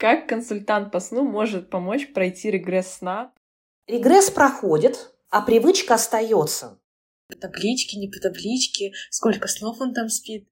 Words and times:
Как 0.00 0.26
консультант 0.26 0.90
по 0.90 0.98
сну 0.98 1.24
может 1.24 1.68
помочь 1.68 2.10
пройти 2.14 2.50
регресс 2.50 2.94
сна? 2.94 3.34
Регресс 3.86 4.30
проходит, 4.30 5.12
а 5.28 5.42
привычка 5.42 5.96
остается. 5.96 6.80
По 7.28 7.36
табличке, 7.36 7.98
не 7.98 8.08
по 8.08 8.18
табличке, 8.18 8.92
сколько 9.10 9.46
снов 9.46 9.78
он 9.78 9.92
там 9.92 10.08
спит. 10.08 10.48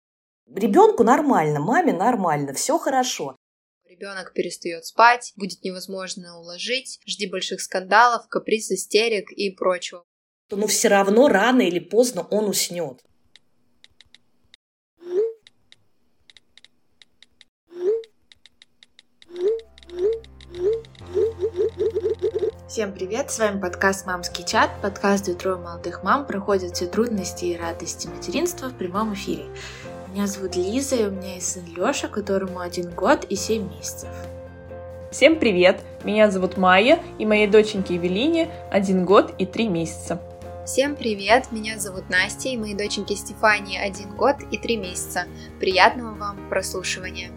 Ребенку 0.55 1.03
нормально, 1.03 1.61
маме 1.61 1.95
нормально, 1.95 2.53
все 2.53 2.77
хорошо. 2.77 3.37
Ребенок 3.89 4.35
перестает 4.35 4.85
спать, 4.85 5.33
будет 5.35 5.65
невозможно 5.65 6.39
уложить, 6.39 7.01
жди 7.07 7.27
больших 7.27 7.63
скандалов, 7.63 8.29
каприз, 8.29 8.71
истерик 8.71 9.33
и 9.33 9.51
прочего. 9.51 10.05
Но 10.51 10.67
все 10.67 10.89
равно 10.89 11.27
рано 11.29 11.63
или 11.63 11.79
поздно 11.79 12.21
он 12.31 12.51
уснет. 12.51 13.03
Всем 22.79 22.93
привет, 22.93 23.33
с 23.33 23.41
вами 23.41 23.59
подкаст 23.59 24.07
«Мамский 24.07 24.45
чат», 24.45 24.71
подкаст, 24.81 25.25
где 25.25 25.35
трое 25.35 25.57
молодых 25.57 26.05
мам 26.05 26.25
проходят 26.25 26.77
все 26.77 26.87
трудности 26.87 27.47
и 27.47 27.57
радости 27.57 28.07
материнства 28.07 28.69
в 28.69 28.75
прямом 28.75 29.15
эфире. 29.15 29.47
Меня 30.13 30.29
зовут 30.29 30.55
Лиза, 30.55 30.95
и 30.95 31.07
у 31.07 31.11
меня 31.11 31.35
есть 31.35 31.51
сын 31.51 31.65
Лёша, 31.75 32.07
которому 32.07 32.61
один 32.61 32.91
год 32.91 33.25
и 33.29 33.35
семь 33.35 33.69
месяцев. 33.69 34.11
Всем 35.11 35.41
привет! 35.41 35.81
Меня 36.05 36.31
зовут 36.31 36.57
Майя, 36.57 37.03
и 37.19 37.27
моей 37.27 37.49
доченьке 37.49 37.95
Евелине 37.95 38.49
один 38.71 39.05
год 39.05 39.35
и 39.39 39.45
три 39.45 39.67
месяца. 39.67 40.23
Всем 40.65 40.95
привет! 40.95 41.51
Меня 41.51 41.81
зовут 41.81 42.09
Настя, 42.09 42.51
и 42.51 42.57
моей 42.57 42.75
доченьке 42.75 43.17
Стефании 43.17 43.77
один 43.77 44.15
год 44.15 44.37
и 44.53 44.57
три 44.57 44.77
месяца. 44.77 45.25
Приятного 45.59 46.15
вам 46.15 46.49
прослушивания! 46.49 47.33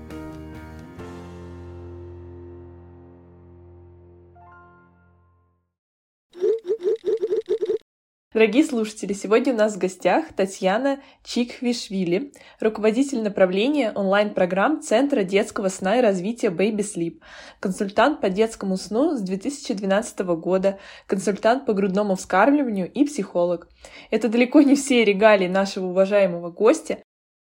Дорогие 8.34 8.64
слушатели, 8.64 9.12
сегодня 9.12 9.54
у 9.54 9.58
нас 9.58 9.76
в 9.76 9.78
гостях 9.78 10.32
Татьяна 10.34 11.02
Чиквишвили, 11.22 12.32
руководитель 12.62 13.22
направления 13.22 13.92
онлайн-программ 13.92 14.82
Центра 14.82 15.24
детского 15.24 15.68
сна 15.68 15.98
и 15.98 16.02
развития 16.02 16.48
Baby 16.48 16.78
Sleep, 16.78 17.20
консультант 17.60 18.22
по 18.22 18.30
детскому 18.30 18.78
сну 18.78 19.18
с 19.18 19.22
2012 19.22 20.20
года, 20.38 20.80
консультант 21.08 21.66
по 21.66 21.74
грудному 21.74 22.16
вскармливанию 22.16 22.90
и 22.90 23.04
психолог. 23.04 23.68
Это 24.12 24.30
далеко 24.30 24.62
не 24.62 24.76
все 24.76 25.04
регалии 25.04 25.50
нашего 25.50 25.88
уважаемого 25.88 26.52
гостя, 26.52 27.00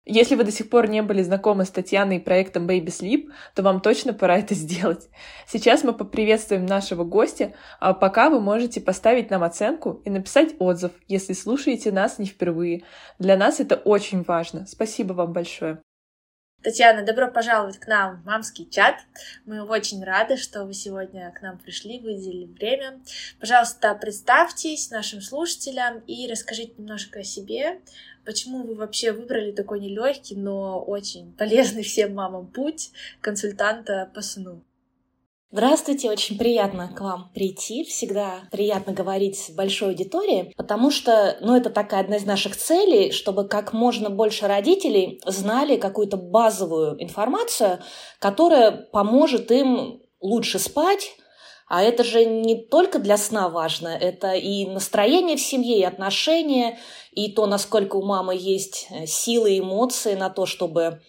если 0.06 0.36
вы 0.36 0.44
до 0.44 0.52
сих 0.52 0.70
пор 0.70 0.88
не 0.88 1.02
были 1.02 1.22
знакомы 1.24 1.66
с 1.66 1.72
Татьяной 1.72 2.18
и 2.18 2.20
проектом 2.20 2.68
Baby 2.68 2.88
Sleep, 2.88 3.32
то 3.56 3.64
вам 3.64 3.82
точно 3.82 4.14
пора 4.14 4.38
это 4.38 4.54
сделать. 4.54 5.10
Сейчас 5.48 5.84
мы 5.84 5.94
поприветствуем 5.94 6.66
нашего 6.66 7.04
гостя, 7.04 7.54
а 7.80 7.94
пока 7.94 8.30
вы 8.30 8.40
можете 8.40 8.82
поставить 8.82 9.32
нам 9.32 9.44
оценку 9.44 10.02
и 10.06 10.10
написать 10.10 10.56
отзыв, 10.60 10.92
если 11.08 11.34
слушаете 11.34 11.92
нас 11.92 12.20
не 12.20 12.28
впервые. 12.28 12.84
Для 13.20 13.36
нас 13.36 13.60
это 13.60 13.76
очень 13.76 14.24
важно. 14.24 14.66
Спасибо 14.68 15.14
вам 15.14 15.34
большое. 15.34 15.82
Татьяна, 16.66 17.04
добро 17.04 17.30
пожаловать 17.30 17.78
к 17.78 17.86
нам 17.86 18.24
в 18.24 18.26
мамский 18.26 18.68
чат. 18.68 18.96
Мы 19.46 19.62
очень 19.62 20.04
рады, 20.04 20.36
что 20.36 20.66
вы 20.66 20.74
сегодня 20.74 21.32
к 21.32 21.44
нам 21.44 21.60
пришли, 21.60 22.00
выделили 22.00 22.46
время. 22.48 23.02
Пожалуйста, 23.40 23.94
представьтесь 23.94 24.90
нашим 24.90 25.22
слушателям 25.22 26.00
и 26.08 26.28
расскажите 26.28 26.74
немножко 26.80 27.20
о 27.20 27.24
себе, 27.24 27.82
Почему 28.26 28.64
вы 28.64 28.74
вообще 28.74 29.12
выбрали 29.12 29.52
такой 29.52 29.80
нелегкий, 29.80 30.36
но 30.36 30.82
очень 30.82 31.32
полезный 31.34 31.84
всем 31.84 32.16
мамам 32.16 32.48
путь 32.48 32.90
консультанта 33.22 34.10
по 34.16 34.22
сну? 34.22 34.64
Здравствуйте, 35.58 36.12
очень 36.12 36.38
приятно 36.38 36.90
к 36.94 37.00
вам 37.00 37.32
прийти. 37.34 37.86
Всегда 37.86 38.42
приятно 38.52 38.92
говорить 38.92 39.40
с 39.40 39.52
большой 39.52 39.92
аудиторией, 39.92 40.54
потому 40.58 40.92
что, 40.92 41.38
ну, 41.40 41.56
это 41.56 41.70
такая 41.70 42.02
одна 42.02 42.18
из 42.18 42.26
наших 42.26 42.58
целей, 42.58 43.14
чтобы 43.14 43.48
как 43.48 43.72
можно 43.72 44.10
больше 44.10 44.48
родителей 44.48 45.22
знали 45.26 45.78
какую-то 45.78 46.18
базовую 46.18 47.02
информацию, 47.02 47.80
которая 48.20 48.72
поможет 48.72 49.50
им 49.50 50.02
лучше 50.20 50.60
спать, 50.60 51.16
а 51.70 51.82
это 51.84 52.04
же 52.04 52.26
не 52.26 52.58
только 52.58 53.00
для 53.00 53.16
сна 53.16 53.48
важно, 53.48 53.88
это 53.88 54.34
и 54.34 54.66
настроение 54.66 55.38
в 55.38 55.42
семье, 55.42 55.80
и 55.80 55.84
отношения, 55.84 56.80
и 57.14 57.32
то, 57.32 57.46
насколько 57.46 57.96
у 57.96 58.04
мамы 58.04 58.36
есть 58.36 58.88
э, 58.90 59.06
силы 59.06 59.54
и 59.54 59.60
эмоции 59.62 60.16
на 60.16 60.30
то, 60.30 60.46
чтобы 60.46 61.00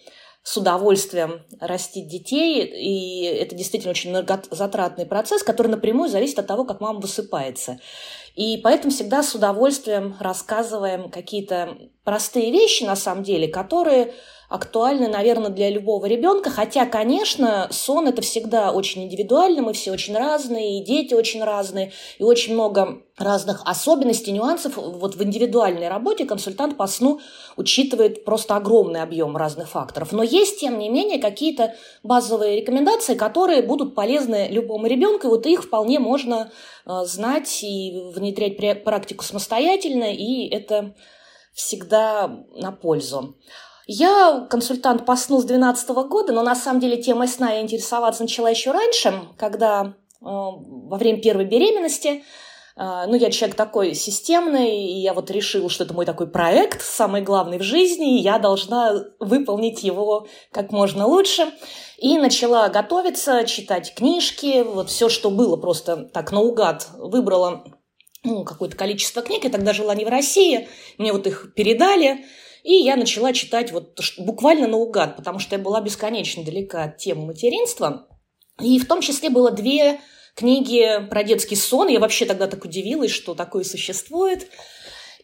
с 0.47 0.57
удовольствием 0.57 1.43
растить 1.59 2.07
детей. 2.07 2.65
И 2.65 3.25
это 3.25 3.57
действительно 3.57 3.91
очень 3.91 4.15
затратный 4.53 5.05
процесс, 5.05 5.43
который 5.43 5.67
напрямую 5.67 6.09
зависит 6.09 6.39
от 6.39 6.47
того, 6.47 6.65
как 6.65 6.81
мама 6.81 7.01
высыпается. 7.01 7.81
И 8.37 8.57
поэтому 8.59 8.93
всегда 8.93 9.25
с 9.25 9.35
удовольствием 9.35 10.15
рассказываем 10.21 11.11
какие-то 11.11 11.77
простые 12.05 12.53
вещи, 12.53 12.85
на 12.85 12.95
самом 12.95 13.25
деле, 13.25 13.49
которые 13.49 14.15
актуальны, 14.49 15.09
наверное, 15.09 15.51
для 15.51 15.71
любого 15.71 16.07
ребенка. 16.07 16.51
Хотя, 16.51 16.87
конечно, 16.87 17.69
сон 17.71 18.09
это 18.09 18.23
всегда 18.23 18.73
очень 18.73 19.05
индивидуально, 19.05 19.63
мы 19.63 19.73
все 19.73 19.93
очень 19.93 20.17
разные, 20.17 20.79
и 20.79 20.85
дети 20.85 21.15
очень 21.15 21.43
разные, 21.43 21.93
и 22.19 22.23
очень 22.23 22.55
много 22.55 23.03
разных 23.19 23.63
особенностей, 23.65 24.33
нюансов. 24.33 24.77
Вот 24.77 25.17
в 25.17 25.23
индивидуальной 25.23 25.89
работе 25.89 26.25
консультант 26.25 26.77
по 26.77 26.87
сну 26.87 27.21
учитывает 27.57 28.25
просто 28.25 28.57
огромный 28.57 29.03
объем 29.03 29.37
разных 29.37 29.69
факторов. 29.69 30.13
Но 30.13 30.23
есть, 30.23 30.61
тем 30.61 30.79
не 30.79 30.89
менее, 30.89 31.19
какие-то 31.19 31.75
базовые 32.03 32.61
рекомендации, 32.61 33.15
которые 33.15 33.63
будут 33.63 33.95
полезны 33.95 34.49
любому 34.51 34.87
ребенку, 34.87 35.27
и 35.27 35.31
вот 35.31 35.47
их 35.47 35.65
вполне 35.65 35.99
можно 35.99 36.51
э, 36.85 37.05
знать 37.05 37.63
и 37.63 37.93
внедрять 38.15 38.85
практику 38.85 39.25
самостоятельно, 39.25 40.13
и 40.13 40.49
это 40.49 40.95
всегда 41.55 42.45
на 42.55 42.71
пользу. 42.71 43.35
Я 43.87 44.47
консультант 44.51 45.07
по 45.07 45.15
сну 45.15 45.41
с 45.41 45.45
2012 45.45 45.89
года, 46.09 46.33
но 46.33 46.43
на 46.43 46.57
самом 46.57 46.81
деле 46.81 47.01
темой 47.01 47.29
сна 47.29 47.53
я 47.53 47.61
интересоваться 47.61 48.23
начала 48.23 48.51
еще 48.51 48.73
раньше, 48.73 49.15
когда 49.39 49.85
э, 49.85 49.93
во 50.21 50.99
время 50.99 51.23
первой 51.23 51.45
беременности 51.45 52.25
э, 52.77 53.05
ну, 53.07 53.15
я 53.15 53.31
человек 53.31 53.57
такой 53.57 53.95
системный, 53.95 54.77
и 54.77 54.99
я 54.99 55.15
вот 55.15 55.31
решила, 55.31 55.71
что 55.71 55.85
это 55.85 55.95
мой 55.95 56.05
такой 56.05 56.27
проект, 56.27 56.83
самый 56.83 57.23
главный 57.23 57.59
в 57.59 57.63
жизни, 57.63 58.19
и 58.19 58.23
я 58.23 58.41
должна 58.41 59.05
выполнить 59.21 59.85
его 59.85 60.27
как 60.51 60.73
можно 60.73 61.07
лучше. 61.07 61.53
И 61.99 62.19
начала 62.19 62.69
готовиться, 62.69 63.45
читать 63.45 63.95
книжки, 63.95 64.65
вот 64.65 64.91
все, 64.91 65.09
что 65.09 65.31
было 65.31 65.57
просто 65.57 65.97
так 65.97 66.33
наугад, 66.33 66.89
выбрала 66.99 67.63
ну, 68.25 68.43
какое-то 68.43 68.77
количество 68.77 69.23
книг. 69.23 69.45
Я 69.45 69.51
тогда 69.51 69.73
жила 69.73 69.95
не 69.95 70.05
в 70.05 70.09
России, 70.09 70.69
мне 70.99 71.13
вот 71.13 71.29
их 71.29 71.55
передали, 71.55 72.27
и 72.67 72.83
я 72.83 72.97
начала 72.97 73.33
читать 73.33 73.71
вот 73.71 74.01
буквально 74.19 74.67
наугад, 74.67 75.15
потому 75.15 75.39
что 75.39 75.55
я 75.55 75.63
была 75.63 75.81
бесконечно 75.81 76.43
далека 76.43 76.83
от 76.83 76.97
темы 76.97 77.27
материнства. 77.27 78.09
И 78.61 78.81
в 78.81 78.89
том 78.89 79.03
числе 79.03 79.31
было 79.31 79.53
две 79.53 80.01
книги 80.35 81.07
про 81.09 81.23
детский 81.23 81.55
сон. 81.55 81.87
Я 81.87 82.01
вообще 82.01 82.27
тогда 82.27 82.49
так 82.49 82.65
удивилась, 82.65 83.13
что 83.13 83.37
такое 83.37 83.63
существует. 83.63 84.49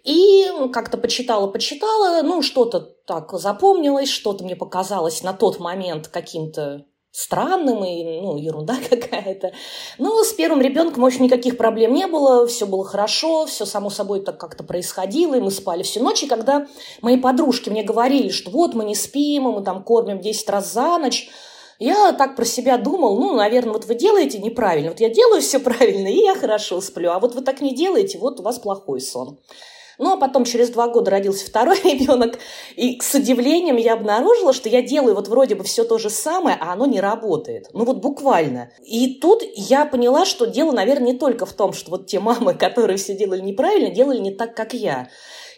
И 0.04 0.46
как-то 0.72 0.98
почитала, 0.98 1.48
почитала, 1.48 2.22
ну, 2.22 2.42
что-то 2.42 2.78
так 3.08 3.32
запомнилось, 3.32 4.08
что-то 4.08 4.44
мне 4.44 4.54
показалось 4.54 5.24
на 5.24 5.32
тот 5.32 5.58
момент 5.58 6.06
каким-то 6.06 6.84
странным 7.12 7.84
и, 7.84 8.20
ну, 8.20 8.36
ерунда 8.36 8.76
какая-то. 8.90 9.52
Но 9.98 10.24
с 10.24 10.32
первым 10.32 10.60
ребенком, 10.60 11.02
в 11.02 11.06
общем, 11.06 11.24
никаких 11.24 11.56
проблем 11.56 11.92
не 11.92 12.06
было, 12.06 12.46
все 12.46 12.66
было 12.66 12.84
хорошо, 12.84 13.46
все 13.46 13.66
само 13.66 13.90
собой 13.90 14.20
так 14.20 14.38
как-то 14.38 14.64
происходило, 14.64 15.34
и 15.34 15.40
мы 15.40 15.50
спали 15.50 15.82
всю 15.82 16.02
ночь. 16.02 16.22
И 16.22 16.26
когда 16.26 16.66
мои 17.02 17.18
подружки 17.18 17.70
мне 17.70 17.84
говорили, 17.84 18.30
что 18.30 18.50
вот 18.50 18.74
мы 18.74 18.84
не 18.84 18.94
спим, 18.94 19.44
мы 19.44 19.62
там 19.62 19.84
кормим 19.84 20.20
10 20.20 20.48
раз 20.48 20.72
за 20.72 20.98
ночь, 20.98 21.30
я 21.78 22.12
так 22.12 22.36
про 22.36 22.44
себя 22.44 22.78
думал, 22.78 23.18
ну, 23.18 23.34
наверное, 23.34 23.72
вот 23.72 23.84
вы 23.84 23.94
делаете 23.94 24.38
неправильно, 24.38 24.90
вот 24.90 25.00
я 25.00 25.10
делаю 25.10 25.42
все 25.42 25.58
правильно, 25.60 26.08
и 26.08 26.22
я 26.22 26.34
хорошо 26.34 26.80
сплю, 26.80 27.10
а 27.10 27.18
вот 27.18 27.34
вы 27.34 27.42
так 27.42 27.60
не 27.60 27.74
делаете, 27.74 28.18
вот 28.18 28.40
у 28.40 28.42
вас 28.42 28.58
плохой 28.58 29.00
сон. 29.00 29.38
Ну, 30.02 30.14
а 30.14 30.16
потом 30.16 30.44
через 30.44 30.70
два 30.70 30.88
года 30.88 31.12
родился 31.12 31.46
второй 31.46 31.80
ребенок, 31.84 32.40
и 32.74 33.00
с 33.00 33.14
удивлением 33.14 33.76
я 33.76 33.92
обнаружила, 33.92 34.52
что 34.52 34.68
я 34.68 34.82
делаю 34.82 35.14
вот 35.14 35.28
вроде 35.28 35.54
бы 35.54 35.62
все 35.62 35.84
то 35.84 35.96
же 35.96 36.10
самое, 36.10 36.56
а 36.60 36.72
оно 36.72 36.86
не 36.86 37.00
работает. 37.00 37.68
Ну, 37.72 37.84
вот 37.84 37.98
буквально. 37.98 38.72
И 38.84 39.20
тут 39.20 39.44
я 39.54 39.86
поняла, 39.86 40.24
что 40.24 40.46
дело, 40.46 40.72
наверное, 40.72 41.12
не 41.12 41.18
только 41.18 41.46
в 41.46 41.52
том, 41.52 41.72
что 41.72 41.92
вот 41.92 42.08
те 42.08 42.18
мамы, 42.18 42.54
которые 42.58 42.96
все 42.96 43.14
делали 43.14 43.42
неправильно, 43.42 43.90
делали 43.90 44.18
не 44.18 44.32
так, 44.32 44.56
как 44.56 44.74
я. 44.74 45.08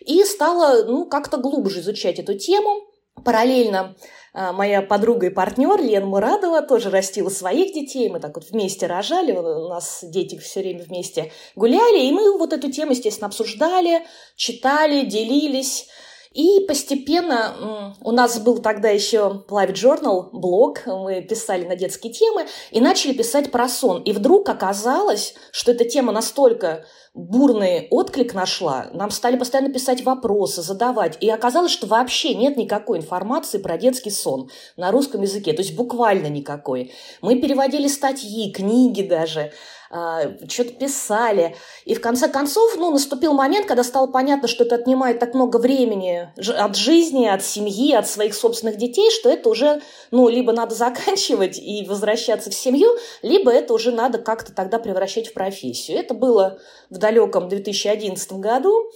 И 0.04 0.22
стала, 0.24 0.84
ну, 0.84 1.06
как-то 1.06 1.38
глубже 1.38 1.80
изучать 1.80 2.18
эту 2.18 2.34
тему. 2.34 2.82
Параллельно 3.24 3.96
моя 4.34 4.82
подруга 4.82 5.26
и 5.26 5.30
партнер 5.30 5.80
Лена 5.80 6.06
Мурадова 6.06 6.60
тоже 6.62 6.90
растила 6.90 7.30
своих 7.30 7.72
детей. 7.72 8.08
Мы 8.10 8.20
так 8.20 8.34
вот 8.34 8.50
вместе 8.50 8.86
рожали, 8.86 9.32
у 9.32 9.68
нас 9.68 10.00
дети 10.02 10.36
все 10.38 10.60
время 10.60 10.84
вместе 10.84 11.32
гуляли. 11.54 12.04
И 12.04 12.12
мы 12.12 12.36
вот 12.36 12.52
эту 12.52 12.70
тему, 12.70 12.92
естественно, 12.92 13.28
обсуждали, 13.28 14.02
читали, 14.36 15.06
делились. 15.06 15.88
И 16.32 16.64
постепенно 16.66 17.94
у 18.00 18.10
нас 18.10 18.40
был 18.40 18.58
тогда 18.58 18.88
еще 18.88 19.44
Live 19.48 19.72
Journal, 19.72 20.30
блог, 20.32 20.80
мы 20.84 21.22
писали 21.22 21.64
на 21.64 21.76
детские 21.76 22.12
темы 22.12 22.46
и 22.72 22.80
начали 22.80 23.12
писать 23.12 23.52
про 23.52 23.68
сон. 23.68 24.02
И 24.02 24.12
вдруг 24.12 24.48
оказалось, 24.48 25.36
что 25.52 25.70
эта 25.70 25.84
тема 25.84 26.10
настолько 26.10 26.84
бурный 27.14 27.86
отклик 27.90 28.34
нашла, 28.34 28.88
нам 28.92 29.10
стали 29.10 29.36
постоянно 29.36 29.72
писать 29.72 30.04
вопросы, 30.04 30.62
задавать. 30.62 31.16
И 31.20 31.30
оказалось, 31.30 31.70
что 31.70 31.86
вообще 31.86 32.34
нет 32.34 32.56
никакой 32.56 32.98
информации 32.98 33.58
про 33.58 33.78
детский 33.78 34.10
сон 34.10 34.50
на 34.76 34.90
русском 34.90 35.22
языке, 35.22 35.52
то 35.52 35.62
есть 35.62 35.76
буквально 35.76 36.26
никакой. 36.26 36.92
Мы 37.22 37.40
переводили 37.40 37.86
статьи, 37.86 38.52
книги 38.52 39.02
даже. 39.02 39.52
А, 39.96 40.22
что-то 40.48 40.72
писали. 40.72 41.54
И 41.84 41.94
в 41.94 42.00
конце 42.00 42.26
концов, 42.26 42.76
ну, 42.76 42.90
наступил 42.90 43.32
момент, 43.32 43.66
когда 43.66 43.84
стало 43.84 44.08
понятно, 44.08 44.48
что 44.48 44.64
это 44.64 44.74
отнимает 44.74 45.20
так 45.20 45.34
много 45.34 45.58
времени 45.58 46.32
от 46.36 46.74
жизни, 46.74 47.26
от 47.26 47.44
семьи, 47.44 47.94
от 47.94 48.08
своих 48.08 48.34
собственных 48.34 48.76
детей, 48.76 49.12
что 49.12 49.30
это 49.30 49.48
уже, 49.48 49.82
ну, 50.10 50.28
либо 50.28 50.52
надо 50.52 50.74
заканчивать 50.74 51.58
и 51.58 51.84
возвращаться 51.86 52.50
в 52.50 52.54
семью, 52.54 52.88
либо 53.22 53.52
это 53.52 53.72
уже 53.72 53.92
надо 53.92 54.18
как-то 54.18 54.52
тогда 54.52 54.80
превращать 54.80 55.28
в 55.28 55.32
профессию. 55.32 55.96
Это 55.96 56.12
было 56.12 56.58
в 56.90 56.98
далеком 57.04 57.48
2011 57.50 58.32
году. 58.34 58.90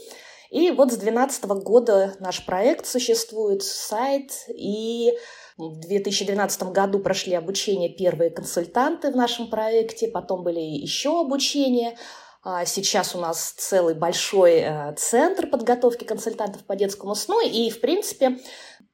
И 0.50 0.70
вот 0.70 0.90
с 0.90 0.96
2012 0.96 1.44
года 1.62 2.16
наш 2.20 2.46
проект 2.46 2.87
существует, 2.87 3.62
сайт, 3.62 4.32
и 4.49 5.12
в 5.58 5.78
2012 5.81 6.62
году 6.72 7.00
прошли 7.00 7.34
обучение 7.34 7.90
первые 7.90 8.31
консультанты 8.31 9.10
в 9.10 9.16
нашем 9.16 9.50
проекте, 9.50 10.08
потом 10.08 10.43
были 10.43 10.60
еще 10.60 11.20
обучения. 11.20 11.99
А 12.43 12.64
сейчас 12.64 13.14
у 13.14 13.19
нас 13.19 13.50
целый 13.58 13.94
большой 13.94 14.61
э, 14.61 14.94
центр 14.96 15.49
подготовки 15.49 16.04
консультантов 16.04 16.64
по 16.64 16.76
детскому 16.76 17.14
сну. 17.14 17.46
И, 17.46 17.69
в 17.69 17.81
принципе, 17.81 18.38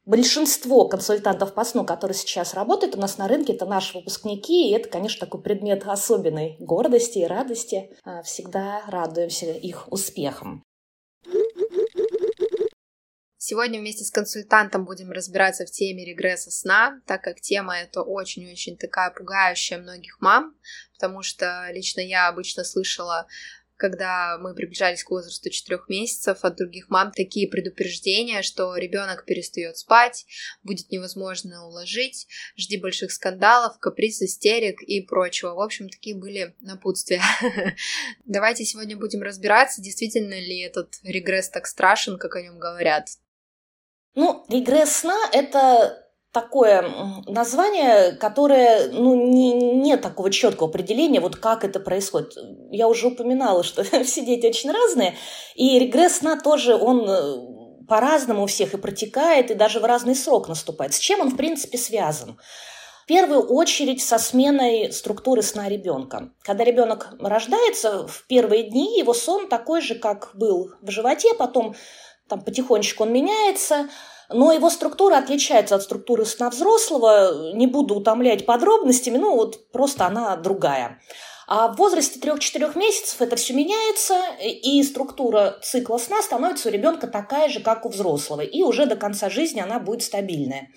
большинство 0.07 0.89
консультантов 0.89 1.55
по 1.55 1.65
сну, 1.65 1.85
которые 1.85 2.17
сейчас 2.17 2.55
работают 2.55 2.97
у 2.97 3.01
нас 3.01 3.19
на 3.19 3.29
рынке, 3.29 3.55
это 3.55 3.67
наши 3.67 3.97
выпускники. 3.97 4.71
И 4.71 4.73
это, 4.73 4.89
конечно, 4.89 5.27
такой 5.27 5.43
предмет 5.43 5.87
особенной 5.87 6.57
гордости 6.59 7.19
и 7.19 7.27
радости. 7.27 7.91
А, 8.05 8.23
всегда 8.23 8.83
радуемся 8.87 9.53
их 9.53 9.91
успехам. 9.93 10.63
Сегодня 13.47 13.79
вместе 13.79 14.05
с 14.05 14.11
консультантом 14.11 14.87
будем 14.87 15.11
разбираться 15.11 15.67
в 15.67 15.71
теме 15.71 16.07
регресса 16.07 16.51
сна, 16.51 17.03
так 17.07 17.23
как 17.23 17.43
тема 17.43 17.77
эта 17.77 18.01
очень-очень 18.01 18.79
такая 18.79 19.11
пугающая 19.11 19.77
многих 19.77 20.17
мам, 20.21 20.55
потому 20.95 21.23
что 21.23 21.69
лично 21.71 22.01
я 22.01 22.29
обычно 22.29 22.65
слышала 22.65 23.27
когда 23.77 24.39
мы 24.39 24.55
приближались 24.55 25.05
к 25.05 25.11
возрасту 25.11 25.51
4 25.51 25.81
месяцев 25.89 26.39
от 26.43 26.57
других 26.57 26.89
мам 26.89 27.13
такие 27.13 27.49
предупреждения, 27.49 28.43
что 28.43 28.77
ребенок 28.77 29.25
перестает 29.25 29.77
спать, 29.77 30.27
будет 30.63 30.91
невозможно 30.91 31.67
уложить, 31.67 32.27
жди 32.57 32.79
больших 32.79 33.13
скандалов, 33.13 33.79
каприз, 33.79 34.23
истерик 34.23 34.83
и 34.83 35.01
прочего. 35.01 35.55
В 35.55 35.61
общем, 35.61 35.89
такие 35.89 36.17
были 36.17 36.55
напутствия. 36.61 37.23
Давайте 38.25 38.65
сегодня 38.65 38.97
будем 38.97 39.23
разбираться, 39.23 39.83
действительно 39.83 40.35
ли 40.35 40.61
этот 40.61 40.99
регресс 41.03 41.49
так 41.49 41.67
страшен, 41.67 42.19
как 42.19 42.37
о 42.37 42.43
нем 42.43 42.59
говорят. 42.59 43.09
Ну, 44.15 44.45
регресс 44.49 44.97
сна– 44.97 45.19
это 45.33 46.04
такое 46.35 46.85
название, 47.27 48.13
которое, 48.13 48.89
ну, 48.91 49.15
не, 49.15 49.53
нет 49.53 50.03
такого 50.03 50.31
четкого 50.31 50.69
определения, 50.69 51.21
вот 51.21 51.37
как 51.37 51.65
это 51.65 51.79
происходит. 51.79 52.37
Я 52.71 52.89
уже 52.89 53.07
упоминала, 53.07 53.63
что 53.63 53.85
все 54.05 54.27
дети 54.27 54.47
очень 54.47 54.73
разные, 54.73 55.15
и 55.55 55.79
регресс 55.79 56.17
сна 56.17 56.39
тоже, 56.39 56.75
он 56.75 57.09
э, 57.09 57.87
по-разному 57.87 58.43
у 58.43 58.47
всех 58.47 58.75
и 58.75 58.79
протекает, 58.79 59.51
и 59.51 59.55
даже 59.55 59.79
в 59.79 59.85
разный 59.85 60.17
срок 60.17 60.49
наступает. 60.49 60.93
С 60.93 60.99
чем 60.99 61.21
он, 61.21 61.31
в 61.31 61.37
принципе, 61.37 61.79
связан? 61.79 62.37
В 63.05 63.07
первую 63.07 63.43
очередь 63.43 64.03
со 64.03 64.19
сменой 64.19 64.91
структуры 64.91 65.43
сна 65.43 65.69
ребенка. 65.69 66.31
Когда 66.43 66.65
ребенок 66.65 67.11
рождается, 67.21 68.09
в 68.09 68.27
первые 68.27 68.65
дни 68.65 68.99
его 68.99 69.15
сон 69.15 69.47
такой 69.47 69.83
же, 69.83 69.95
как 69.95 70.31
был 70.35 70.71
в 70.81 70.91
животе, 70.91 71.35
потом 71.35 71.77
там 72.29 72.41
потихонечку 72.41 73.05
он 73.05 73.13
меняется, 73.13 73.91
но 74.31 74.53
его 74.53 74.71
структура 74.71 75.19
отличается 75.19 75.75
от 75.75 75.83
структуры 75.83 76.25
сна 76.25 76.51
взрослого. 76.51 77.53
Не 77.55 77.67
буду 77.67 77.95
утомлять 77.95 78.47
подробностями, 78.47 79.19
ну 79.19 79.35
вот 79.35 79.71
просто 79.71 80.07
она 80.07 80.37
другая. 80.37 81.01
А 81.47 81.69
в 81.69 81.77
возрасте 81.77 82.19
3-4 82.19 82.79
месяцев 82.79 83.21
это 83.21 83.37
все 83.37 83.53
меняется, 83.53 84.19
и 84.41 84.83
структура 84.83 85.59
цикла 85.63 85.99
сна 85.99 86.23
становится 86.23 86.69
у 86.69 86.73
ребенка 86.73 87.07
такая 87.07 87.49
же, 87.51 87.61
как 87.61 87.85
у 87.85 87.91
взрослого, 87.91 88.41
и 88.41 88.63
уже 88.63 88.87
до 88.87 88.97
конца 88.97 89.29
жизни 89.29 89.61
она 89.61 89.79
будет 89.79 90.03
стабильная. 90.03 90.69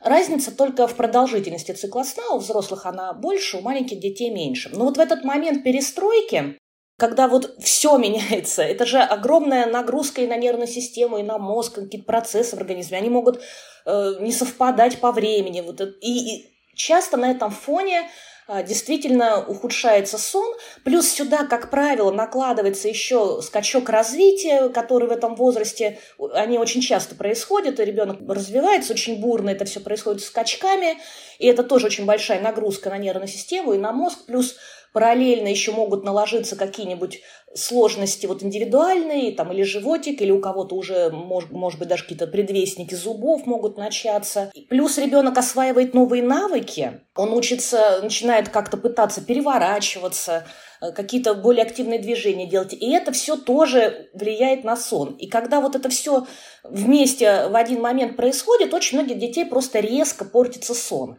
Разница 0.00 0.50
только 0.50 0.86
в 0.86 0.94
продолжительности 0.94 1.72
цикла 1.72 2.04
сна. 2.04 2.30
У 2.30 2.38
взрослых 2.38 2.86
она 2.86 3.12
больше, 3.12 3.58
у 3.58 3.60
маленьких 3.60 4.00
детей 4.00 4.30
меньше. 4.30 4.70
Но 4.72 4.86
вот 4.86 4.96
в 4.96 5.00
этот 5.00 5.24
момент 5.24 5.62
перестройки 5.62 6.58
когда 7.00 7.28
вот 7.28 7.56
все 7.58 7.96
меняется, 7.98 8.62
это 8.62 8.86
же 8.86 8.98
огромная 8.98 9.66
нагрузка 9.66 10.20
и 10.20 10.26
на 10.26 10.36
нервную 10.36 10.68
систему, 10.68 11.18
и 11.18 11.22
на 11.22 11.38
мозг, 11.38 11.74
какие-то 11.74 12.06
процессы 12.06 12.54
в 12.54 12.60
организме, 12.60 12.98
они 12.98 13.08
могут 13.08 13.40
э, 13.86 14.14
не 14.20 14.32
совпадать 14.32 15.00
по 15.00 15.10
времени. 15.10 15.62
Вот, 15.62 15.80
и, 15.80 15.86
и 16.02 16.50
часто 16.74 17.16
на 17.16 17.30
этом 17.30 17.50
фоне 17.50 18.08
э, 18.48 18.62
действительно 18.64 19.42
ухудшается 19.46 20.18
сон. 20.18 20.54
Плюс 20.84 21.08
сюда, 21.08 21.46
как 21.46 21.70
правило, 21.70 22.10
накладывается 22.10 22.88
еще 22.88 23.40
скачок 23.40 23.88
развития, 23.88 24.68
который 24.68 25.08
в 25.08 25.12
этом 25.12 25.36
возрасте, 25.36 25.98
они 26.34 26.58
очень 26.58 26.82
часто 26.82 27.14
происходят, 27.14 27.80
и 27.80 27.84
ребенок 27.84 28.18
развивается 28.28 28.92
очень 28.92 29.20
бурно, 29.20 29.48
это 29.48 29.64
все 29.64 29.80
происходит 29.80 30.22
скачками, 30.22 30.98
и 31.38 31.46
это 31.46 31.62
тоже 31.62 31.86
очень 31.86 32.04
большая 32.04 32.42
нагрузка 32.42 32.90
на 32.90 32.98
нервную 32.98 33.28
систему 33.28 33.72
и 33.72 33.78
на 33.78 33.92
мозг, 33.92 34.26
плюс 34.26 34.56
Параллельно 34.92 35.48
еще 35.48 35.72
могут 35.72 36.04
наложиться 36.04 36.56
какие-нибудь 36.56 37.20
сложности 37.54 38.26
вот 38.26 38.42
индивидуальные, 38.42 39.32
там, 39.32 39.52
или 39.52 39.62
животик, 39.62 40.20
или 40.22 40.30
у 40.30 40.40
кого-то 40.40 40.76
уже, 40.76 41.10
может, 41.10 41.50
может 41.50 41.78
быть, 41.78 41.88
даже 41.88 42.04
какие-то 42.04 42.26
предвестники 42.26 42.94
зубов 42.94 43.46
могут 43.46 43.76
начаться. 43.76 44.52
Плюс 44.68 44.98
ребенок 44.98 45.36
осваивает 45.36 45.92
новые 45.94 46.22
навыки, 46.22 47.00
он 47.16 47.32
учится, 47.32 48.00
начинает 48.02 48.48
как-то 48.48 48.76
пытаться 48.76 49.20
переворачиваться, 49.20 50.46
э, 50.80 50.92
какие-то 50.92 51.34
более 51.34 51.64
активные 51.64 51.98
движения 51.98 52.46
делать. 52.46 52.72
И 52.72 52.92
это 52.92 53.10
все 53.12 53.36
тоже 53.36 54.10
влияет 54.14 54.62
на 54.64 54.76
сон. 54.76 55.16
И 55.16 55.28
когда 55.28 55.60
вот 55.60 55.74
это 55.74 55.88
все 55.88 56.26
вместе 56.62 57.48
в 57.48 57.56
один 57.56 57.80
момент 57.80 58.16
происходит, 58.16 58.74
очень 58.74 58.98
многих 58.98 59.18
детей 59.18 59.44
просто 59.44 59.80
резко 59.80 60.24
портится 60.24 60.74
сон 60.74 61.18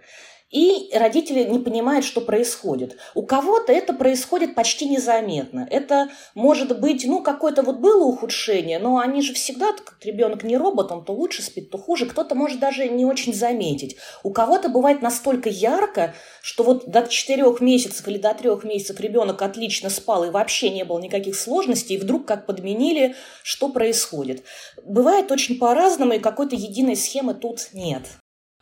и 0.52 0.90
родители 0.94 1.44
не 1.46 1.60
понимают, 1.60 2.06
что 2.06 2.22
происходит. 2.22 2.98
У 3.16 3.24
кого-то 3.24 3.72
это 3.72 3.94
происходит 3.94 4.54
почти 4.54 4.88
незаметно. 4.88 5.68
Это 5.72 6.10
может 6.36 6.80
быть, 6.80 7.06
ну, 7.06 7.24
какое-то 7.24 7.64
вот 7.64 7.78
было 7.78 8.04
ухудшение, 8.04 8.78
но 8.78 9.00
они 9.00 9.22
же 9.22 9.34
всегда, 9.34 9.72
как 9.72 9.96
ребенок 10.04 10.44
не 10.44 10.58
робот, 10.58 10.92
он 10.92 11.06
то 11.06 11.14
лучше 11.14 11.42
спит, 11.42 11.72
то 11.72 11.78
хуже. 11.78 12.06
Кто-то 12.06 12.36
может 12.36 12.60
даже 12.60 12.90
не 12.90 13.06
очень 13.06 13.34
заметить. 13.34 13.96
У 14.24 14.32
кого-то 14.32 14.68
бывает 14.68 15.02
настолько 15.02 15.50
ярко, 15.50 16.14
что 16.42 16.64
вот 16.64 16.86
до 16.86 17.08
4 17.08 17.44
месяцев 17.62 18.08
или 18.08 18.18
до 18.18 18.34
3 18.34 18.50
месяцев 18.64 19.00
ребенок 19.00 19.42
отлично 19.42 19.90
спал 19.90 20.26
и 20.26 20.30
вообще 20.30 20.70
не 20.70 20.84
было 20.84 21.00
никаких 21.00 21.36
сложностей, 21.36 21.96
и 21.96 22.00
вдруг 22.00 22.26
как 22.26 22.46
подменили, 22.46 23.16
что 23.44 23.70
происходит. 23.70 24.44
Бывает 24.84 25.32
очень 25.32 25.58
по-разному, 25.58 26.14
и 26.14 26.20
какой-то 26.20 26.56
единой 26.56 26.98
схемы 26.98 27.34
тут 27.34 27.70
нет. 27.74 28.04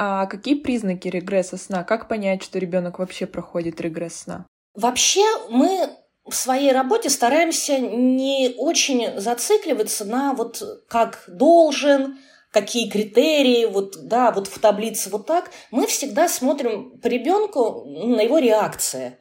А 0.01 0.27
какие 0.27 0.55
признаки 0.55 1.09
регресса 1.09 1.57
сна? 1.57 1.83
Как 1.83 2.07
понять, 2.07 2.41
что 2.41 2.57
ребенок 2.57 2.99
вообще 2.99 3.25
проходит 3.25 3.81
регресс 3.81 4.21
сна? 4.21 4.45
Вообще 4.73 5.25
мы 5.49 5.89
в 6.25 6.33
своей 6.33 6.71
работе 6.71 7.09
стараемся 7.09 7.79
не 7.79 8.53
очень 8.57 9.19
зацикливаться 9.19 10.05
на 10.05 10.33
вот 10.33 10.63
как 10.87 11.25
должен, 11.27 12.17
какие 12.51 12.89
критерии, 12.89 13.65
вот, 13.65 13.97
да, 14.07 14.31
вот 14.31 14.47
в 14.47 14.57
таблице 14.59 15.09
вот 15.09 15.25
так. 15.25 15.51
Мы 15.69 15.85
всегда 15.85 16.29
смотрим 16.29 16.97
по 16.99 17.07
ребенку 17.07 17.83
на 17.85 18.21
его 18.21 18.37
реакции. 18.37 19.17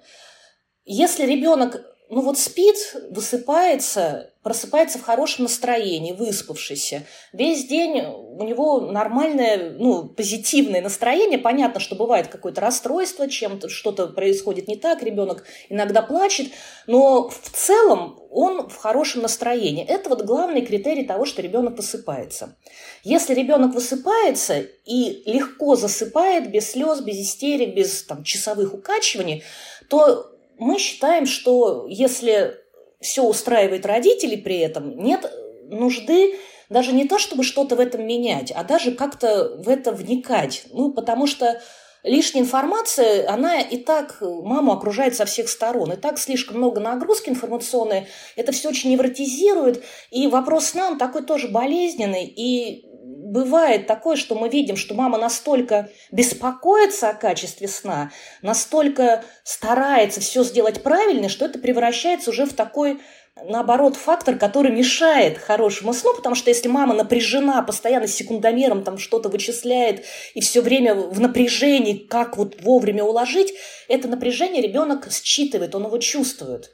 Если 0.84 1.26
ребенок 1.26 1.82
ну 2.10 2.22
вот 2.22 2.38
спит, 2.38 2.76
высыпается, 3.10 4.32
просыпается 4.42 4.98
в 4.98 5.02
хорошем 5.02 5.44
настроении, 5.44 6.12
выспавшийся. 6.12 7.02
Весь 7.34 7.66
день 7.66 8.00
у 8.00 8.42
него 8.44 8.80
нормальное, 8.80 9.74
ну, 9.78 10.04
позитивное 10.04 10.80
настроение. 10.80 11.38
Понятно, 11.38 11.80
что 11.80 11.96
бывает 11.96 12.28
какое-то 12.28 12.62
расстройство, 12.62 13.28
чем-то 13.28 13.68
что-то 13.68 14.06
происходит 14.06 14.68
не 14.68 14.76
так, 14.76 15.02
ребенок 15.02 15.44
иногда 15.68 16.00
плачет, 16.00 16.48
но 16.86 17.28
в 17.28 17.50
целом 17.52 18.18
он 18.30 18.68
в 18.70 18.76
хорошем 18.76 19.20
настроении. 19.22 19.84
Это 19.84 20.08
вот 20.08 20.22
главный 20.22 20.64
критерий 20.64 21.04
того, 21.04 21.26
что 21.26 21.42
ребенок 21.42 21.76
высыпается. 21.76 22.56
Если 23.04 23.34
ребенок 23.34 23.74
высыпается 23.74 24.60
и 24.60 25.22
легко 25.26 25.76
засыпает, 25.76 26.50
без 26.50 26.70
слез, 26.70 27.00
без 27.02 27.16
истерик, 27.16 27.74
без 27.74 28.02
там, 28.04 28.24
часовых 28.24 28.72
укачиваний, 28.72 29.42
то 29.90 30.37
мы 30.58 30.78
считаем, 30.78 31.26
что 31.26 31.86
если 31.88 32.54
все 33.00 33.22
устраивает 33.22 33.86
родителей 33.86 34.36
при 34.36 34.58
этом, 34.58 34.98
нет 34.98 35.30
нужды 35.70 36.36
даже 36.68 36.92
не 36.92 37.06
то, 37.06 37.18
чтобы 37.18 37.44
что-то 37.44 37.76
в 37.76 37.80
этом 37.80 38.06
менять, 38.06 38.52
а 38.54 38.64
даже 38.64 38.92
как-то 38.92 39.56
в 39.56 39.68
это 39.68 39.92
вникать. 39.92 40.64
Ну, 40.72 40.92
потому 40.92 41.26
что 41.26 41.60
лишняя 42.02 42.42
информация, 42.42 43.28
она 43.30 43.60
и 43.60 43.78
так 43.78 44.18
маму 44.20 44.72
окружает 44.72 45.14
со 45.14 45.24
всех 45.24 45.48
сторон. 45.48 45.92
И 45.92 45.96
так 45.96 46.18
слишком 46.18 46.58
много 46.58 46.80
нагрузки 46.80 47.30
информационной. 47.30 48.06
Это 48.36 48.52
все 48.52 48.68
очень 48.68 48.90
невротизирует. 48.90 49.82
И 50.10 50.26
вопрос 50.26 50.74
он 50.74 50.98
такой 50.98 51.24
тоже 51.24 51.48
болезненный. 51.48 52.26
И 52.26 52.84
бывает 53.08 53.86
такое, 53.86 54.16
что 54.16 54.34
мы 54.34 54.48
видим, 54.48 54.76
что 54.76 54.94
мама 54.94 55.18
настолько 55.18 55.90
беспокоится 56.12 57.10
о 57.10 57.14
качестве 57.14 57.68
сна, 57.68 58.10
настолько 58.42 59.24
старается 59.44 60.20
все 60.20 60.44
сделать 60.44 60.82
правильно, 60.82 61.28
что 61.28 61.46
это 61.46 61.58
превращается 61.58 62.30
уже 62.30 62.44
в 62.44 62.52
такой 62.52 63.00
наоборот, 63.44 63.96
фактор, 63.96 64.36
который 64.36 64.72
мешает 64.72 65.38
хорошему 65.38 65.92
сну, 65.92 66.12
потому 66.14 66.34
что 66.34 66.50
если 66.50 66.68
мама 66.68 66.94
напряжена, 66.94 67.62
постоянно 67.62 68.08
секундомером 68.08 68.82
там 68.82 68.98
что-то 68.98 69.28
вычисляет 69.28 70.04
и 70.34 70.40
все 70.40 70.60
время 70.60 70.94
в 70.94 71.20
напряжении, 71.20 71.94
как 71.94 72.36
вот 72.36 72.60
вовремя 72.62 73.04
уложить, 73.04 73.54
это 73.86 74.08
напряжение 74.08 74.60
ребенок 74.60 75.08
считывает, 75.10 75.74
он 75.76 75.84
его 75.84 75.98
чувствует. 75.98 76.72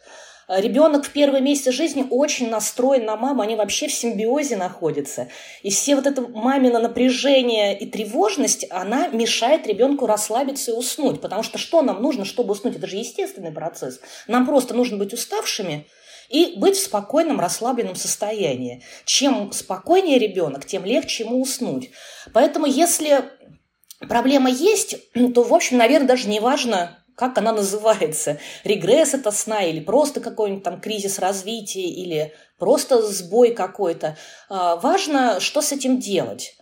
Ребенок 0.48 1.06
в 1.06 1.10
первые 1.10 1.40
месяцы 1.40 1.72
жизни 1.72 2.06
очень 2.10 2.50
настроен 2.50 3.04
на 3.04 3.16
маму, 3.16 3.42
они 3.42 3.56
вообще 3.56 3.88
в 3.88 3.92
симбиозе 3.92 4.56
находятся. 4.56 5.28
И 5.62 5.70
все 5.70 5.96
вот 5.96 6.06
это 6.06 6.20
мамино 6.22 6.80
напряжение 6.80 7.78
и 7.78 7.86
тревожность, 7.86 8.66
она 8.70 9.08
мешает 9.08 9.66
ребенку 9.66 10.06
расслабиться 10.06 10.72
и 10.72 10.74
уснуть. 10.74 11.20
Потому 11.20 11.42
что 11.42 11.58
что 11.58 11.82
нам 11.82 12.02
нужно, 12.02 12.24
чтобы 12.24 12.52
уснуть? 12.52 12.76
Это 12.76 12.86
же 12.86 12.96
естественный 12.96 13.52
процесс. 13.52 14.00
Нам 14.26 14.46
просто 14.46 14.74
нужно 14.74 14.98
быть 14.98 15.12
уставшими, 15.14 15.86
и 16.28 16.54
быть 16.56 16.76
в 16.76 16.82
спокойном, 16.82 17.38
расслабленном 17.38 17.96
состоянии. 17.96 18.82
Чем 19.04 19.52
спокойнее 19.52 20.18
ребенок, 20.18 20.64
тем 20.64 20.84
легче 20.84 21.24
ему 21.24 21.40
уснуть. 21.40 21.90
Поэтому 22.32 22.66
если 22.66 23.24
проблема 24.00 24.50
есть, 24.50 24.96
то, 25.12 25.42
в 25.42 25.52
общем, 25.52 25.76
наверное, 25.76 26.08
даже 26.08 26.28
не 26.28 26.40
важно, 26.40 27.03
как 27.14 27.38
она 27.38 27.52
называется. 27.52 28.38
Регресс 28.64 29.14
это 29.14 29.30
сна 29.30 29.62
или 29.62 29.80
просто 29.80 30.20
какой-нибудь 30.20 30.64
там 30.64 30.80
кризис 30.80 31.18
развития 31.18 31.88
или 31.88 32.32
просто 32.58 33.02
сбой 33.02 33.52
какой-то. 33.52 34.16
А, 34.48 34.76
важно, 34.76 35.40
что 35.40 35.62
с 35.62 35.72
этим 35.72 35.98
делать. 35.98 36.56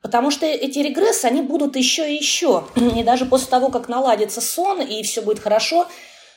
Потому 0.00 0.30
что 0.30 0.46
эти 0.46 0.80
регрессы, 0.80 1.26
они 1.26 1.42
будут 1.42 1.76
еще 1.76 2.12
и 2.12 2.16
еще. 2.16 2.64
И 2.96 3.02
даже 3.02 3.24
после 3.24 3.48
того, 3.48 3.68
как 3.68 3.88
наладится 3.88 4.40
сон 4.40 4.80
и 4.80 5.02
все 5.02 5.22
будет 5.22 5.38
хорошо, 5.38 5.86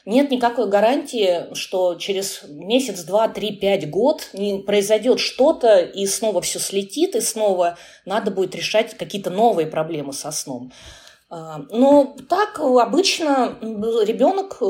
нет 0.06 0.30
никакой 0.30 0.70
гарантии, 0.70 1.54
что 1.56 1.96
через 1.96 2.44
месяц, 2.48 3.02
два, 3.02 3.28
три, 3.28 3.54
пять, 3.54 3.90
год 3.90 4.30
не 4.34 4.60
произойдет 4.60 5.20
что-то, 5.20 5.80
и 5.80 6.06
снова 6.06 6.42
все 6.42 6.60
слетит, 6.60 7.16
и 7.16 7.22
снова 7.22 7.80
надо 8.06 8.30
будет 8.30 8.54
решать 8.54 8.96
какие-то 8.96 9.32
новые 9.32 9.66
проблемы 9.66 10.14
со 10.14 10.32
сном. 10.32 10.72
А, 11.30 11.60
но 11.70 12.16
так 12.30 12.60
обычно 12.60 13.58
ребенок 13.62 14.58
э, 14.62 14.66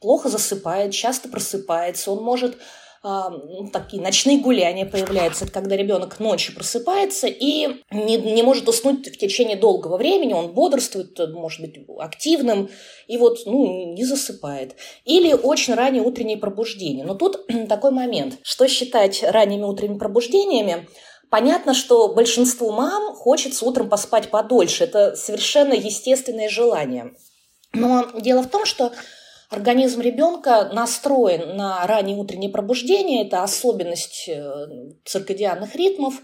плохо 0.00 0.28
засыпает, 0.28 0.92
часто 0.92 1.28
просыпается, 1.28 2.10
он 2.10 2.22
может 2.22 2.56
а, 3.02 3.32
такие 3.72 4.02
ночные 4.02 4.40
гуляния 4.40 4.84
появляются, 4.84 5.44
это 5.44 5.54
когда 5.54 5.74
ребенок 5.74 6.20
ночью 6.20 6.54
просыпается 6.54 7.28
и 7.28 7.82
не, 7.90 8.16
не 8.18 8.42
может 8.42 8.68
уснуть 8.68 9.08
в 9.08 9.16
течение 9.16 9.56
долгого 9.56 9.96
времени, 9.96 10.34
он 10.34 10.52
бодрствует, 10.52 11.18
может 11.32 11.62
быть 11.62 11.78
активным, 11.98 12.68
и 13.06 13.16
вот 13.16 13.38
ну, 13.46 13.94
не 13.94 14.04
засыпает. 14.04 14.76
Или 15.06 15.32
очень 15.32 15.74
раннее 15.74 16.02
утреннее 16.02 16.36
пробуждение. 16.36 17.06
Но 17.06 17.14
тут 17.14 17.46
такой 17.70 17.90
момент, 17.90 18.38
что 18.42 18.68
считать 18.68 19.22
ранними 19.22 19.62
утренними 19.62 19.98
пробуждениями, 19.98 20.86
Понятно, 21.30 21.74
что 21.74 22.08
большинству 22.08 22.72
мам 22.72 23.14
хочется 23.14 23.64
утром 23.64 23.88
поспать 23.88 24.30
подольше. 24.30 24.84
Это 24.84 25.14
совершенно 25.14 25.74
естественное 25.74 26.48
желание. 26.48 27.12
Но 27.72 28.10
дело 28.18 28.42
в 28.42 28.48
том, 28.48 28.66
что 28.66 28.92
Организм 29.50 30.00
ребенка 30.00 30.70
настроен 30.72 31.56
на 31.56 31.84
раннее 31.84 32.16
утреннее 32.16 32.50
пробуждение, 32.50 33.26
это 33.26 33.42
особенность 33.42 34.28
э, 34.28 34.66
циркадианных 35.04 35.74
ритмов. 35.74 36.22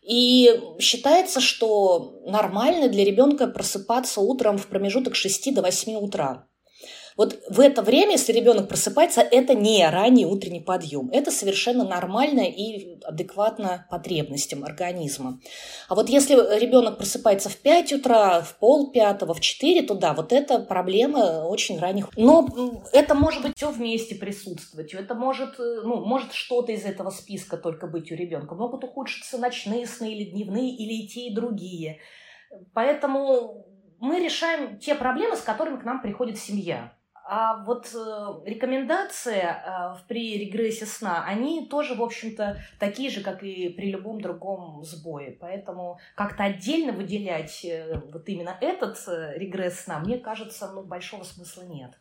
И 0.00 0.62
считается, 0.80 1.40
что 1.40 2.22
нормально 2.24 2.88
для 2.88 3.04
ребенка 3.04 3.48
просыпаться 3.48 4.22
утром 4.22 4.56
в 4.56 4.66
промежуток 4.68 5.14
6 5.14 5.54
до 5.54 5.60
8 5.60 5.96
утра. 5.96 6.46
Вот 7.16 7.38
в 7.48 7.60
это 7.60 7.82
время, 7.82 8.12
если 8.12 8.32
ребенок 8.32 8.68
просыпается, 8.68 9.20
это 9.20 9.54
не 9.54 9.88
ранний 9.88 10.26
утренний 10.26 10.60
подъем. 10.60 11.10
Это 11.12 11.30
совершенно 11.30 11.84
нормально 11.84 12.40
и 12.40 12.98
адекватно 13.04 13.86
потребностям 13.90 14.64
организма. 14.64 15.38
А 15.88 15.94
вот 15.94 16.08
если 16.08 16.34
ребенок 16.58 16.98
просыпается 16.98 17.48
в 17.48 17.56
5 17.56 17.92
утра, 17.94 18.40
в 18.40 18.56
пол 18.58 18.90
пятого, 18.90 19.34
в 19.34 19.40
4, 19.40 19.82
то 19.82 19.94
да, 19.94 20.12
вот 20.12 20.32
это 20.32 20.58
проблема 20.58 21.46
очень 21.46 21.78
ранних. 21.78 22.08
Но 22.16 22.48
это 22.92 23.14
может 23.14 23.42
быть 23.42 23.56
все 23.56 23.70
вместе 23.70 24.16
присутствовать. 24.16 24.92
Это 24.92 25.14
может, 25.14 25.60
э, 25.60 25.80
ну, 25.84 26.04
может 26.04 26.32
что-то 26.32 26.72
из 26.72 26.84
этого 26.84 27.10
списка 27.10 27.56
только 27.56 27.86
быть 27.86 28.10
у 28.10 28.16
ребенка. 28.16 28.54
Могут 28.54 28.82
ухудшиться 28.82 29.38
ночные 29.38 29.86
сны 29.86 30.12
или 30.12 30.30
дневные, 30.30 30.74
или 30.74 31.04
и 31.04 31.08
те, 31.08 31.26
и 31.28 31.34
другие. 31.34 32.00
Поэтому 32.72 33.66
мы 34.00 34.20
решаем 34.20 34.78
те 34.78 34.94
проблемы, 34.94 35.36
с 35.36 35.40
которыми 35.40 35.80
к 35.80 35.84
нам 35.84 36.02
приходит 36.02 36.38
семья. 36.38 36.92
А 37.26 37.64
вот 37.64 37.86
э, 37.94 38.48
рекомендации 38.50 39.42
э, 39.42 39.94
при 40.06 40.36
регрессе 40.38 40.84
сна, 40.84 41.24
они 41.24 41.66
тоже, 41.68 41.94
в 41.94 42.02
общем-то, 42.02 42.58
такие 42.78 43.08
же, 43.08 43.22
как 43.22 43.42
и 43.42 43.70
при 43.70 43.90
любом 43.90 44.20
другом 44.20 44.84
сбое. 44.84 45.34
Поэтому 45.40 45.98
как-то 46.16 46.44
отдельно 46.44 46.92
выделять 46.92 47.64
э, 47.64 47.98
вот 48.12 48.28
именно 48.28 48.58
этот 48.60 48.98
э, 49.08 49.38
регресс 49.38 49.80
сна, 49.80 50.00
мне 50.00 50.18
кажется, 50.18 50.70
ну, 50.70 50.82
большого 50.82 51.22
смысла 51.22 51.62
нет. 51.62 51.92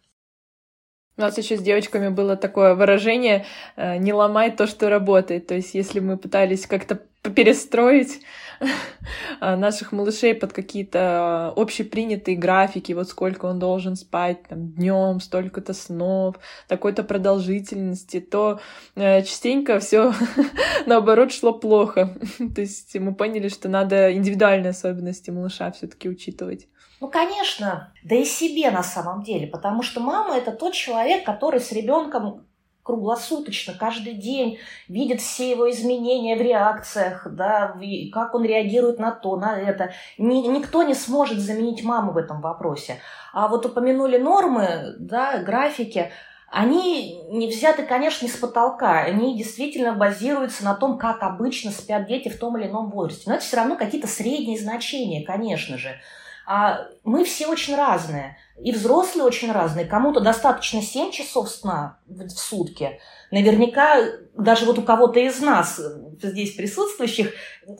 У 1.15 1.21
нас 1.21 1.37
еще 1.37 1.55
с 1.55 1.61
девочками 1.61 2.09
было 2.09 2.35
такое 2.35 2.75
выражение 2.75 3.45
э, 3.77 3.95
«не 3.97 4.11
ломай 4.11 4.51
то, 4.51 4.67
что 4.67 4.89
работает». 4.89 5.47
То 5.47 5.53
есть 5.53 5.73
если 5.73 6.01
мы 6.01 6.17
пытались 6.17 6.67
как-то 6.67 7.01
перестроить 7.29 8.21
наших 9.41 9.91
малышей 9.91 10.33
под 10.33 10.53
какие-то 10.53 11.53
общепринятые 11.55 12.37
графики, 12.37 12.93
вот 12.93 13.09
сколько 13.09 13.45
он 13.45 13.59
должен 13.59 13.95
спать 13.95 14.43
там, 14.47 14.71
днем, 14.71 15.19
столько-то 15.19 15.73
снов, 15.73 16.35
такой-то 16.67 17.03
продолжительности, 17.03 18.19
то 18.19 18.59
э, 18.95 19.21
частенько 19.23 19.79
все 19.79 20.13
наоборот 20.85 21.31
шло 21.31 21.53
плохо. 21.53 22.17
то 22.55 22.61
есть 22.61 22.95
мы 22.95 23.13
поняли, 23.15 23.49
что 23.49 23.69
надо 23.69 24.13
индивидуальные 24.13 24.71
особенности 24.71 25.31
малыша 25.31 25.71
все-таки 25.71 26.09
учитывать. 26.09 26.67
Ну, 26.99 27.09
конечно, 27.09 27.93
да 28.03 28.15
и 28.15 28.23
себе 28.23 28.71
на 28.71 28.81
самом 28.81 29.23
деле, 29.23 29.47
потому 29.47 29.81
что 29.83 29.99
мама 29.99 30.37
это 30.37 30.53
тот 30.53 30.73
человек, 30.73 31.25
который 31.25 31.59
с 31.59 31.73
ребенком 31.73 32.47
круглосуточно, 32.83 33.73
каждый 33.73 34.13
день 34.13 34.59
видит 34.87 35.21
все 35.21 35.51
его 35.51 35.69
изменения 35.71 36.35
в 36.35 36.41
реакциях, 36.41 37.25
да, 37.29 37.75
как 38.11 38.35
он 38.35 38.43
реагирует 38.43 38.99
на 38.99 39.11
то, 39.11 39.37
на 39.37 39.57
это. 39.57 39.93
Ни, 40.17 40.47
никто 40.47 40.83
не 40.83 40.93
сможет 40.93 41.39
заменить 41.39 41.83
маму 41.83 42.11
в 42.11 42.17
этом 42.17 42.41
вопросе. 42.41 42.99
А 43.31 43.47
вот 43.47 43.65
упомянули 43.65 44.17
нормы, 44.17 44.95
да, 44.99 45.39
графики, 45.39 46.11
они 46.51 47.19
не 47.31 47.47
взяты, 47.47 47.83
конечно, 47.83 48.25
не 48.25 48.31
с 48.31 48.35
потолка. 48.35 48.99
Они 48.99 49.35
действительно 49.35 49.93
базируются 49.93 50.63
на 50.63 50.75
том, 50.75 50.99
как 50.99 51.23
обычно 51.23 51.71
спят 51.71 52.05
дети 52.05 52.29
в 52.29 52.37
том 52.37 52.57
или 52.57 52.67
ином 52.67 52.91
возрасте. 52.91 53.23
Но 53.27 53.35
это 53.35 53.43
все 53.43 53.57
равно 53.57 53.75
какие-то 53.75 54.07
средние 54.07 54.59
значения, 54.59 55.25
конечно 55.25 55.79
же. 55.79 55.99
А 56.45 56.87
мы 57.03 57.23
все 57.23 57.47
очень 57.47 57.75
разные. 57.75 58.37
И 58.61 58.71
взрослые 58.71 59.25
очень 59.25 59.51
разные. 59.51 59.85
Кому-то 59.85 60.19
достаточно 60.19 60.81
7 60.81 61.11
часов 61.11 61.49
сна 61.49 61.99
в 62.07 62.29
сутки. 62.29 62.99
Наверняка 63.31 63.97
даже 64.37 64.65
вот 64.65 64.77
у 64.77 64.81
кого-то 64.81 65.19
из 65.19 65.39
нас, 65.39 65.81
здесь 66.21 66.53
присутствующих, 66.53 67.33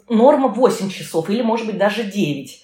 норма 0.10 0.48
8 0.48 0.90
часов 0.90 1.30
или, 1.30 1.42
может 1.42 1.68
быть, 1.68 1.78
даже 1.78 2.04
9. 2.04 2.64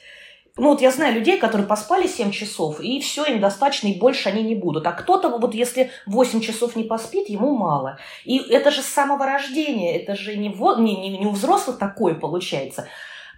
Ну, 0.57 0.71
вот 0.71 0.81
я 0.81 0.91
знаю 0.91 1.15
людей, 1.15 1.37
которые 1.37 1.67
поспали 1.67 2.05
7 2.07 2.31
часов, 2.31 2.81
и 2.81 2.99
все, 2.99 3.23
им 3.25 3.39
достаточно, 3.39 3.87
и 3.87 3.97
больше 3.97 4.27
они 4.27 4.43
не 4.43 4.55
будут. 4.55 4.85
А 4.87 4.91
кто-то, 4.91 5.29
вот 5.29 5.53
если 5.53 5.91
8 6.05 6.41
часов 6.41 6.75
не 6.75 6.83
поспит, 6.83 7.29
ему 7.29 7.55
мало. 7.55 7.97
И 8.25 8.39
это 8.39 8.69
же 8.69 8.81
с 8.81 8.87
самого 8.87 9.25
рождения, 9.25 10.01
это 10.01 10.15
же 10.15 10.35
не, 10.35 10.49
не, 10.49 10.95
не, 10.97 11.17
не 11.17 11.25
у 11.25 11.31
взрослых 11.31 11.77
такое 11.77 12.13
получается. 12.13 12.87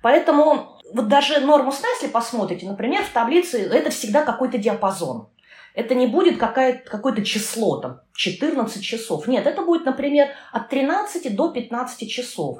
Поэтому 0.01 0.80
вот 0.93 1.07
даже 1.07 1.39
норму 1.39 1.71
сна, 1.71 1.87
если 1.95 2.07
посмотрите, 2.07 2.67
например, 2.67 3.03
в 3.03 3.09
таблице 3.09 3.61
это 3.61 3.89
всегда 3.89 4.23
какой-то 4.23 4.57
диапазон. 4.57 5.27
Это 5.73 5.95
не 5.95 6.07
будет 6.07 6.37
какое-то 6.37 7.23
число, 7.23 7.77
там, 7.77 8.01
14 8.13 8.83
часов. 8.83 9.27
Нет, 9.27 9.47
это 9.47 9.61
будет, 9.61 9.85
например, 9.85 10.27
от 10.51 10.69
13 10.69 11.33
до 11.33 11.49
15 11.49 12.11
часов. 12.11 12.59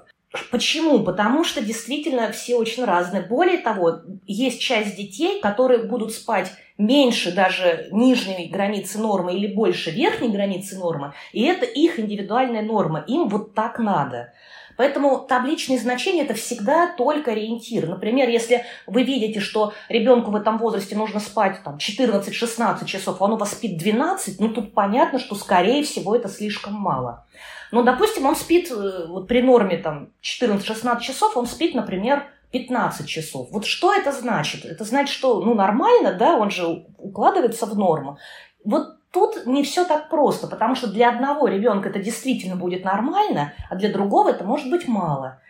Почему? 0.50 1.04
Потому 1.04 1.44
что 1.44 1.62
действительно 1.62 2.32
все 2.32 2.56
очень 2.56 2.86
разные. 2.86 3.22
Более 3.22 3.58
того, 3.58 4.00
есть 4.26 4.62
часть 4.62 4.96
детей, 4.96 5.42
которые 5.42 5.84
будут 5.84 6.14
спать 6.14 6.54
меньше 6.78 7.34
даже 7.34 7.90
нижней 7.92 8.48
границы 8.48 8.98
нормы 8.98 9.36
или 9.36 9.54
больше 9.54 9.92
верхней 9.92 10.30
границы 10.30 10.80
нормы, 10.80 11.14
и 11.34 11.44
это 11.44 11.66
их 11.66 12.00
индивидуальная 12.00 12.62
норма. 12.62 13.04
Им 13.08 13.28
вот 13.28 13.54
так 13.54 13.78
надо. 13.78 14.34
Поэтому 14.82 15.20
табличные 15.20 15.78
значения– 15.78 16.24
это 16.24 16.34
всегда 16.34 16.88
только 16.88 17.34
ориентир. 17.34 17.88
Например, 17.88 18.28
если 18.28 18.66
вы 18.88 19.04
видите, 19.04 19.40
что 19.40 19.74
ребенку 19.90 20.32
в 20.32 20.36
этом 20.36 20.58
возрасте 20.58 20.96
нужно 20.96 21.20
спать 21.20 21.62
там, 21.64 21.78
14-16 21.78 22.86
часов, 22.86 23.18
а 23.22 23.26
он 23.26 23.34
у 23.34 23.38
вас 23.38 23.52
спит 23.52 23.78
12, 23.78 24.40
ну 24.40 24.50
тут 24.50 24.74
понятно, 24.74 25.20
что, 25.20 25.36
скорее 25.36 25.84
всего, 25.84 26.16
это 26.16 26.30
слишком 26.30 26.74
мало. 26.74 27.28
Но, 27.72 27.84
допустим, 27.84 28.26
он 28.26 28.36
спит 28.36 28.72
э, 28.72 29.06
вот 29.08 29.28
при 29.28 29.44
норме 29.44 29.78
там, 29.78 30.10
14-16 30.24 31.00
часов, 31.02 31.38
он 31.38 31.46
спит, 31.46 31.76
например, 31.76 32.26
15 32.50 33.08
часов. 33.08 33.50
Вот 33.52 33.68
что 33.68 33.94
это 33.94 34.12
значит? 34.12 34.66
Это 34.66 34.84
значит, 34.84 35.14
что 35.14 35.42
ну, 35.42 35.54
нормально, 35.54 36.14
да, 36.14 36.38
он 36.38 36.50
же 36.50 36.88
укладывается 36.98 37.68
в 37.68 37.78
норму. 37.78 38.18
Вот 38.64 38.96
Тут 39.12 39.46
не 39.46 39.64
все 39.64 39.84
так 39.84 40.10
просто, 40.10 40.48
потому 40.48 40.76
что 40.76 40.88
для 40.88 41.10
одного 41.10 41.48
ребенка 41.48 41.90
это 41.90 42.00
действительно 42.00 42.56
будет 42.56 42.86
нормально, 42.86 43.54
а 43.70 43.76
для 43.76 43.92
другого 43.92 44.30
это 44.30 44.46
может 44.46 44.70
быть 44.70 44.88
мало. 44.88 45.42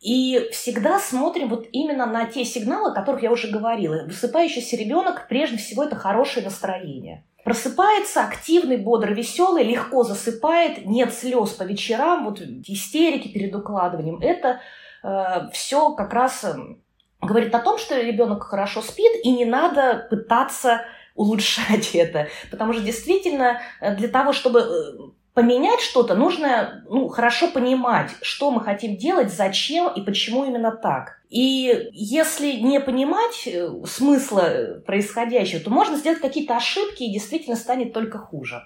И 0.00 0.48
всегда 0.52 0.98
смотрим 0.98 1.48
вот 1.48 1.66
именно 1.72 2.06
на 2.06 2.26
те 2.26 2.44
сигналы, 2.44 2.90
о 2.90 2.94
которых 2.94 3.22
я 3.22 3.30
уже 3.30 3.48
говорила. 3.48 4.04
Высыпающийся 4.04 4.76
ребенок, 4.76 5.26
прежде 5.28 5.56
всего, 5.56 5.84
это 5.84 5.96
хорошее 5.96 6.44
настроение. 6.44 7.24
Просыпается 7.44 8.22
активный, 8.22 8.76
бодрый, 8.76 9.14
веселый, 9.14 9.64
легко 9.64 10.04
засыпает, 10.04 10.86
нет 10.86 11.12
слез 11.12 11.50
по 11.50 11.64
вечерам, 11.64 12.24
вот 12.24 12.40
истерики 12.40 13.28
перед 13.28 13.54
укладыванием. 13.54 14.20
Это 14.20 14.60
э, 15.02 15.48
все 15.52 15.90
как 15.94 16.12
раз 16.12 16.44
э, 16.44 16.54
говорит 17.20 17.52
о 17.52 17.58
том, 17.58 17.78
что 17.78 18.00
ребенок 18.00 18.44
хорошо 18.44 18.80
спит, 18.80 19.12
и 19.24 19.32
не 19.32 19.44
надо 19.44 20.06
пытаться 20.08 20.82
улучшать 21.14 21.90
это. 21.94 22.28
Потому 22.50 22.72
что 22.72 22.82
действительно 22.82 23.60
э, 23.80 23.94
для 23.96 24.08
того, 24.08 24.32
чтобы 24.32 24.60
э, 24.60 25.12
поменять 25.34 25.80
что-то, 25.80 26.14
нужно 26.14 26.84
ну, 26.88 27.08
хорошо 27.08 27.50
понимать, 27.50 28.10
что 28.22 28.50
мы 28.50 28.60
хотим 28.60 28.96
делать, 28.96 29.32
зачем 29.32 29.92
и 29.92 30.02
почему 30.02 30.44
именно 30.44 30.72
так. 30.72 31.20
И 31.30 31.88
если 31.92 32.52
не 32.52 32.80
понимать 32.80 33.46
э, 33.46 33.70
смысла 33.86 34.82
происходящего, 34.86 35.60
то 35.60 35.70
можно 35.70 35.96
сделать 35.96 36.20
какие-то 36.20 36.56
ошибки 36.56 37.04
и 37.04 37.12
действительно 37.12 37.56
станет 37.56 37.92
только 37.92 38.18
хуже. 38.18 38.62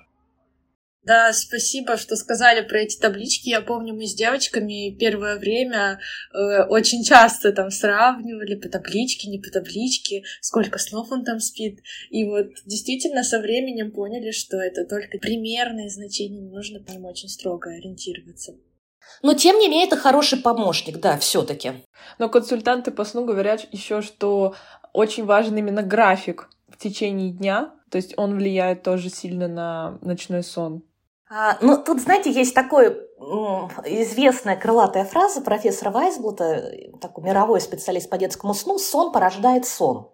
Да, 1.06 1.32
спасибо, 1.32 1.96
что 1.96 2.16
сказали 2.16 2.66
про 2.66 2.80
эти 2.80 2.98
таблички. 2.98 3.48
Я 3.48 3.60
помню, 3.60 3.94
мы 3.94 4.06
с 4.06 4.14
девочками 4.14 4.90
первое 4.90 5.38
время 5.38 6.00
э, 6.34 6.64
очень 6.64 7.04
часто 7.04 7.52
там 7.52 7.70
сравнивали 7.70 8.56
по 8.56 8.68
табличке, 8.68 9.30
не 9.30 9.38
по 9.38 9.48
табличке, 9.48 10.24
сколько 10.40 10.80
снов 10.80 11.12
он 11.12 11.24
там 11.24 11.38
спит. 11.38 11.78
И 12.10 12.24
вот 12.24 12.48
действительно 12.64 13.22
со 13.22 13.38
временем 13.38 13.92
поняли, 13.92 14.32
что 14.32 14.56
это 14.56 14.84
только 14.84 15.18
примерные 15.18 15.90
значения, 15.90 16.40
не 16.40 16.50
нужно 16.50 16.80
по 16.80 16.90
ним 16.90 17.04
очень 17.04 17.28
строго 17.28 17.70
ориентироваться. 17.70 18.56
Но 19.22 19.34
тем 19.34 19.60
не 19.60 19.68
менее 19.68 19.86
это 19.86 19.96
хороший 19.96 20.40
помощник, 20.40 20.98
да, 20.98 21.16
все-таки. 21.18 21.84
Но 22.18 22.28
консультанты 22.28 22.90
по 22.90 23.04
сну 23.04 23.24
говорят 23.24 23.64
еще, 23.70 24.02
что 24.02 24.56
очень 24.92 25.24
важен 25.24 25.56
именно 25.56 25.84
график 25.84 26.50
в 26.68 26.76
течение 26.76 27.30
дня, 27.30 27.72
то 27.92 27.96
есть 27.96 28.14
он 28.16 28.34
влияет 28.34 28.82
тоже 28.82 29.08
сильно 29.08 29.46
на 29.46 29.98
ночной 30.02 30.42
сон. 30.42 30.82
А, 31.28 31.58
ну, 31.60 31.76
тут, 31.76 32.00
знаете, 32.00 32.30
есть 32.30 32.54
такой 32.54 32.88
известная 33.84 34.56
крылатая 34.56 35.04
фраза 35.04 35.40
профессора 35.40 35.90
Вайсблута, 35.90 36.72
такой 37.00 37.24
мировой 37.24 37.60
специалист 37.60 38.08
по 38.08 38.18
детскому 38.18 38.54
сну, 38.54 38.78
сон 38.78 39.10
порождает 39.10 39.66
сон. 39.66 40.10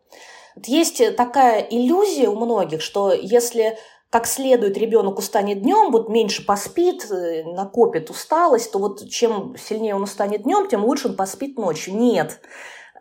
Вот 0.55 0.67
есть 0.67 1.17
такая 1.17 1.61
иллюзия 1.61 2.29
у 2.29 2.37
многих, 2.37 2.81
что 2.81 3.13
если 3.13 3.79
как 4.11 4.27
следует 4.27 4.77
ребенок 4.77 5.19
устанет 5.19 5.63
днем, 5.63 5.91
вот 5.91 6.11
меньше 6.11 6.45
поспит, 6.45 7.11
э, 7.11 7.45
накопит 7.45 8.11
усталость, 8.11 8.71
то 8.71 8.79
вот 8.79 9.09
чем 9.09 9.57
сильнее 9.57 9.95
он 9.95 10.03
устанет 10.03 10.43
днем, 10.43 10.69
тем 10.69 10.85
лучше 10.85 11.09
он 11.09 11.17
поспит 11.17 11.57
ночью. 11.57 11.97
Нет, 11.97 12.41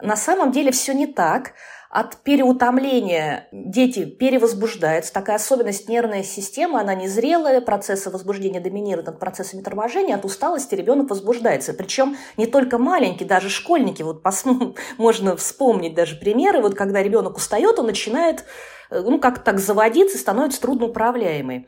на 0.01 0.15
самом 0.15 0.53
деле 0.53 0.71
все 0.71 0.93
не 0.93 1.07
так. 1.07 1.53
От 1.91 2.23
переутомления 2.23 3.49
дети 3.51 4.05
перевозбуждаются. 4.05 5.11
Такая 5.11 5.35
особенность 5.35 5.89
нервной 5.89 6.23
системы, 6.23 6.79
она 6.79 6.95
незрелая, 6.95 7.59
процессы 7.59 8.09
возбуждения 8.09 8.61
доминируют 8.61 9.07
над 9.07 9.19
процессами 9.19 9.61
торможения, 9.61 10.15
от 10.15 10.23
усталости 10.23 10.73
ребенок 10.73 11.09
возбуждается. 11.09 11.73
Причем 11.73 12.15
не 12.37 12.47
только 12.47 12.77
маленький, 12.77 13.25
даже 13.25 13.49
школьники. 13.49 14.03
Вот 14.03 14.23
можно 14.97 15.35
вспомнить 15.35 15.93
даже 15.93 16.15
примеры, 16.15 16.61
вот 16.61 16.75
когда 16.75 17.03
ребенок 17.03 17.35
устает, 17.35 17.77
он 17.77 17.87
начинает 17.87 18.45
э, 18.89 19.01
ну, 19.01 19.19
как 19.19 19.43
так 19.43 19.59
заводиться 19.59 20.17
и 20.17 20.21
становится 20.21 20.61
трудноуправляемый. 20.61 21.67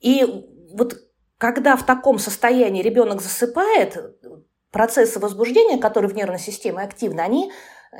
И 0.00 0.46
вот 0.72 0.96
когда 1.36 1.76
в 1.76 1.84
таком 1.84 2.18
состоянии 2.18 2.82
ребенок 2.82 3.20
засыпает, 3.20 4.16
процессы 4.72 5.18
возбуждения, 5.18 5.76
которые 5.76 6.10
в 6.10 6.14
нервной 6.14 6.38
системе 6.38 6.80
активны, 6.80 7.20
они 7.20 7.52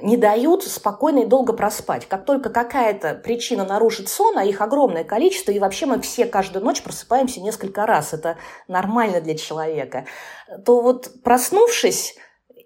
не 0.03 0.17
дают 0.17 0.65
спокойно 0.65 1.21
и 1.21 1.27
долго 1.27 1.53
проспать. 1.53 2.07
Как 2.07 2.25
только 2.25 2.51
какая-то 2.51 3.15
причина 3.15 3.65
нарушит 3.65 4.09
сон, 4.09 4.37
а 4.39 4.45
их 4.45 4.61
огромное 4.61 5.05
количество, 5.05 5.51
и 5.51 5.59
вообще 5.59 5.87
мы 5.87 6.01
все 6.01 6.27
каждую 6.27 6.65
ночь 6.65 6.83
просыпаемся 6.83 7.41
несколько 7.41 7.87
раз, 7.87 8.13
это 8.13 8.37
нормально 8.69 9.21
для 9.21 9.37
человека, 9.37 10.07
то 10.65 10.81
вот 10.81 11.23
проснувшись, 11.23 12.17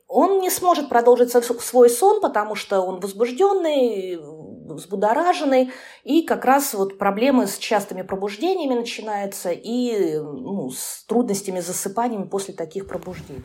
он 0.08 0.40
не 0.40 0.50
сможет 0.50 0.88
продолжить 0.88 1.30
свой 1.32 1.88
сон, 1.88 2.20
потому 2.20 2.54
что 2.54 2.82
он 2.82 3.00
возбужденный, 3.00 4.18
взбудораженный, 4.74 5.72
и 6.04 6.22
как 6.22 6.44
раз 6.44 6.74
вот 6.74 6.98
проблемы 6.98 7.46
с 7.46 7.56
частыми 7.56 8.02
пробуждениями 8.02 8.74
начинаются 8.74 9.50
и 9.52 10.18
ну, 10.18 10.70
с 10.70 11.04
трудностями 11.06 11.60
с 11.60 11.66
засыпанием 11.66 12.28
после 12.28 12.52
таких 12.52 12.86
пробуждений. 12.86 13.42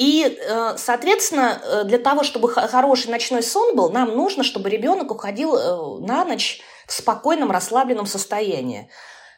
И, 0.00 0.24
э, 0.24 0.76
соответственно, 0.78 1.60
э, 1.62 1.84
для 1.84 1.98
того, 1.98 2.22
чтобы 2.22 2.48
хороший 2.48 3.10
ночной 3.10 3.42
сон 3.42 3.76
был, 3.76 3.90
нам 3.90 4.16
нужно, 4.16 4.42
чтобы 4.42 4.70
ребенок 4.70 5.10
уходил 5.10 5.54
э, 5.54 6.06
на 6.06 6.24
ночь 6.24 6.62
в 6.86 6.92
спокойном, 6.94 7.50
расслабленном 7.50 8.06
состоянии. 8.06 8.88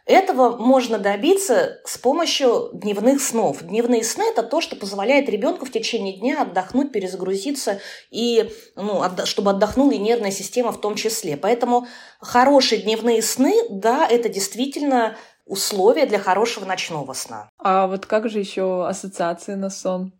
Этого 0.06 0.56
можно 0.56 0.98
добиться 0.98 1.80
с 1.84 1.98
помощью 1.98 2.70
дневных 2.74 3.20
снов. 3.20 3.60
Дневные 3.62 4.04
сны– 4.04 4.22
это 4.30 4.44
то, 4.44 4.60
что 4.60 4.76
позволяет 4.76 5.28
ребенку 5.28 5.66
в 5.66 5.72
течение 5.72 6.16
дня 6.16 6.42
отдохнуть, 6.42 6.92
перезагрузиться, 6.92 7.80
и, 8.12 8.48
ну, 8.76 9.02
чтобы 9.24 9.50
отдохнула 9.50 9.90
и 9.90 9.98
нервная 9.98 10.30
система 10.30 10.70
в 10.70 10.80
том 10.80 10.94
числе. 10.94 11.36
Поэтому 11.36 11.88
хорошие 12.20 12.82
дневные 12.82 13.20
сны, 13.22 13.52
да, 13.68 14.06
это 14.08 14.28
действительно 14.28 15.16
условия 15.44 16.06
для 16.06 16.20
хорошего 16.20 16.66
ночного 16.66 17.14
сна. 17.14 17.48
А 17.58 17.88
вот 17.88 18.06
как 18.06 18.28
же 18.28 18.38
еще 18.38 18.86
ассоциации 18.86 19.54
на 19.54 19.68
сон? 19.68 20.12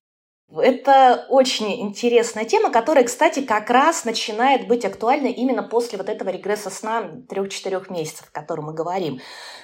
Это 0.54 1.26
очень 1.28 1.80
интересная 1.80 2.44
тема, 2.44 2.70
которая, 2.70 3.04
кстати, 3.04 3.40
как 3.40 3.70
раз 3.70 4.04
начинает 4.04 4.66
быть 4.66 4.84
актуальна 4.84 5.28
именно 5.28 5.62
после 5.62 5.96
вот 5.96 6.08
этого 6.08 6.28
регресса 6.28 6.68
сна 6.68 7.04
3-4 7.28 7.90
месяцев, 7.90 8.26
о 8.30 8.38
котором 8.38 8.66
мы 8.66 8.74
говорим. 8.74 9.20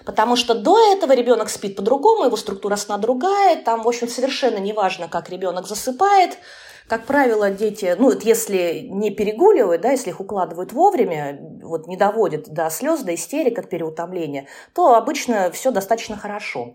Потому 0.06 0.36
что 0.36 0.54
до 0.54 0.78
этого 0.92 1.12
ребенок 1.12 1.50
спит 1.50 1.76
по-другому, 1.76 2.24
его 2.24 2.36
структура 2.36 2.76
сна 2.76 2.96
другая, 2.96 3.62
там, 3.62 3.82
в 3.82 3.88
общем, 3.88 4.08
совершенно 4.08 4.58
неважно, 4.58 5.08
как 5.08 5.28
ребенок 5.28 5.66
засыпает. 5.66 6.38
Как 6.88 7.04
правило, 7.04 7.50
дети, 7.50 7.94
ну, 7.98 8.10
если 8.22 8.86
не 8.88 9.10
перегуливают, 9.10 9.82
да, 9.82 9.90
если 9.90 10.08
их 10.08 10.20
укладывают 10.20 10.72
вовремя, 10.72 11.38
вот 11.62 11.86
не 11.86 11.98
доводят 11.98 12.48
до 12.48 12.70
слез, 12.70 13.00
до 13.00 13.14
истерик 13.14 13.58
от 13.58 13.68
переутомления, 13.68 14.46
то 14.74 14.94
обычно 14.94 15.50
все 15.50 15.70
достаточно 15.70 16.16
хорошо. 16.16 16.74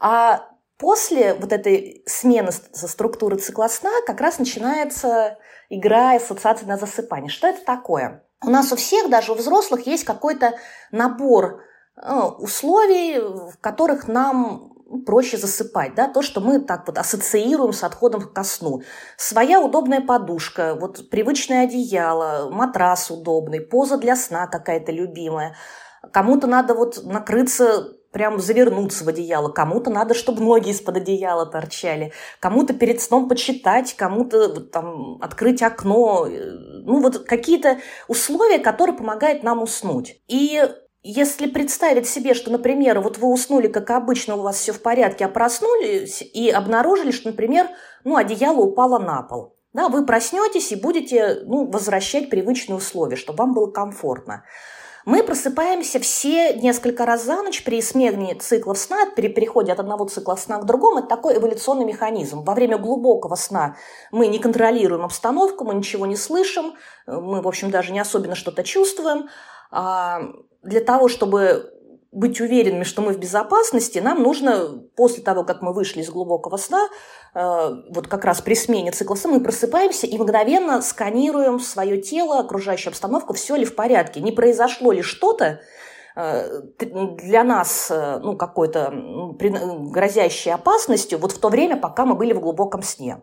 А 0.00 0.48
После 0.78 1.34
вот 1.34 1.52
этой 1.52 2.02
смены 2.06 2.52
структуры 2.52 3.36
цикла 3.36 3.68
сна 3.68 3.90
как 4.06 4.20
раз 4.20 4.38
начинается 4.38 5.38
игра 5.70 6.16
ассоциации 6.16 6.66
на 6.66 6.76
засыпание. 6.76 7.30
Что 7.30 7.46
это 7.46 7.64
такое? 7.64 8.24
У 8.44 8.50
нас 8.50 8.70
у 8.72 8.76
всех, 8.76 9.08
даже 9.08 9.32
у 9.32 9.34
взрослых, 9.34 9.86
есть 9.86 10.04
какой-то 10.04 10.52
набор 10.92 11.62
э, 11.96 12.12
условий, 12.38 13.18
в 13.18 13.58
которых 13.60 14.06
нам 14.06 14.74
проще 15.04 15.36
засыпать, 15.36 15.94
да, 15.94 16.08
то, 16.08 16.22
что 16.22 16.40
мы 16.40 16.60
так 16.60 16.86
вот 16.86 16.98
ассоциируем 16.98 17.72
с 17.72 17.82
отходом 17.82 18.32
ко 18.32 18.44
сну. 18.44 18.82
Своя 19.16 19.60
удобная 19.60 20.00
подушка, 20.00 20.76
вот 20.78 21.10
привычное 21.10 21.64
одеяло, 21.64 22.50
матрас 22.50 23.10
удобный, 23.10 23.60
поза 23.60 23.96
для 23.96 24.14
сна 24.14 24.46
какая-то 24.46 24.92
любимая. 24.92 25.56
Кому-то 26.12 26.46
надо 26.46 26.74
вот 26.74 27.02
накрыться 27.02 27.96
прям 28.16 28.40
завернуться 28.40 29.04
в 29.04 29.08
одеяло, 29.08 29.50
кому-то 29.50 29.90
надо, 29.90 30.14
чтобы 30.14 30.42
ноги 30.42 30.70
из-под 30.70 30.96
одеяла 30.96 31.44
торчали, 31.44 32.14
кому-то 32.40 32.72
перед 32.72 33.02
сном 33.02 33.28
почитать, 33.28 33.92
кому-то 33.92 34.58
там 34.62 35.18
открыть 35.20 35.60
окно, 35.60 36.26
э, 36.26 36.52
ну 36.86 37.00
вот 37.02 37.26
какие-то 37.26 37.76
условия, 38.08 38.58
которые 38.58 38.96
помогают 38.96 39.42
нам 39.42 39.62
уснуть. 39.62 40.18
И 40.28 40.66
если 41.02 41.46
представить 41.46 42.08
себе, 42.08 42.32
что, 42.32 42.50
например, 42.50 43.00
вот 43.00 43.18
вы 43.18 43.30
уснули, 43.30 43.68
как 43.68 43.90
обычно, 43.90 44.36
у 44.36 44.40
вас 44.40 44.56
все 44.56 44.72
в 44.72 44.80
порядке, 44.80 45.26
а 45.26 45.28
проснулись 45.28 46.22
и 46.22 46.48
обнаружили, 46.48 47.10
что, 47.10 47.28
например, 47.32 47.68
ну, 48.04 48.16
одеяло 48.16 48.62
упало 48.62 48.98
на 48.98 49.20
пол. 49.24 49.56
Да, 49.74 49.90
вы 49.90 50.06
проснетесь 50.06 50.72
и 50.72 50.76
будете 50.76 51.40
ну, 51.44 51.70
возвращать 51.70 52.30
привычные 52.30 52.76
условия, 52.76 53.16
чтобы 53.16 53.40
вам 53.40 53.52
было 53.52 53.70
комфортно. 53.70 54.44
Мы 55.06 55.22
просыпаемся 55.22 56.00
все 56.00 56.54
несколько 56.54 57.06
раз 57.06 57.24
за 57.24 57.40
ночь 57.40 57.62
при 57.62 57.80
смене 57.80 58.34
циклов 58.34 58.76
сна, 58.76 59.06
при 59.14 59.28
переходе 59.28 59.70
от 59.70 59.78
одного 59.78 60.04
цикла 60.06 60.34
сна 60.34 60.58
к 60.58 60.66
другому. 60.66 60.98
Это 60.98 61.06
такой 61.06 61.36
эволюционный 61.36 61.84
механизм. 61.84 62.42
Во 62.42 62.54
время 62.54 62.76
глубокого 62.76 63.36
сна 63.36 63.76
мы 64.10 64.26
не 64.26 64.40
контролируем 64.40 65.04
обстановку, 65.04 65.64
мы 65.64 65.76
ничего 65.76 66.06
не 66.06 66.16
слышим, 66.16 66.74
мы, 67.06 67.40
в 67.40 67.46
общем, 67.46 67.70
даже 67.70 67.92
не 67.92 68.00
особенно 68.00 68.34
что-то 68.34 68.64
чувствуем. 68.64 69.28
А 69.70 70.22
для 70.64 70.80
того, 70.80 71.06
чтобы 71.06 71.72
быть 72.16 72.40
уверенными, 72.40 72.82
что 72.82 73.02
мы 73.02 73.12
в 73.12 73.18
безопасности, 73.18 73.98
нам 73.98 74.22
нужно 74.22 74.82
после 74.96 75.22
того, 75.22 75.44
как 75.44 75.60
мы 75.60 75.74
вышли 75.74 76.00
из 76.00 76.08
глубокого 76.08 76.56
сна, 76.56 76.88
э, 77.34 77.70
вот 77.90 78.08
как 78.08 78.24
раз 78.24 78.40
при 78.40 78.54
смене 78.54 78.90
цикла 78.90 79.16
сна, 79.16 79.32
мы 79.32 79.40
просыпаемся 79.42 80.06
и 80.06 80.16
мгновенно 80.16 80.80
сканируем 80.80 81.60
свое 81.60 82.00
тело, 82.00 82.38
окружающую 82.38 82.90
обстановку, 82.90 83.34
все 83.34 83.56
ли 83.56 83.66
в 83.66 83.74
порядке, 83.74 84.20
не 84.20 84.32
произошло 84.32 84.92
ли 84.92 85.02
что-то, 85.02 85.60
э, 86.16 86.62
для 86.78 87.44
нас 87.44 87.90
э, 87.90 88.18
ну, 88.22 88.34
какой-то 88.38 88.94
грозящей 89.90 90.54
опасностью 90.54 91.18
вот 91.18 91.32
в 91.32 91.38
то 91.38 91.50
время, 91.50 91.76
пока 91.76 92.06
мы 92.06 92.14
были 92.14 92.32
в 92.32 92.40
глубоком 92.40 92.82
сне. 92.82 93.22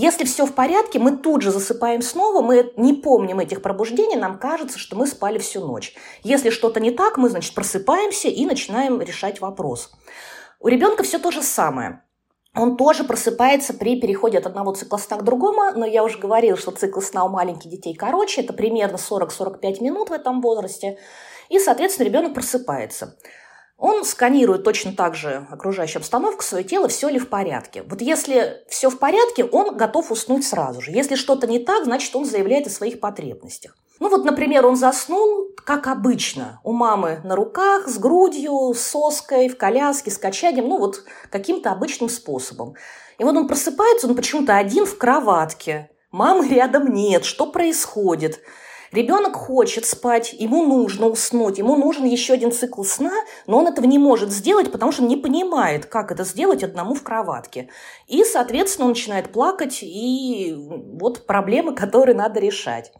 Если 0.00 0.24
все 0.26 0.46
в 0.46 0.54
порядке, 0.54 1.00
мы 1.00 1.16
тут 1.16 1.42
же 1.42 1.50
засыпаем 1.50 2.02
снова, 2.02 2.40
мы 2.40 2.72
не 2.76 2.94
помним 2.94 3.40
этих 3.40 3.62
пробуждений, 3.62 4.14
нам 4.14 4.38
кажется, 4.38 4.78
что 4.78 4.94
мы 4.94 5.08
спали 5.08 5.38
всю 5.38 5.66
ночь. 5.66 5.96
Если 6.22 6.50
что-то 6.50 6.78
не 6.78 6.92
так, 6.92 7.18
мы, 7.18 7.28
значит, 7.28 7.52
просыпаемся 7.52 8.28
и 8.28 8.46
начинаем 8.46 9.00
решать 9.00 9.40
вопрос. 9.40 9.90
У 10.60 10.68
ребенка 10.68 11.02
все 11.02 11.18
то 11.18 11.32
же 11.32 11.42
самое. 11.42 12.04
Он 12.54 12.76
тоже 12.76 13.02
просыпается 13.02 13.74
при 13.74 14.00
переходе 14.00 14.38
от 14.38 14.46
одного 14.46 14.72
цикла 14.72 14.98
сна 14.98 15.16
к 15.16 15.24
другому, 15.24 15.72
но 15.74 15.84
я 15.84 16.04
уже 16.04 16.20
говорила, 16.20 16.56
что 16.56 16.70
цикл 16.70 17.00
сна 17.00 17.24
у 17.24 17.28
маленьких 17.28 17.68
детей 17.68 17.96
короче, 17.96 18.42
это 18.42 18.52
примерно 18.52 18.98
40-45 18.98 19.82
минут 19.82 20.10
в 20.10 20.12
этом 20.12 20.40
возрасте, 20.40 20.96
и, 21.48 21.58
соответственно, 21.58 22.06
ребенок 22.06 22.34
просыпается. 22.34 23.16
Он 23.78 24.04
сканирует 24.04 24.64
точно 24.64 24.92
так 24.92 25.14
же 25.14 25.46
окружающую 25.50 26.00
обстановку, 26.00 26.42
свое 26.42 26.64
тело, 26.64 26.88
все 26.88 27.08
ли 27.08 27.20
в 27.20 27.28
порядке. 27.28 27.84
Вот 27.84 28.00
если 28.02 28.64
все 28.68 28.90
в 28.90 28.98
порядке, 28.98 29.44
он 29.44 29.76
готов 29.76 30.10
уснуть 30.10 30.44
сразу 30.44 30.80
же. 30.80 30.90
Если 30.90 31.14
что-то 31.14 31.46
не 31.46 31.60
так, 31.60 31.84
значит, 31.84 32.14
он 32.16 32.24
заявляет 32.24 32.66
о 32.66 32.70
своих 32.70 32.98
потребностях. 32.98 33.76
Ну 34.00 34.08
вот, 34.08 34.24
например, 34.24 34.66
он 34.66 34.74
заснул, 34.74 35.50
как 35.64 35.86
обычно, 35.86 36.60
у 36.64 36.72
мамы 36.72 37.20
на 37.22 37.36
руках, 37.36 37.88
с 37.88 37.98
грудью, 37.98 38.74
с 38.74 38.80
соской, 38.80 39.48
в 39.48 39.56
коляске, 39.56 40.10
с 40.10 40.18
качанием, 40.18 40.68
ну 40.68 40.78
вот 40.78 41.04
каким-то 41.30 41.70
обычным 41.70 42.08
способом. 42.08 42.74
И 43.18 43.24
вот 43.24 43.36
он 43.36 43.46
просыпается, 43.46 44.08
он 44.08 44.16
почему-то 44.16 44.56
один 44.56 44.86
в 44.86 44.98
кроватке. 44.98 45.90
Мамы 46.10 46.48
рядом 46.48 46.92
нет, 46.92 47.24
что 47.24 47.46
происходит? 47.46 48.40
Ребенок 48.92 49.36
хочет 49.36 49.84
спать, 49.84 50.32
ему 50.32 50.64
нужно 50.64 51.06
уснуть, 51.06 51.58
ему 51.58 51.76
нужен 51.76 52.04
еще 52.04 52.34
один 52.34 52.52
цикл 52.52 52.82
сна, 52.82 53.12
но 53.46 53.58
он 53.58 53.66
этого 53.66 53.86
не 53.86 53.98
может 53.98 54.30
сделать, 54.30 54.72
потому 54.72 54.92
что 54.92 55.02
не 55.02 55.16
понимает, 55.16 55.86
как 55.86 56.10
это 56.10 56.24
сделать 56.24 56.64
одному 56.64 56.94
в 56.94 57.02
кроватке. 57.02 57.68
И, 58.06 58.24
соответственно, 58.24 58.86
он 58.86 58.92
начинает 58.92 59.30
плакать, 59.30 59.80
и 59.82 60.54
вот 60.56 61.26
проблемы, 61.26 61.74
которые 61.76 62.16
надо 62.16 62.40
решать. 62.40 62.92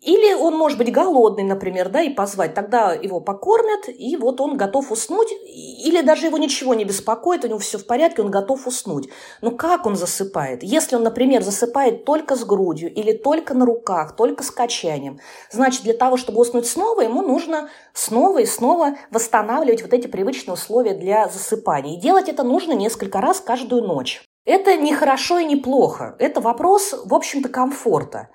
Или 0.00 0.32
он 0.32 0.56
может 0.56 0.78
быть 0.78 0.90
голодный, 0.90 1.44
например, 1.44 1.90
да, 1.90 2.00
и 2.00 2.08
позвать. 2.08 2.54
Тогда 2.54 2.94
его 2.94 3.20
покормят, 3.20 3.88
и 3.88 4.16
вот 4.16 4.40
он 4.40 4.56
готов 4.56 4.90
уснуть. 4.90 5.28
Или 5.46 6.00
даже 6.00 6.26
его 6.26 6.38
ничего 6.38 6.72
не 6.72 6.84
беспокоит, 6.84 7.44
у 7.44 7.48
него 7.48 7.58
все 7.58 7.76
в 7.76 7.86
порядке, 7.86 8.22
он 8.22 8.30
готов 8.30 8.66
уснуть. 8.66 9.10
Но 9.42 9.50
как 9.50 9.84
он 9.84 9.96
засыпает? 9.96 10.62
Если 10.62 10.96
он, 10.96 11.02
например, 11.02 11.42
засыпает 11.42 12.06
только 12.06 12.34
с 12.34 12.44
грудью 12.44 12.92
или 12.92 13.12
только 13.12 13.52
на 13.52 13.66
руках, 13.66 14.16
только 14.16 14.42
с 14.42 14.50
качанием, 14.50 15.18
значит, 15.50 15.82
для 15.82 15.94
того, 15.94 16.16
чтобы 16.16 16.40
уснуть 16.40 16.66
снова, 16.66 17.02
ему 17.02 17.20
нужно 17.20 17.68
снова 17.92 18.38
и 18.38 18.46
снова 18.46 18.96
восстанавливать 19.10 19.82
вот 19.82 19.92
эти 19.92 20.06
привычные 20.06 20.54
условия 20.54 20.94
для 20.94 21.28
засыпания. 21.28 21.98
И 21.98 22.00
делать 22.00 22.30
это 22.30 22.42
нужно 22.42 22.72
несколько 22.72 23.20
раз 23.20 23.40
каждую 23.40 23.82
ночь. 23.82 24.22
Это 24.46 24.76
не 24.76 24.94
хорошо 24.94 25.38
и 25.38 25.44
не 25.44 25.56
плохо. 25.56 26.16
Это 26.18 26.40
вопрос, 26.40 26.94
в 27.04 27.14
общем-то, 27.14 27.50
комфорта. 27.50 28.30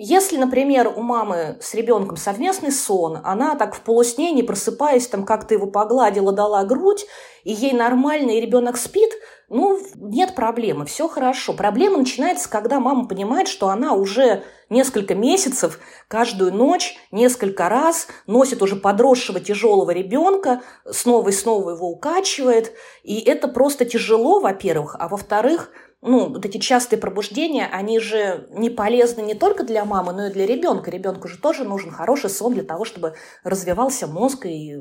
Если, 0.00 0.36
например, 0.36 0.92
у 0.94 1.02
мамы 1.02 1.56
с 1.60 1.74
ребенком 1.74 2.16
совместный 2.16 2.70
сон, 2.70 3.18
она 3.24 3.56
так 3.56 3.74
в 3.74 3.80
полусне, 3.80 4.30
не 4.30 4.44
просыпаясь, 4.44 5.08
там 5.08 5.24
как-то 5.24 5.54
его 5.54 5.66
погладила, 5.66 6.30
дала 6.30 6.62
грудь, 6.64 7.04
и 7.42 7.52
ей 7.52 7.72
нормально, 7.72 8.30
и 8.30 8.40
ребенок 8.40 8.76
спит, 8.76 9.10
ну, 9.48 9.80
нет 9.96 10.36
проблемы, 10.36 10.86
все 10.86 11.08
хорошо. 11.08 11.52
Проблема 11.52 11.98
начинается, 11.98 12.48
когда 12.48 12.78
мама 12.78 13.08
понимает, 13.08 13.48
что 13.48 13.70
она 13.70 13.94
уже 13.94 14.44
несколько 14.70 15.16
месяцев, 15.16 15.80
каждую 16.06 16.54
ночь, 16.54 16.96
несколько 17.10 17.68
раз 17.68 18.06
носит 18.28 18.62
уже 18.62 18.76
подросшего 18.76 19.40
тяжелого 19.40 19.90
ребенка, 19.90 20.60
снова 20.88 21.30
и 21.30 21.32
снова 21.32 21.70
его 21.70 21.90
укачивает. 21.90 22.72
И 23.02 23.18
это 23.18 23.48
просто 23.48 23.84
тяжело, 23.84 24.38
во-первых, 24.38 24.94
а 24.96 25.08
во-вторых, 25.08 25.72
ну, 26.00 26.28
вот 26.28 26.46
эти 26.46 26.58
частые 26.58 27.00
пробуждения, 27.00 27.66
они 27.66 27.98
же 27.98 28.46
не 28.50 28.70
полезны 28.70 29.20
не 29.22 29.34
только 29.34 29.64
для 29.64 29.84
мамы, 29.84 30.12
но 30.12 30.26
и 30.26 30.32
для 30.32 30.46
ребенка. 30.46 30.90
Ребенку 30.90 31.26
же 31.26 31.38
тоже 31.38 31.64
нужен 31.64 31.90
хороший 31.90 32.30
сон 32.30 32.54
для 32.54 32.62
того, 32.62 32.84
чтобы 32.84 33.14
развивался 33.42 34.06
мозг 34.06 34.46
и 34.46 34.76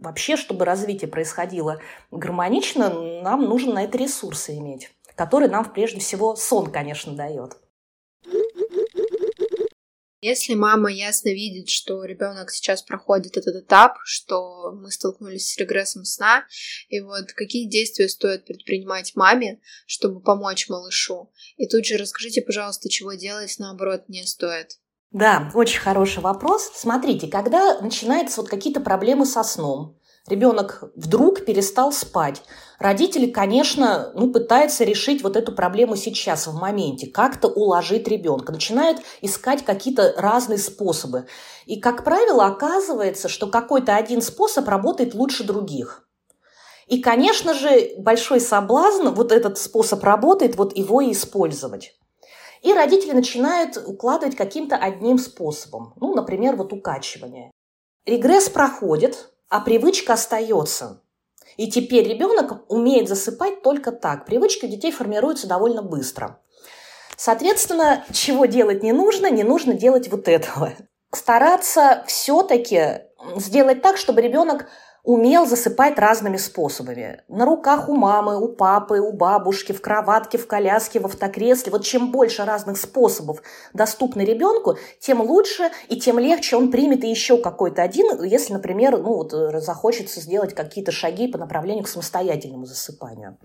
вообще, 0.00 0.36
чтобы 0.36 0.64
развитие 0.64 1.08
происходило 1.08 1.80
гармонично, 2.10 2.90
нам 3.22 3.44
нужно 3.44 3.74
на 3.74 3.84
это 3.84 3.98
ресурсы 3.98 4.56
иметь, 4.58 4.90
которые 5.16 5.50
нам 5.50 5.64
прежде 5.64 5.98
всего 5.98 6.36
сон, 6.36 6.70
конечно, 6.70 7.14
дает. 7.14 7.56
Если 10.22 10.54
мама 10.54 10.88
ясно 10.88 11.30
видит, 11.30 11.68
что 11.68 12.04
ребенок 12.04 12.52
сейчас 12.52 12.80
проходит 12.80 13.36
этот 13.36 13.56
этап, 13.56 13.96
что 14.04 14.70
мы 14.70 14.92
столкнулись 14.92 15.48
с 15.48 15.58
регрессом 15.58 16.04
сна, 16.04 16.44
и 16.88 17.00
вот 17.00 17.32
какие 17.32 17.68
действия 17.68 18.08
стоит 18.08 18.44
предпринимать 18.44 19.16
маме, 19.16 19.60
чтобы 19.84 20.20
помочь 20.20 20.68
малышу? 20.68 21.32
И 21.56 21.66
тут 21.66 21.84
же 21.84 21.96
расскажите, 21.96 22.40
пожалуйста, 22.40 22.88
чего 22.88 23.14
делать, 23.14 23.56
наоборот, 23.58 24.04
не 24.06 24.24
стоит. 24.24 24.78
Да, 25.10 25.50
очень 25.54 25.80
хороший 25.80 26.22
вопрос. 26.22 26.70
Смотрите, 26.72 27.26
когда 27.26 27.80
начинаются 27.80 28.42
вот 28.42 28.48
какие-то 28.48 28.80
проблемы 28.80 29.26
со 29.26 29.42
сном, 29.42 29.98
ребенок 30.28 30.84
вдруг 30.94 31.44
перестал 31.44 31.92
спать. 31.92 32.42
Родители, 32.78 33.30
конечно, 33.30 34.12
ну, 34.14 34.32
пытаются 34.32 34.84
решить 34.84 35.22
вот 35.22 35.36
эту 35.36 35.52
проблему 35.52 35.96
сейчас, 35.96 36.46
в 36.46 36.54
моменте, 36.54 37.06
как-то 37.06 37.48
уложить 37.48 38.08
ребенка, 38.08 38.52
начинают 38.52 38.98
искать 39.20 39.64
какие-то 39.64 40.14
разные 40.16 40.58
способы. 40.58 41.26
И, 41.66 41.80
как 41.80 42.04
правило, 42.04 42.46
оказывается, 42.46 43.28
что 43.28 43.46
какой-то 43.46 43.94
один 43.96 44.20
способ 44.22 44.68
работает 44.68 45.14
лучше 45.14 45.44
других. 45.44 46.08
И, 46.86 47.00
конечно 47.00 47.54
же, 47.54 47.92
большой 47.98 48.40
соблазн, 48.40 49.08
вот 49.08 49.32
этот 49.32 49.58
способ 49.58 50.02
работает, 50.02 50.56
вот 50.56 50.76
его 50.76 51.00
и 51.00 51.12
использовать. 51.12 51.96
И 52.62 52.72
родители 52.72 53.12
начинают 53.12 53.76
укладывать 53.76 54.36
каким-то 54.36 54.76
одним 54.76 55.18
способом. 55.18 55.94
Ну, 56.00 56.14
например, 56.14 56.56
вот 56.56 56.72
укачивание. 56.72 57.50
Регресс 58.04 58.48
проходит, 58.48 59.31
а 59.52 59.60
привычка 59.60 60.14
остается. 60.14 61.02
И 61.58 61.70
теперь 61.70 62.08
ребенок 62.08 62.64
умеет 62.70 63.06
засыпать 63.06 63.62
только 63.62 63.92
так. 63.92 64.24
Привычки 64.24 64.64
у 64.64 64.68
детей 64.68 64.90
формируются 64.90 65.46
довольно 65.46 65.82
быстро. 65.82 66.40
Соответственно, 67.18 68.02
чего 68.12 68.46
делать 68.46 68.82
не 68.82 68.92
нужно, 68.92 69.28
не 69.30 69.42
нужно 69.42 69.74
делать 69.74 70.08
вот 70.08 70.26
этого. 70.26 70.72
Стараться 71.14 72.02
все-таки 72.06 73.02
сделать 73.36 73.82
так, 73.82 73.98
чтобы 73.98 74.22
ребенок 74.22 74.70
умел 75.04 75.46
засыпать 75.46 75.98
разными 75.98 76.36
способами. 76.36 77.22
На 77.28 77.44
руках 77.44 77.88
у 77.88 77.96
мамы, 77.96 78.40
у 78.40 78.48
папы, 78.48 79.00
у 79.00 79.12
бабушки, 79.12 79.72
в 79.72 79.80
кроватке, 79.80 80.38
в 80.38 80.46
коляске, 80.46 81.00
в 81.00 81.06
автокресле. 81.06 81.72
Вот 81.72 81.84
чем 81.84 82.12
больше 82.12 82.44
разных 82.44 82.76
способов 82.76 83.42
доступны 83.72 84.22
ребенку, 84.22 84.78
тем 85.00 85.20
лучше 85.20 85.70
и 85.88 85.98
тем 85.98 86.18
легче 86.18 86.56
он 86.56 86.70
примет 86.70 87.02
и 87.02 87.08
еще 87.08 87.38
какой-то 87.38 87.82
один, 87.82 88.22
если, 88.22 88.52
например, 88.52 88.98
ну, 88.98 89.14
вот, 89.14 89.32
э, 89.32 89.60
захочется 89.60 90.20
сделать 90.20 90.54
какие-то 90.54 90.92
шаги 90.92 91.26
по 91.26 91.38
направлению 91.38 91.84
к 91.84 91.88
самостоятельному 91.88 92.64
засыпанию. 92.64 93.38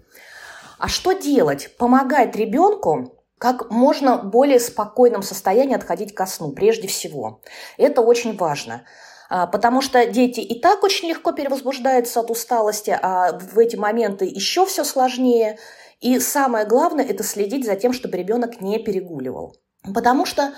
А 0.78 0.88
что 0.88 1.14
делать? 1.14 1.76
Помогать 1.78 2.36
ребенку 2.36 3.14
как 3.40 3.72
можно 3.72 4.18
более 4.18 4.60
спокойном 4.60 5.24
состоянии 5.24 5.76
отходить 5.76 6.14
ко 6.14 6.26
сну, 6.26 6.52
прежде 6.52 6.88
всего. 6.88 7.42
Это 7.78 8.02
очень 8.02 8.36
важно. 8.36 8.84
А, 9.30 9.48
потому 9.48 9.82
что 9.82 10.06
дети 10.06 10.40
и 10.40 10.60
так 10.60 10.84
очень 10.84 11.10
легко 11.10 11.32
перевозбуждаются 11.32 12.20
от 12.22 12.32
усталости, 12.32 12.98
а 13.02 13.38
в 13.38 13.60
эти 13.60 13.76
моменты 13.76 14.26
еще 14.26 14.66
все 14.66 14.84
сложнее. 14.84 15.58
И 16.00 16.20
самое 16.20 16.66
главное– 16.66 17.06
это 17.10 17.24
следить 17.24 17.66
за 17.66 17.76
тем, 17.76 17.94
чтобы 17.94 18.18
ребенок 18.18 18.62
не 18.62 18.80
перегуливал. 18.80 19.58
Потому 19.94 20.26
что 20.26 20.54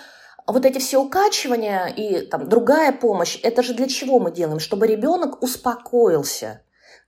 вот 0.46 0.66
эти 0.66 0.80
все 0.80 0.98
укачивания 0.98 1.88
и 1.88 2.26
там, 2.26 2.48
другая 2.50 2.92
помощь, 2.92 3.40
это 3.44 3.64
же 3.64 3.74
для 3.74 3.88
чего 3.88 4.20
мы 4.20 4.32
делаем? 4.32 4.60
Чтобы 4.60 4.88
ребенок 4.88 5.42
успокоился. 5.42 6.62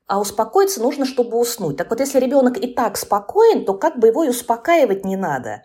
А 0.07 0.19
успокоиться 0.19 0.81
нужно, 0.81 1.05
чтобы 1.05 1.37
уснуть. 1.37 1.77
Так 1.77 1.89
вот, 1.89 1.99
если 1.99 2.19
ребенок 2.19 2.57
и 2.57 2.67
так 2.67 2.97
спокоен, 2.97 3.65
то 3.65 3.73
как 3.73 3.97
бы 3.97 4.07
его 4.07 4.23
и 4.23 4.29
успокаивать 4.29 5.05
не 5.05 5.15
надо. 5.15 5.63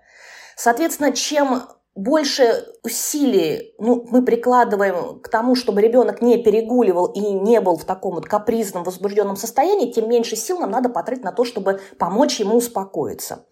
Соответственно, 0.56 1.12
чем 1.12 1.68
больше 1.96 2.66
усилий 2.82 3.74
ну, 3.78 4.06
мы 4.10 4.22
прикладываем 4.22 5.18
к 5.20 5.28
тому, 5.28 5.54
чтобы 5.54 5.80
ребенок 5.80 6.20
не 6.20 6.36
перегуливал 6.36 7.06
и 7.06 7.20
не 7.20 7.60
был 7.60 7.76
в 7.76 7.84
таком 7.84 8.14
вот 8.14 8.26
капризном, 8.26 8.84
возбужденном 8.84 9.36
состоянии, 9.36 9.90
тем 9.90 10.08
меньше 10.08 10.36
сил 10.36 10.60
нам 10.60 10.70
надо 10.70 10.90
потратить 10.90 11.24
на 11.24 11.32
то, 11.32 11.44
чтобы 11.44 11.80
помочь 11.98 12.38
ему 12.38 12.56
успокоиться. 12.56 13.46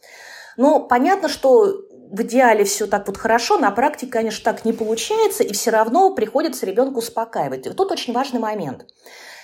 Но 0.59 0.79
понятно, 0.81 1.29
что 1.29 1.65
в 2.11 2.23
идеале 2.23 2.65
все 2.65 2.87
так 2.87 3.07
вот 3.07 3.17
хорошо, 3.17 3.59
на 3.59 3.71
практике, 3.71 4.13
конечно, 4.13 4.45
так 4.45 4.65
не 4.67 4.75
получается, 4.75 5.43
и 5.43 5.53
все 5.55 5.71
равно 5.71 6.15
приходится 6.15 6.67
ребенку 6.67 6.99
успокаивать. 6.99 7.67
И 7.67 7.71
тут 7.71 7.91
очень 7.91 8.13
важный 8.13 8.41
момент. 8.41 8.85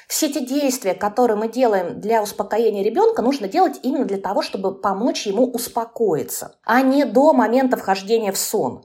Все 0.09 0.29
те 0.29 0.45
действия, 0.45 0.93
которые 0.93 1.37
мы 1.37 1.49
делаем 1.49 2.01
для 2.01 2.23
успокоения 2.23 2.85
ребенка, 2.85 3.23
нужно 3.23 3.49
делать 3.49 3.79
именно 3.83 4.05
для 4.05 4.19
того, 4.19 4.43
чтобы 4.43 4.75
помочь 4.75 5.27
ему 5.27 5.47
успокоиться, 5.51 6.59
а 6.65 6.83
не 6.83 7.05
до 7.05 7.33
момента 7.33 7.77
вхождения 7.77 8.33
в 8.33 8.37
сон. 8.37 8.85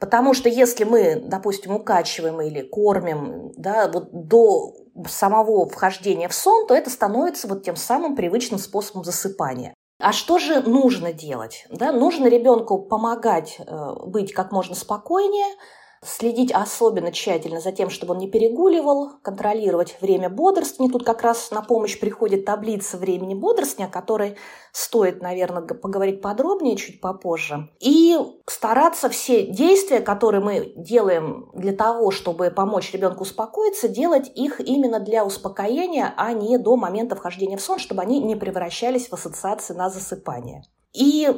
Потому 0.00 0.32
что 0.32 0.48
если 0.48 0.84
мы, 0.84 1.16
допустим, 1.22 1.76
укачиваем 1.76 2.40
или 2.40 2.62
кормим 2.62 3.52
да, 3.56 3.88
вот 3.88 4.08
до 4.10 4.74
самого 5.08 5.68
вхождения 5.68 6.28
в 6.28 6.34
сон, 6.34 6.66
то 6.66 6.74
это 6.74 6.88
становится 6.90 7.46
вот 7.46 7.62
тем 7.62 7.76
самым 7.76 8.16
привычным 8.16 8.58
способом 8.58 9.04
засыпания. 9.04 9.74
А 10.00 10.12
что 10.12 10.38
же 10.38 10.60
нужно 10.62 11.12
делать? 11.12 11.66
Да, 11.70 11.92
нужно 11.92 12.26
ребенку 12.26 12.78
помогать 12.78 13.58
э, 13.58 13.94
быть 14.06 14.32
как 14.32 14.50
можно 14.50 14.74
спокойнее, 14.74 15.54
следить 16.02 16.50
особенно 16.50 17.12
тщательно 17.12 17.60
за 17.60 17.72
тем, 17.72 17.90
чтобы 17.90 18.14
он 18.14 18.20
не 18.20 18.28
перегуливал, 18.28 19.10
контролировать 19.22 19.98
время 20.00 20.30
бодрствования. 20.30 20.90
Тут 20.90 21.04
как 21.04 21.20
раз 21.22 21.50
на 21.50 21.60
помощь 21.60 21.98
приходит 22.00 22.46
таблица 22.46 22.96
времени 22.96 23.34
бодрствования, 23.34 23.88
о 23.88 23.92
которой 23.92 24.36
стоит, 24.72 25.20
наверное, 25.20 25.62
поговорить 25.62 26.22
подробнее 26.22 26.76
чуть 26.76 27.00
попозже. 27.00 27.68
И 27.80 28.18
стараться 28.46 29.10
все 29.10 29.46
действия, 29.46 30.00
которые 30.00 30.42
мы 30.42 30.72
делаем 30.74 31.50
для 31.54 31.72
того, 31.72 32.10
чтобы 32.10 32.50
помочь 32.50 32.92
ребенку 32.92 33.22
успокоиться, 33.22 33.88
делать 33.88 34.30
их 34.34 34.60
именно 34.60 35.00
для 35.00 35.24
успокоения, 35.24 36.14
а 36.16 36.32
не 36.32 36.56
до 36.56 36.76
момента 36.76 37.14
вхождения 37.14 37.58
в 37.58 37.62
сон, 37.62 37.78
чтобы 37.78 38.00
они 38.00 38.20
не 38.20 38.36
превращались 38.36 39.08
в 39.08 39.12
ассоциации 39.12 39.74
на 39.74 39.90
засыпание. 39.90 40.62
И 40.92 41.28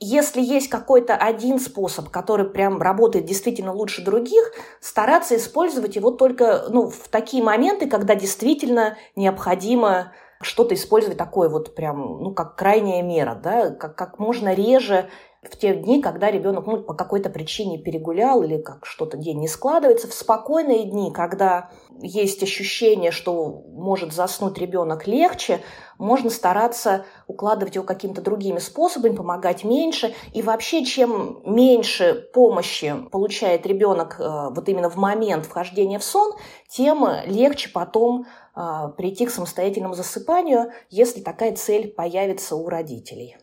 если 0.00 0.40
есть 0.40 0.68
какой-то 0.68 1.14
один 1.14 1.60
способ, 1.60 2.08
который 2.08 2.48
прям 2.48 2.80
работает 2.80 3.26
действительно 3.26 3.72
лучше 3.72 4.02
других, 4.02 4.52
стараться 4.80 5.36
использовать 5.36 5.94
его 5.94 6.10
только 6.10 6.64
ну, 6.70 6.88
в 6.88 7.08
такие 7.08 7.42
моменты, 7.42 7.86
когда 7.86 8.14
действительно 8.14 8.96
необходимо 9.14 10.12
что-то 10.40 10.74
использовать 10.74 11.18
такое 11.18 11.50
вот 11.50 11.74
прям, 11.74 12.22
ну, 12.22 12.32
как 12.32 12.56
крайняя 12.56 13.02
мера, 13.02 13.34
да, 13.34 13.70
как, 13.70 13.94
как 13.94 14.18
можно 14.18 14.54
реже 14.54 15.10
в 15.42 15.56
те 15.56 15.74
дни, 15.74 16.02
когда 16.02 16.30
ребенок 16.30 16.66
ну, 16.66 16.82
по 16.82 16.92
какой-то 16.92 17.30
причине 17.30 17.78
перегулял 17.78 18.42
или 18.42 18.60
как 18.60 18.84
что-то 18.84 19.16
день 19.16 19.38
не 19.40 19.48
складывается, 19.48 20.06
в 20.06 20.12
спокойные 20.12 20.84
дни, 20.84 21.10
когда 21.12 21.70
есть 22.02 22.42
ощущение, 22.42 23.10
что 23.10 23.62
может 23.68 24.12
заснуть 24.12 24.58
ребенок 24.58 25.06
легче, 25.06 25.60
можно 25.96 26.28
стараться 26.28 27.06
укладывать 27.26 27.74
его 27.74 27.86
какими-то 27.86 28.20
другими 28.20 28.58
способами, 28.58 29.16
помогать 29.16 29.64
меньше. 29.64 30.14
И 30.34 30.42
вообще, 30.42 30.84
чем 30.84 31.40
меньше 31.46 32.28
помощи 32.34 32.94
получает 33.10 33.66
ребенок 33.66 34.16
э, 34.18 34.50
вот 34.54 34.68
именно 34.68 34.90
в 34.90 34.96
момент 34.96 35.46
вхождения 35.46 35.98
в 35.98 36.04
сон, 36.04 36.32
тем 36.68 37.06
легче 37.24 37.70
потом 37.70 38.26
э, 38.54 38.60
прийти 38.94 39.24
к 39.24 39.30
самостоятельному 39.30 39.94
засыпанию, 39.94 40.72
если 40.90 41.22
такая 41.22 41.56
цель 41.56 41.88
появится 41.88 42.56
у 42.56 42.68
родителей. 42.68 43.38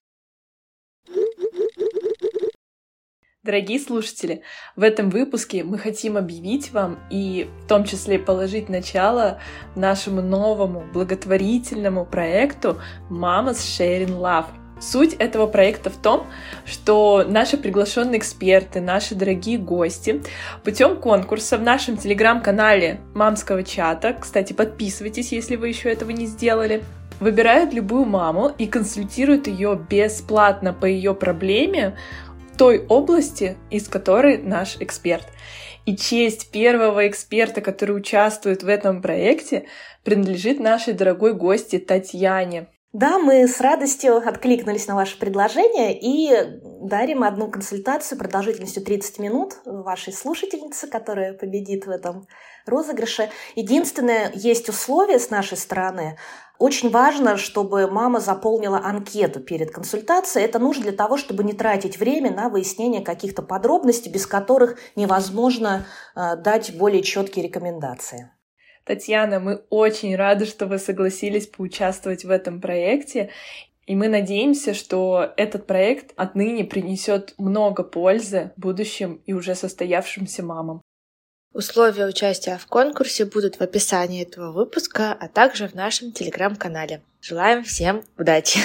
Дорогие 3.48 3.80
слушатели, 3.80 4.42
в 4.76 4.84
этом 4.84 5.10
выпуске 5.10 5.64
мы 5.64 5.78
хотим 5.78 6.18
объявить 6.18 6.74
вам 6.74 7.00
и 7.10 7.48
в 7.64 7.68
том 7.70 7.86
числе 7.86 8.20
положить 8.20 8.68
начало 8.68 9.40
нашему 9.74 10.22
новому 10.22 10.84
благотворительному 10.92 12.06
проекту 12.06 12.78
«Mama's 13.10 13.60
Sharing 13.60 14.20
Love». 14.20 14.48
Суть 14.82 15.14
этого 15.14 15.48
проекта 15.48 15.90
в 15.90 15.96
том, 15.96 16.28
что 16.66 17.24
наши 17.26 17.56
приглашенные 17.56 18.20
эксперты, 18.20 18.82
наши 18.82 19.16
дорогие 19.16 19.58
гости 19.58 20.22
путем 20.66 20.98
конкурса 20.98 21.58
в 21.58 21.64
нашем 21.64 21.96
телеграм-канале 21.96 23.00
мамского 23.16 23.64
чата, 23.64 24.14
кстати, 24.20 24.52
подписывайтесь, 24.52 25.32
если 25.32 25.56
вы 25.56 25.70
еще 25.70 25.90
этого 25.90 26.10
не 26.10 26.26
сделали, 26.26 26.84
выбирают 27.20 27.74
любую 27.74 28.06
маму 28.06 28.52
и 28.58 28.68
консультируют 28.68 29.48
ее 29.48 29.80
бесплатно 29.90 30.74
по 30.74 30.86
ее 30.86 31.14
проблеме 31.16 31.96
той 32.58 32.86
области, 32.88 33.58
из 33.70 33.88
которой 33.88 34.38
наш 34.38 34.78
эксперт. 34.80 35.26
И 35.86 35.96
честь 35.96 36.52
первого 36.52 37.08
эксперта, 37.08 37.62
который 37.62 37.96
участвует 37.96 38.63
в 38.63 38.67
этом 38.67 39.02
проекте, 39.02 39.67
принадлежит 40.04 40.60
нашей 40.60 40.93
дорогой 40.93 41.34
гости 41.34 41.78
Татьяне. 41.78 42.67
Да, 42.93 43.20
мы 43.20 43.48
с 43.48 43.62
радостью 43.62 44.17
откликнулись 44.17 44.88
на 44.88 44.96
ваше 44.96 45.20
предложение 45.20 45.98
и 46.00 46.60
дарим 46.82 47.24
одну 47.24 47.50
консультацию 47.52 48.17
продолжительностью 48.17 48.84
30 48.84 49.20
минут 49.20 49.54
вашей 49.65 50.13
слушательнице, 50.13 50.88
которая 50.88 51.34
победит 51.34 51.86
в 51.86 51.89
этом 51.89 52.28
розыгрыше. 52.65 53.30
Единственное, 53.56 54.32
есть 54.34 54.67
условие 54.70 55.20
с 55.20 55.30
нашей 55.30 55.58
стороны. 55.58 56.17
Очень 56.60 56.89
важно, 56.89 57.38
чтобы 57.38 57.88
мама 57.88 58.20
заполнила 58.20 58.82
анкету 58.84 59.39
перед 59.39 59.72
консультацией. 59.72 60.46
Это 60.46 60.58
нужно 60.58 60.84
для 60.84 60.91
того, 60.91 61.17
чтобы 61.17 61.43
не 61.43 61.54
тратить 61.54 62.00
время 62.00 62.32
на 62.32 62.50
выяснение 62.50 63.02
каких-то 63.02 63.43
подробностей, 63.43 64.12
без 64.12 64.26
которых 64.26 64.78
невозможно 64.96 65.86
э, 66.15 66.36
дать 66.38 66.76
более 66.76 67.04
четкие 67.04 67.46
рекомендации. 67.46 68.32
Татьяна, 68.86 69.39
мы 69.39 69.65
очень 69.70 70.15
рады, 70.15 70.46
что 70.46 70.65
вы 70.65 70.80
согласились 70.80 71.46
поучаствовать 71.46 72.26
в 72.26 72.32
этом 72.32 72.60
проекте. 72.60 73.30
И 73.86 73.96
мы 73.96 74.08
надеемся, 74.08 74.74
что 74.74 75.34
этот 75.38 75.67
проект 75.67 76.13
отныне 76.15 76.63
принесет 76.63 77.36
много 77.38 77.84
пользы 77.84 78.52
будущим 78.58 79.22
и 79.26 79.34
уже 79.34 79.56
состоявшимся 79.56 80.43
мамам. 80.43 80.82
Условия 81.54 82.06
участия 82.06 82.58
в 82.58 82.68
конкурсе 82.68 83.26
будут 83.26 83.56
в 83.56 83.62
описании 83.62 84.24
этого 84.24 84.52
выпуска, 84.52 85.14
а 85.14 85.28
также 85.28 85.68
в 85.68 85.74
нашем 85.74 86.12
телеграм-канале. 86.12 87.02
Желаем 87.22 87.64
всем 87.64 88.04
удачи! 88.18 88.60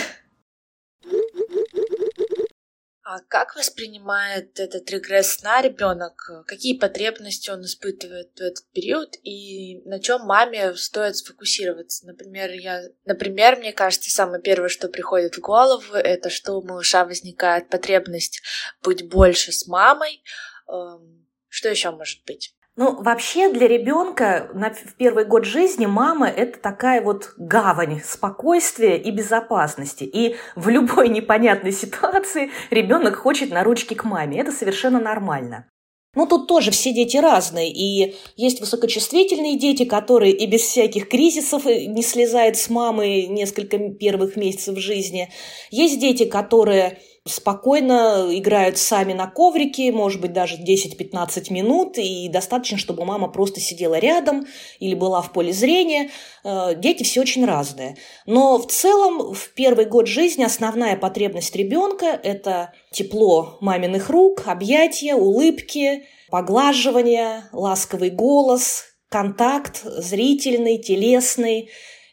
А 3.05 3.21
как 3.29 3.57
воспринимает 3.57 4.59
этот 4.59 4.91
регресс 4.91 5.33
сна 5.33 5.61
ребенок? 5.61 6.31
Какие 6.47 6.79
потребности 6.79 7.51
он 7.51 7.63
испытывает 7.63 8.31
в 8.39 8.41
этот 8.41 8.65
период 8.73 9.17
и 9.23 9.83
на 9.85 10.01
чем 10.01 10.23
маме 10.23 10.75
стоит 10.77 11.17
сфокусироваться? 11.17 12.07
Например, 12.07 12.51
я, 12.53 12.85
например, 13.05 13.57
мне 13.57 13.75
кажется, 13.75 14.11
самое 14.11 14.41
первое, 14.41 14.71
что 14.71 14.89
приходит 14.89 15.37
в 15.37 15.41
голову, 15.41 15.93
это 15.95 16.31
что 16.31 16.55
у 16.55 16.67
малыша 16.67 17.05
возникает 17.05 17.69
потребность 17.69 18.41
быть 18.83 19.07
больше 19.07 19.53
с 19.53 19.67
мамой. 19.67 20.23
Эм, 20.67 21.29
что 21.49 21.69
еще 21.69 21.91
может 21.91 22.25
быть? 22.25 22.57
Ну, 22.75 23.03
вообще 23.03 23.53
для 23.53 23.69
ребенка 23.69 24.49
в 24.55 24.95
первый 24.95 25.27
год 25.27 25.45
жизни 25.45 25.85
мама– 25.85 26.29
это 26.29 26.59
такая 26.59 27.03
вот 27.03 27.35
гавань 27.37 28.01
спокойствия 28.03 28.97
и 28.97 29.11
безопасности. 29.11 30.05
И 30.05 30.37
в 30.57 30.71
любой 30.71 31.11
непонятной 31.11 31.73
ситуации 31.73 32.51
ребенок 32.71 33.17
хочет 33.17 33.51
на 33.51 33.63
ручки 33.63 33.93
к 33.93 34.05
маме. 34.05 34.41
Это 34.41 34.53
совершенно 34.53 35.01
нормально. 35.01 35.67
Ну, 36.15 36.27
тут 36.27 36.47
тоже 36.47 36.71
все 36.71 36.93
дети 36.93 37.17
разные, 37.17 37.73
и 37.73 38.17
есть 38.37 38.61
высокочувствительные 38.61 39.59
дети, 39.59 39.87
которые 39.87 40.33
и 40.35 40.47
без 40.47 40.61
всяких 40.61 41.09
кризисов 41.09 41.67
э, 41.67 41.87
не 41.87 42.03
слезают 42.03 42.59
с 42.59 42.69
мамы 42.69 43.23
несколько 43.23 43.79
первых 43.79 44.37
месяцев 44.37 44.77
жизни. 44.79 45.31
Есть 45.71 45.99
дети, 46.01 46.27
которые 46.27 47.01
спокойно 47.25 48.29
играют 48.31 48.79
сами 48.79 49.13
на 49.13 49.29
коврике, 49.29 49.93
может 49.93 50.21
быть, 50.21 50.33
даже 50.33 50.57
10-15 50.57 51.53
минут, 51.53 51.97
и 51.97 52.29
достаточно, 52.29 52.79
чтобы 52.79 53.05
мама 53.05 53.29
просто 53.29 53.61
сидела 53.61 53.99
рядом 53.99 54.47
или 54.81 54.95
была 54.95 55.23
в 55.23 55.33
поле 55.33 55.53
зрения. 55.53 56.11
Э, 56.45 56.75
дети 56.75 57.05
все 57.05 57.21
очень 57.21 57.45
разные. 57.45 57.97
Но 58.27 58.59
в 58.59 58.67
целом 58.67 59.35
в 59.35 59.55
первый 59.55 59.85
год 59.85 60.09
жизни 60.09 60.43
основная 60.43 60.97
потребность 60.97 61.55
ребенка– 61.55 62.07
это 62.23 62.73
тепло 62.91 63.59
маминых 63.61 64.11
рук, 64.11 64.43
объятия, 64.47 65.15
улыбки, 65.15 66.05
поглаживание, 66.29 67.45
ласковый 67.53 68.11
голос, 68.11 68.87
контакт 69.09 69.83
зрительный, 69.85 70.79
телесный, 70.79 71.71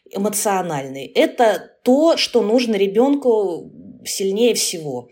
эмоциональный. 0.08 1.06
Это 1.06 1.70
то, 1.82 2.16
что 2.16 2.42
нужно 2.42 2.76
ребенку 2.76 3.72
сильнее 4.04 4.54
всего. 4.54 5.10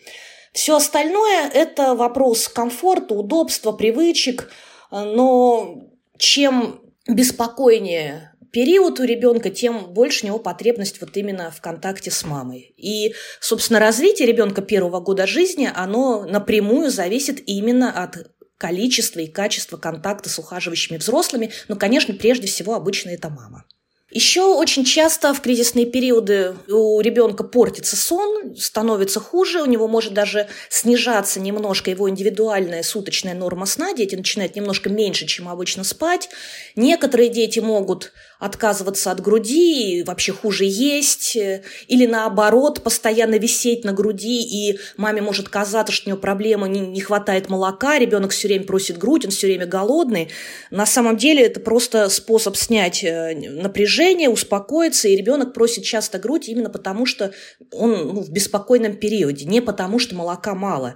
Все 0.52 0.76
остальное– 0.76 1.48
это 1.54 1.94
вопрос 1.94 2.48
комфорта, 2.48 3.14
удобства, 3.14 3.72
привычек, 3.72 4.50
но 4.90 5.82
чем 6.16 6.80
беспокойнее 7.06 8.32
период 8.50 8.98
у 9.00 9.04
ребенка, 9.04 9.50
тем 9.50 9.92
больше 9.92 10.24
у 10.24 10.28
него 10.28 10.38
потребность 10.38 11.00
вот 11.00 11.16
именно 11.16 11.50
в 11.50 11.60
контакте 11.60 12.10
с 12.10 12.24
мамой. 12.24 12.74
И, 12.76 13.14
собственно, 13.40 13.78
развитие 13.78 14.26
ребенка 14.26 14.62
первого 14.62 15.00
года 15.00 15.26
жизни, 15.26 15.70
оно 15.72 16.24
напрямую 16.24 16.90
зависит 16.90 17.42
именно 17.46 17.90
от 18.02 18.30
количества 18.56 19.20
и 19.20 19.26
качества 19.26 19.76
контакта 19.76 20.28
с 20.28 20.38
ухаживающими 20.38 20.96
взрослыми. 20.96 21.52
Но, 21.68 21.76
конечно, 21.76 22.14
прежде 22.14 22.48
всего 22.48 22.74
обычно 22.74 23.10
это 23.10 23.28
мама. 23.28 23.64
Еще 24.10 24.42
очень 24.42 24.86
часто 24.86 25.34
в 25.34 25.42
кризисные 25.42 25.84
периоды 25.84 26.56
у 26.66 26.98
ребенка 27.02 27.44
портится 27.44 27.94
сон, 27.94 28.56
становится 28.56 29.20
хуже, 29.20 29.60
у 29.60 29.66
него 29.66 29.86
может 29.86 30.14
даже 30.14 30.48
снижаться 30.70 31.40
немножко 31.40 31.90
его 31.90 32.08
индивидуальная 32.08 32.82
суточная 32.82 33.34
норма 33.34 33.66
сна, 33.66 33.92
дети 33.92 34.14
начинают 34.14 34.56
немножко 34.56 34.88
меньше, 34.88 35.26
чем 35.26 35.46
обычно 35.46 35.84
спать. 35.84 36.30
Некоторые 36.74 37.28
дети 37.28 37.60
могут 37.60 38.12
отказываться 38.38 39.10
от 39.10 39.20
груди, 39.20 40.04
вообще 40.06 40.32
хуже 40.32 40.64
есть, 40.64 41.36
или 41.36 42.06
наоборот, 42.06 42.82
постоянно 42.82 43.36
висеть 43.36 43.84
на 43.84 43.92
груди, 43.92 44.42
и 44.42 44.78
маме 44.96 45.20
может 45.20 45.48
казаться, 45.48 45.92
что 45.92 46.08
у 46.08 46.12
нее 46.12 46.20
проблема, 46.20 46.68
не, 46.68 46.80
не 46.80 47.00
хватает 47.00 47.48
молока, 47.48 47.98
ребенок 47.98 48.30
все 48.30 48.48
время 48.48 48.64
просит 48.64 48.96
грудь, 48.98 49.24
он 49.24 49.32
все 49.32 49.48
время 49.48 49.66
голодный. 49.66 50.28
На 50.70 50.86
самом 50.86 51.16
деле 51.16 51.42
это 51.42 51.58
просто 51.58 52.08
способ 52.08 52.56
снять 52.56 53.02
э, 53.02 53.34
напряжение, 53.34 54.28
успокоиться, 54.28 55.08
и 55.08 55.16
ребенок 55.16 55.52
просит 55.52 55.82
часто 55.82 56.18
грудь 56.18 56.48
именно 56.48 56.70
потому, 56.70 57.06
что 57.06 57.32
он 57.72 57.90
ну, 57.90 58.20
в 58.20 58.30
беспокойном 58.30 58.96
периоде, 58.96 59.46
не 59.46 59.60
потому, 59.60 59.98
что 59.98 60.14
молока 60.14 60.54
мало. 60.54 60.94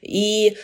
И 0.00 0.56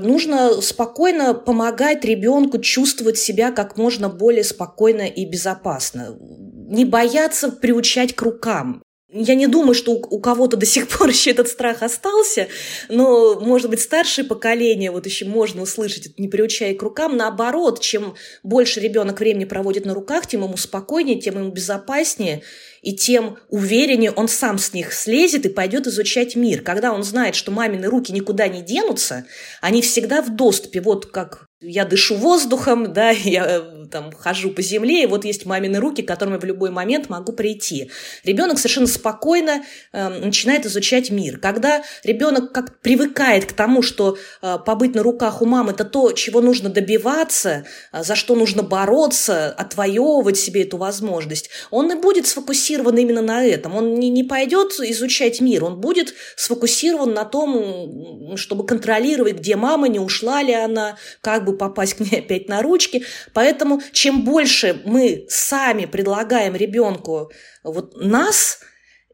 нужно 0.00 0.60
спокойно 0.60 1.34
помогать 1.34 2.04
ребенку 2.04 2.58
чувствовать 2.58 3.18
себя 3.18 3.50
как 3.50 3.76
можно 3.76 4.08
более 4.08 4.44
спокойно 4.44 5.02
и 5.02 5.24
безопасно. 5.24 6.16
Не 6.18 6.84
бояться 6.84 7.50
приучать 7.50 8.14
к 8.14 8.22
рукам. 8.22 8.82
Я 9.12 9.34
не 9.34 9.48
думаю, 9.48 9.74
что 9.74 9.92
у 9.92 10.20
кого-то 10.20 10.56
до 10.56 10.66
сих 10.66 10.86
пор 10.88 11.08
еще 11.10 11.30
этот 11.30 11.48
страх 11.48 11.82
остался, 11.82 12.48
но, 12.88 13.40
может 13.40 13.68
быть, 13.68 13.80
старшее 13.80 14.24
поколение, 14.24 14.90
вот 14.90 15.06
еще 15.06 15.24
можно 15.24 15.62
услышать, 15.62 16.18
не 16.18 16.28
приучая 16.28 16.74
к 16.74 16.82
рукам. 16.82 17.16
Наоборот, 17.16 17.80
чем 17.80 18.14
больше 18.42 18.80
ребенок 18.80 19.18
времени 19.18 19.44
проводит 19.44 19.84
на 19.84 19.94
руках, 19.94 20.26
тем 20.26 20.44
ему 20.44 20.56
спокойнее, 20.56 21.20
тем 21.20 21.38
ему 21.38 21.50
безопаснее 21.50 22.42
и 22.82 22.94
тем 22.94 23.36
увереннее 23.48 24.10
он 24.10 24.28
сам 24.28 24.58
с 24.58 24.72
них 24.72 24.92
слезет 24.92 25.44
и 25.44 25.50
пойдет 25.50 25.86
изучать 25.86 26.36
мир. 26.36 26.62
Когда 26.62 26.92
он 26.92 27.02
знает, 27.02 27.34
что 27.34 27.50
мамины 27.50 27.88
руки 27.88 28.12
никуда 28.12 28.48
не 28.48 28.62
денутся, 28.62 29.26
они 29.60 29.82
всегда 29.82 30.22
в 30.22 30.34
доступе, 30.34 30.80
вот 30.80 31.06
как 31.06 31.46
я 31.60 31.84
дышу 31.84 32.14
воздухом, 32.16 32.92
да, 32.92 33.10
я 33.24 33.79
там 33.90 34.12
хожу 34.12 34.50
по 34.50 34.62
земле, 34.62 35.04
и 35.04 35.06
вот 35.06 35.24
есть 35.24 35.46
мамины 35.46 35.78
руки, 35.78 36.02
к 36.02 36.08
которым 36.08 36.34
я 36.34 36.40
в 36.40 36.44
любой 36.44 36.70
момент 36.70 37.08
могу 37.08 37.32
прийти. 37.32 37.90
Ребенок 38.24 38.58
совершенно 38.58 38.86
спокойно 38.86 39.62
э, 39.92 40.08
начинает 40.08 40.66
изучать 40.66 41.10
мир. 41.10 41.38
Когда 41.38 41.82
ребенок 42.04 42.52
как 42.52 42.80
привыкает 42.80 43.44
к 43.46 43.52
тому, 43.52 43.82
что 43.82 44.16
э, 44.42 44.58
побыть 44.64 44.94
на 44.94 45.02
руках 45.02 45.42
у 45.42 45.46
мамы 45.46 45.72
это 45.72 45.84
то, 45.84 46.12
чего 46.12 46.40
нужно 46.40 46.68
добиваться, 46.68 47.64
э, 47.92 48.02
за 48.02 48.14
что 48.14 48.34
нужно 48.34 48.62
бороться, 48.62 49.50
отвоевывать 49.50 50.38
себе 50.38 50.62
эту 50.62 50.76
возможность, 50.76 51.50
он 51.70 51.90
и 51.92 51.94
будет 51.96 52.26
сфокусирован 52.26 52.96
именно 52.96 53.22
на 53.22 53.44
этом. 53.44 53.76
Он 53.76 53.94
не, 53.94 54.08
не 54.08 54.24
пойдет 54.24 54.72
изучать 54.80 55.40
мир, 55.40 55.64
он 55.64 55.80
будет 55.80 56.14
сфокусирован 56.36 57.12
на 57.12 57.24
том, 57.24 58.36
чтобы 58.36 58.66
контролировать, 58.66 59.36
где 59.36 59.56
мама, 59.56 59.88
не 59.88 59.98
ушла 59.98 60.42
ли 60.42 60.52
она, 60.52 60.96
как 61.20 61.44
бы 61.44 61.56
попасть 61.56 61.94
к 61.94 62.00
ней 62.00 62.20
опять 62.20 62.48
на 62.48 62.62
ручки. 62.62 63.04
Поэтому 63.32 63.79
чем 63.92 64.24
больше 64.24 64.80
мы 64.84 65.26
сами 65.28 65.86
предлагаем 65.86 66.54
ребенку 66.54 67.30
вот 67.64 67.96
нас, 67.96 68.60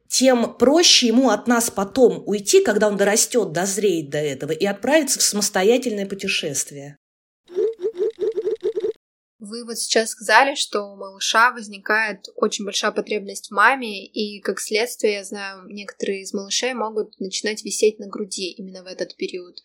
тем 0.09 0.57
проще 0.57 1.09
ему 1.09 1.31
от 1.31 1.47
нас 1.47 1.71
потом 1.71 2.23
уйти, 2.27 2.63
когда 2.63 2.89
он 2.89 2.97
дорастет, 2.97 3.53
дозреет 3.53 4.11
до 4.11 4.19
этого, 4.19 4.53
и 4.53 4.65
отправиться 4.65 5.19
в 5.19 5.23
самостоятельное 5.23 6.07
путешествие. 6.07 6.99
Вы 9.39 9.67
вот 9.67 9.77
сейчас 9.79 10.11
сказали, 10.11 10.55
что 10.55 10.83
у 10.85 10.97
малыша 10.97 11.51
возникает 11.51 12.27
очень 12.37 12.65
большая 12.65 12.91
потребность 12.91 13.49
в 13.49 13.55
маме, 13.55 14.07
и 14.07 14.41
как 14.41 14.59
следствие, 14.59 15.15
я 15.15 15.25
знаю, 15.25 15.69
некоторые 15.69 16.23
из 16.23 16.33
малышей 16.33 16.73
могут 16.73 17.21
начинать 17.21 17.63
висеть 17.63 17.99
на 17.99 18.07
груди 18.07 18.53
именно 18.53 18.83
в 18.83 18.87
этот 18.87 19.15
период. 19.17 19.59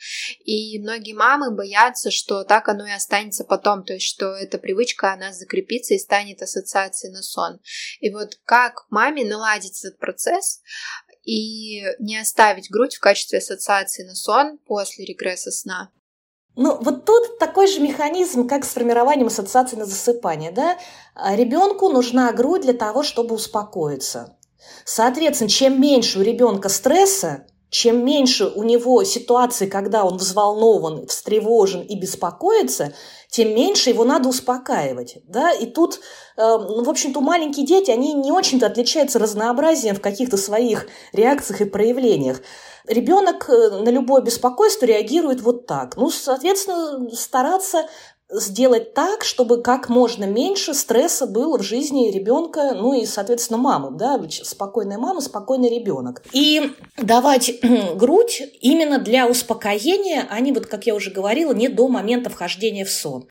И 0.43 0.77
многие 0.79 1.13
мамы 1.13 1.55
боятся, 1.55 2.11
что 2.11 2.43
так 2.43 2.67
оно 2.67 2.85
и 2.85 2.91
останется 2.91 3.45
потом, 3.45 3.85
то 3.85 3.93
есть 3.93 4.05
что 4.05 4.33
эта 4.33 4.57
привычка, 4.57 5.13
она 5.13 5.31
закрепится 5.31 5.93
и 5.93 5.99
станет 5.99 6.41
ассоциацией 6.41 7.13
на 7.13 7.21
сон. 7.21 7.61
И 8.01 8.09
вот 8.09 8.39
как 8.43 8.85
маме 8.89 9.23
наладить 9.23 9.79
этот 9.85 9.97
процесс 9.99 10.61
и 11.23 11.81
не 11.99 12.17
оставить 12.17 12.69
грудь 12.69 12.95
в 12.95 12.99
качестве 12.99 13.39
ассоциации 13.39 14.03
на 14.03 14.15
сон 14.15 14.57
после 14.65 15.05
регресса 15.05 15.49
сна? 15.49 15.93
Ну, 16.61 16.77
вот 16.79 17.05
тут 17.05 17.39
такой 17.39 17.65
же 17.65 17.79
механизм, 17.79 18.47
как 18.47 18.65
с 18.65 18.69
формированием 18.69 19.27
ассоциации 19.27 19.77
на 19.77 19.85
засыпание. 19.85 20.51
Да? 20.51 20.77
А 21.15 21.35
ребенку 21.35 21.89
нужна 21.89 22.31
грудь 22.33 22.61
для 22.61 22.73
того, 22.73 23.01
чтобы 23.01 23.33
успокоиться. 23.33 24.37
Соответственно, 24.85 25.49
чем 25.49 25.81
меньше 25.81 26.19
у 26.19 26.21
ребенка 26.21 26.69
стресса, 26.69 27.47
чем 27.71 28.05
меньше 28.05 28.45
у 28.45 28.63
него 28.63 29.03
ситуации, 29.03 29.65
когда 29.65 30.03
он 30.03 30.17
взволнован, 30.17 31.07
встревожен 31.07 31.81
и 31.81 31.97
беспокоится, 31.97 32.93
тем 33.29 33.55
меньше 33.55 33.89
его 33.89 34.03
надо 34.03 34.27
успокаивать. 34.27 35.19
Да? 35.25 35.53
И 35.53 35.65
тут, 35.65 36.01
э, 36.37 36.41
в 36.41 36.89
общем-то, 36.89 37.21
маленькие 37.21 37.65
дети, 37.65 37.89
они 37.89 38.13
не 38.13 38.31
очень-то 38.31 38.67
отличаются 38.67 39.19
разнообразием 39.19 39.95
в 39.95 40.01
каких-то 40.01 40.35
своих 40.35 40.87
реакциях 41.13 41.61
и 41.61 41.65
проявлениях 41.65 42.41
ребенок 42.87 43.49
э, 43.49 43.69
на 43.69 43.89
любое 43.89 44.21
беспокойство 44.21 44.85
реагирует 44.85 45.41
вот 45.41 45.65
так. 45.65 45.95
Ну, 45.97 46.09
соответственно, 46.09 47.09
стараться 47.11 47.87
сделать 48.31 48.93
так, 48.93 49.23
чтобы 49.23 49.61
как 49.61 49.89
можно 49.89 50.25
меньше 50.25 50.73
стресса 50.73 51.27
было 51.27 51.57
в 51.57 51.63
жизни 51.63 52.11
ребенка, 52.11 52.73
ну 52.73 52.93
и, 52.93 53.05
соответственно, 53.05 53.59
мамы, 53.59 53.97
да, 53.97 54.19
спокойная 54.29 54.97
мама, 54.97 55.21
спокойный 55.21 55.69
ребенок. 55.69 56.23
И 56.31 56.71
давать 56.97 57.59
грудь 57.95 58.41
именно 58.61 58.99
для 58.99 59.27
успокоения, 59.27 60.27
а 60.29 60.39
не, 60.39 60.51
вот, 60.51 60.67
как 60.67 60.85
я 60.85 60.95
уже 60.95 61.11
говорила, 61.11 61.53
не 61.53 61.67
до 61.67 61.87
момента 61.87 62.29
вхождения 62.29 62.85
в 62.85 62.91
сон. 62.91 63.27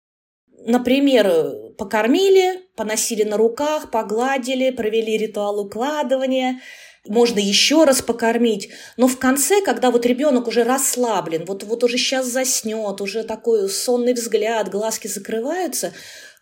Например, 0.67 1.73
покормили, 1.79 2.61
поносили 2.77 3.23
на 3.23 3.39
руках, 3.39 3.91
погладили, 3.91 4.71
провели 4.71 5.17
ритуал 5.17 5.61
укладывания– 5.61 6.61
можно 7.07 7.39
еще 7.39 7.85
раз 7.85 8.03
покормить. 8.03 8.71
Но 8.97 9.09
в 9.09 9.19
конце, 9.19 9.63
когда 9.63 9.91
вот 9.91 10.05
ребенок 10.07 10.49
уже 10.49 10.65
расслаблен, 10.65 11.45
вот, 11.45 11.63
вот 11.63 11.85
уже 11.85 11.97
сейчас 11.97 12.27
заснет, 12.27 13.01
уже 13.01 13.25
такой 13.25 13.69
сонный 13.69 14.15
взгляд, 14.15 14.69
глазки 14.69 15.09
закрываются, 15.09 15.93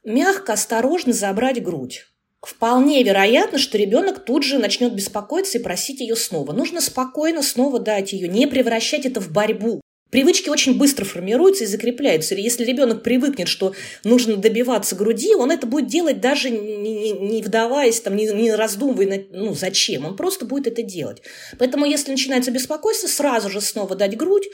мягко, 0.04 0.54
осторожно 0.54 1.12
забрать 1.12 1.62
грудь. 1.62 2.04
Вполне 2.40 3.02
вероятно, 3.02 3.58
что 3.58 3.78
ребенок 3.78 4.24
тут 4.24 4.44
же 4.44 4.58
начнет 4.58 4.94
беспокоиться 4.94 5.58
и 5.58 5.62
просить 5.62 6.00
ее 6.00 6.14
снова. 6.14 6.52
Нужно 6.52 6.80
спокойно 6.80 7.42
снова 7.42 7.80
дать 7.80 8.12
ее, 8.12 8.28
не 8.28 8.46
превращать 8.46 9.06
это 9.06 9.20
в 9.20 9.30
борьбу. 9.30 9.80
Привычки 10.10 10.48
очень 10.48 10.78
быстро 10.78 11.04
формируются 11.04 11.64
и 11.64 11.66
закрепляются. 11.66 12.34
Если 12.34 12.64
ребенок 12.64 13.02
привыкнет, 13.02 13.46
что 13.46 13.74
нужно 14.04 14.36
добиваться 14.36 14.96
груди, 14.96 15.34
он 15.34 15.50
это 15.50 15.66
будет 15.66 15.86
делать 15.86 16.20
даже 16.20 16.48
не, 16.48 17.12
не, 17.12 17.42
вдаваясь, 17.42 18.00
там, 18.00 18.16
не, 18.16 18.26
не 18.28 18.54
раздумывая, 18.54 19.26
ну, 19.30 19.54
зачем. 19.54 20.06
Он 20.06 20.16
просто 20.16 20.46
будет 20.46 20.66
это 20.66 20.82
делать. 20.82 21.22
Поэтому, 21.58 21.84
если 21.84 22.10
начинается 22.10 22.50
беспокойство, 22.50 23.06
сразу 23.06 23.50
же 23.50 23.60
снова 23.60 23.94
дать 23.96 24.16
грудь, 24.16 24.48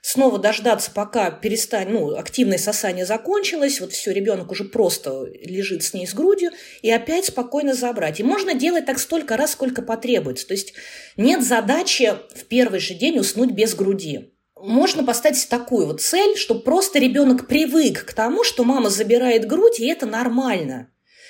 снова 0.00 0.38
дождаться, 0.38 0.92
пока 0.94 1.32
перестань, 1.32 1.88
ну, 1.88 2.16
активное 2.16 2.58
сосание 2.58 3.04
закончилось, 3.04 3.80
вот 3.80 3.92
все, 3.92 4.12
ребенок 4.12 4.52
уже 4.52 4.62
просто 4.62 5.24
лежит 5.42 5.82
с 5.82 5.92
ней 5.92 6.06
с 6.06 6.14
грудью, 6.14 6.52
и 6.82 6.90
опять 6.90 7.24
спокойно 7.24 7.74
забрать. 7.74 8.20
И 8.20 8.22
можно 8.22 8.54
делать 8.54 8.86
так 8.86 9.00
столько 9.00 9.36
раз, 9.36 9.52
сколько 9.52 9.82
потребуется. 9.82 10.46
То 10.46 10.54
есть 10.54 10.74
нет 11.16 11.42
задачи 11.42 12.14
в 12.32 12.44
первый 12.44 12.78
же 12.78 12.94
день 12.94 13.18
уснуть 13.18 13.50
без 13.50 13.74
груди 13.74 14.30
можно 14.62 15.04
поставить 15.04 15.48
такую 15.48 15.86
вот 15.86 16.00
цель, 16.00 16.36
чтобы 16.36 16.60
просто 16.60 16.98
ребенок 16.98 17.46
привык 17.46 18.04
к 18.04 18.12
тому, 18.12 18.44
что 18.44 18.64
мама 18.64 18.90
забирает 18.90 19.46
грудь, 19.46 19.80
и 19.80 19.86
это 19.86 20.06
нормально. 20.06 20.88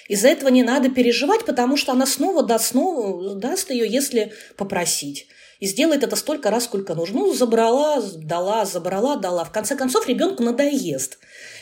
Из-за 0.08 0.28
этого 0.28 0.48
не 0.48 0.62
надо 0.62 0.88
переживать, 0.88 1.44
потому 1.44 1.76
что 1.76 1.92
она 1.92 2.04
снова 2.04 2.42
даст, 2.42 2.66
снова 2.68 3.36
даст 3.36 3.70
ее, 3.70 3.86
если 3.88 4.32
попросить. 4.56 5.28
И 5.60 5.66
сделает 5.66 6.02
это 6.02 6.16
столько 6.16 6.50
раз, 6.50 6.64
сколько 6.64 6.94
нужно. 6.94 7.20
Ну, 7.20 7.34
забрала, 7.34 8.02
дала, 8.16 8.64
забрала, 8.64 9.16
дала. 9.16 9.44
В 9.44 9.52
конце 9.52 9.76
концов, 9.76 10.08
ребенку 10.08 10.42
надоест. 10.42 11.18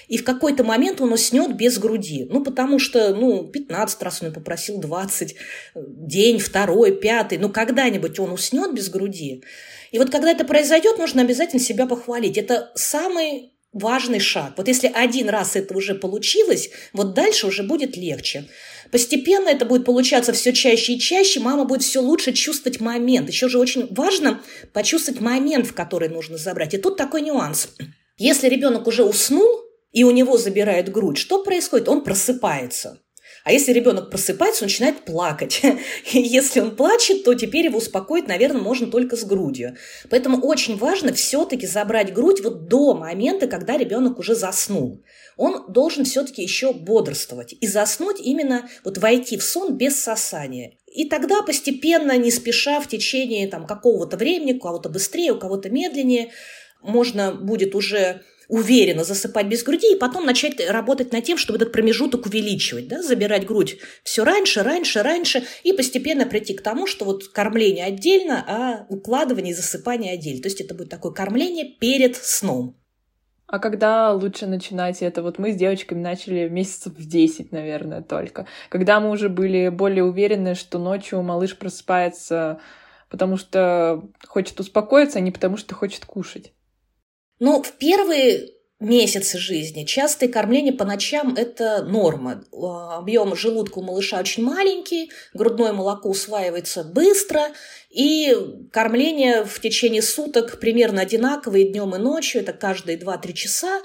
И 0.07 0.17
в 0.17 0.25
какой-то 0.25 0.65
момент 0.65 1.01
он 1.01 1.13
уснет 1.13 1.55
без 1.57 1.79
груди. 1.79 2.27
Ну, 2.31 2.43
потому 2.43 2.79
что, 2.79 3.15
ну, 3.15 3.45
15 3.45 4.03
раз 4.03 4.23
он 4.23 4.33
попросил, 4.33 4.79
20, 4.79 5.35
день, 5.75 6.39
второй, 6.39 6.93
пятый. 6.93 7.39
Ну, 7.39 7.51
когда-нибудь 7.51 8.19
он 8.21 8.33
уснет 8.33 8.73
без 8.73 8.89
груди. 8.89 9.43
И 9.91 9.99
вот 9.99 10.11
когда 10.11 10.31
это 10.31 10.45
произойдет, 10.45 10.99
нужно 10.99 11.23
обязательно 11.23 11.61
себя 11.61 11.87
похвалить. 11.87 12.39
Это 12.39 12.73
самый 12.75 13.53
важный 13.73 14.19
шаг. 14.19 14.55
Вот 14.57 14.69
если 14.69 14.91
один 14.93 15.29
раз 15.29 15.57
это 15.57 15.77
уже 15.77 15.95
получилось, 15.95 16.71
вот 16.93 17.15
дальше 17.15 17.47
уже 17.47 17.63
будет 17.63 17.97
легче. 17.97 18.49
Постепенно 18.91 19.49
это 19.49 19.67
будет 19.67 19.85
получаться 19.85 20.33
все 20.33 20.53
чаще 20.53 20.95
и 20.95 21.01
чаще, 21.01 21.41
мама 21.41 21.65
будет 21.65 21.83
все 21.83 22.01
лучше 22.01 22.33
чувствовать 22.33 22.81
момент. 22.81 23.29
Еще 23.29 23.49
же 23.49 23.59
очень 23.59 23.87
важно 23.91 24.43
почувствовать 24.73 25.21
момент, 25.21 25.67
в 25.67 25.75
который 25.75 26.09
нужно 26.09 26.39
забрать. 26.39 26.75
И 26.75 26.79
тут 26.79 26.97
такой 26.97 27.21
нюанс. 27.23 27.69
Если 28.17 28.49
ребенок 28.49 28.87
уже 28.87 29.05
уснул, 29.05 29.47
и 29.93 30.05
у 30.05 30.11
него 30.11 30.37
забирает 30.37 30.91
грудь, 30.91 31.19
что 31.19 31.43
происходит? 31.43 31.89
Он 31.89 32.03
просыпается. 32.03 33.01
А 33.49 33.51
если 33.51 33.73
ребенок 33.73 34.11
просыпается, 34.11 34.65
он 34.65 34.67
начинает 34.67 35.07
плакать. 35.07 35.63
И 36.13 36.21
если 36.21 36.61
он 36.61 36.77
плачет, 36.77 37.25
то 37.25 37.33
теперь 37.33 37.65
его 37.65 37.79
успокоить, 37.79 38.29
наверное, 38.29 38.61
можно 38.61 38.89
только 38.89 39.17
с 39.17 39.25
грудью. 39.25 39.75
Поэтому 40.11 40.39
очень 40.47 40.77
важно 40.77 41.15
все-таки 41.15 41.67
забрать 41.67 42.13
грудь 42.13 42.43
вот 42.43 42.69
до 42.69 42.93
момента, 42.93 43.47
когда 43.47 43.79
ребенок 43.79 44.19
уже 44.19 44.35
заснул. 44.35 45.03
Он 45.39 45.65
должен 45.73 46.05
все-таки 46.05 46.43
еще 46.43 46.75
бодрствовать 46.75 47.55
и 47.59 47.67
заснуть 47.67 48.21
именно 48.21 48.69
вот 48.85 48.99
войти 48.99 49.39
в 49.39 49.43
сон 49.43 49.79
без 49.79 49.99
сосания. 49.99 50.75
И 50.85 51.09
тогда 51.09 51.41
постепенно, 51.41 52.19
не 52.19 52.31
спеша, 52.31 52.81
в 52.81 52.87
течение 52.87 53.49
там, 53.49 53.67
какого-то 53.67 54.19
времени, 54.19 54.53
у 54.53 54.61
кого-то 54.61 54.91
быстрее, 54.91 55.33
у 55.33 55.39
кого-то 55.39 55.71
медленнее, 55.71 56.33
можно 56.83 57.33
будет 57.33 57.75
уже 57.75 58.21
уверенно 58.49 59.05
засыпать 59.05 59.47
без 59.47 59.63
груди, 59.63 59.93
и 59.93 59.99
потом 59.99 60.25
начать 60.25 60.59
работать 60.69 61.13
над 61.13 61.23
тем, 61.25 61.37
чтобы 61.37 61.59
этот 61.59 61.71
промежуток 61.71 62.27
увеличивать, 62.27 62.89
да, 62.89 63.03
забирать 63.03 63.47
грудь 63.47 63.79
все 64.03 64.25
раньше, 64.25 64.63
раньше, 64.63 65.03
раньше, 65.03 65.45
и 65.63 65.73
постепенно 65.73 66.27
прийти 66.27 66.55
к 66.55 66.63
тому, 66.63 66.87
что 66.87 67.05
вот 67.05 67.29
кормление 67.29 67.85
отдельно, 67.85 68.45
а 68.49 68.87
укладывание 68.89 69.53
и 69.53 69.57
засыпание 69.57 70.15
отдельно. 70.15 70.43
То 70.43 70.49
есть 70.49 70.61
это 70.61 70.75
будет 70.75 70.89
такое 70.89 71.13
кормление 71.13 71.77
перед 71.79 72.17
сном. 72.17 72.75
А 73.47 73.59
когда 73.59 74.13
лучше 74.13 74.47
начинать 74.47 75.01
это? 75.01 75.23
Вот 75.23 75.39
мы 75.39 75.53
с 75.53 75.57
девочками 75.57 76.01
начали 76.01 76.49
месяцев 76.49 76.93
в 76.93 77.09
10, 77.09 77.51
наверное, 77.51 78.03
только. 78.03 78.47
Когда 78.69 79.01
мы 79.01 79.11
уже 79.11 79.31
были 79.31 79.71
более 79.71 80.05
уверены, 80.05 80.55
что 80.55 80.79
ночью 80.79 81.23
малыш 81.23 81.57
просыпается, 81.57 82.61
потому 83.09 83.39
что 83.39 84.03
хочет 84.27 84.61
успокоиться, 84.61 85.19
а 85.19 85.23
не 85.23 85.31
потому 85.31 85.57
что 85.57 85.75
хочет 85.75 86.05
кушать. 86.05 86.53
Ну, 87.39 87.63
в 87.63 87.73
первые 87.73 88.51
месяцы 88.81 89.39
жизни 89.39 89.85
частое 89.85 90.29
кормление 90.29 90.73
по 90.73 90.85
ночам– 90.85 91.35
это 91.37 91.83
норма. 91.83 92.45
А, 92.53 92.99
объем 92.99 93.35
желудка 93.35 93.79
у 93.79 93.83
малыша 93.83 94.21
очень 94.21 94.45
маленький, 94.45 95.11
грудное 95.35 95.73
молоко 95.73 96.11
усваивается 96.11 96.85
быстро, 96.85 97.49
и 97.91 98.37
кормление 98.73 99.45
в 99.45 99.61
течение 99.61 100.03
суток 100.03 100.61
примерно 100.61 101.03
одинаковое 101.03 101.65
днем 101.65 101.95
и 101.95 101.99
ночью, 101.99 102.43
это 102.43 102.53
каждые 102.53 102.99
2-3 102.99 103.33
часа. 103.33 103.83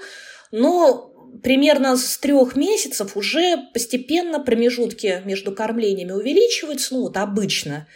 Но 0.52 1.12
примерно 1.42 1.96
с 1.96 2.16
трех 2.18 2.54
месяцев 2.54 3.16
уже 3.16 3.56
постепенно 3.72 4.38
промежутки 4.38 5.22
между 5.24 5.52
кормлениями 5.52 6.12
увеличиваются, 6.12 6.94
ну 6.94 7.02
вот 7.02 7.16
обычно. 7.16 7.88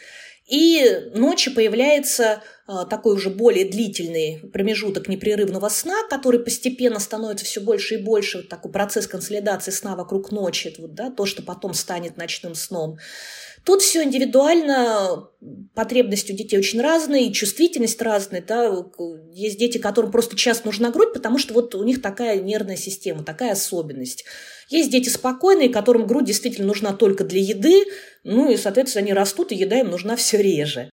И 0.48 1.10
ночью 1.14 1.54
появляется 1.54 2.42
а, 2.66 2.86
такой 2.86 3.14
уже 3.14 3.28
более 3.28 3.66
длительный 3.66 4.40
промежуток 4.50 5.06
непрерывного 5.06 5.68
сна, 5.68 5.94
который 6.08 6.40
постепенно 6.40 6.98
становится 7.00 7.44
все 7.44 7.60
больше 7.60 7.96
и 7.96 8.02
больше, 8.02 8.38
вот 8.38 8.48
такой 8.48 8.72
процесс 8.72 9.06
консолидации 9.06 9.70
сна 9.70 9.94
вокруг 9.94 10.32
ночи, 10.32 10.74
вот, 10.78 10.94
да, 10.94 11.10
то, 11.10 11.26
что 11.26 11.42
потом 11.42 11.74
станет 11.74 12.16
ночным 12.16 12.54
сном. 12.54 12.98
Тут 13.68 13.82
все 13.82 14.02
индивидуально, 14.02 15.28
потребности 15.74 16.32
у 16.32 16.34
детей 16.34 16.56
очень 16.56 16.80
разные, 16.80 17.30
чувствительность 17.34 18.00
разная. 18.00 18.40
Да. 18.40 18.86
Есть 19.30 19.58
дети, 19.58 19.76
которым 19.76 20.10
просто 20.10 20.36
час 20.36 20.64
нужна 20.64 20.90
грудь, 20.90 21.12
потому 21.12 21.36
что 21.36 21.52
вот 21.52 21.74
у 21.74 21.84
них 21.84 22.00
такая 22.00 22.40
нервная 22.40 22.76
система, 22.76 23.24
такая 23.24 23.52
особенность. 23.52 24.24
Есть 24.70 24.90
дети 24.90 25.10
спокойные, 25.10 25.68
которым 25.68 26.06
грудь 26.06 26.24
действительно 26.24 26.66
нужна 26.66 26.94
только 26.94 27.24
для 27.24 27.42
еды, 27.42 27.84
ну 28.24 28.50
и, 28.50 28.56
соответственно, 28.56 29.02
они 29.04 29.12
растут, 29.12 29.52
и 29.52 29.56
еда 29.56 29.80
им 29.80 29.90
нужна 29.90 30.16
все 30.16 30.38
реже. 30.38 30.88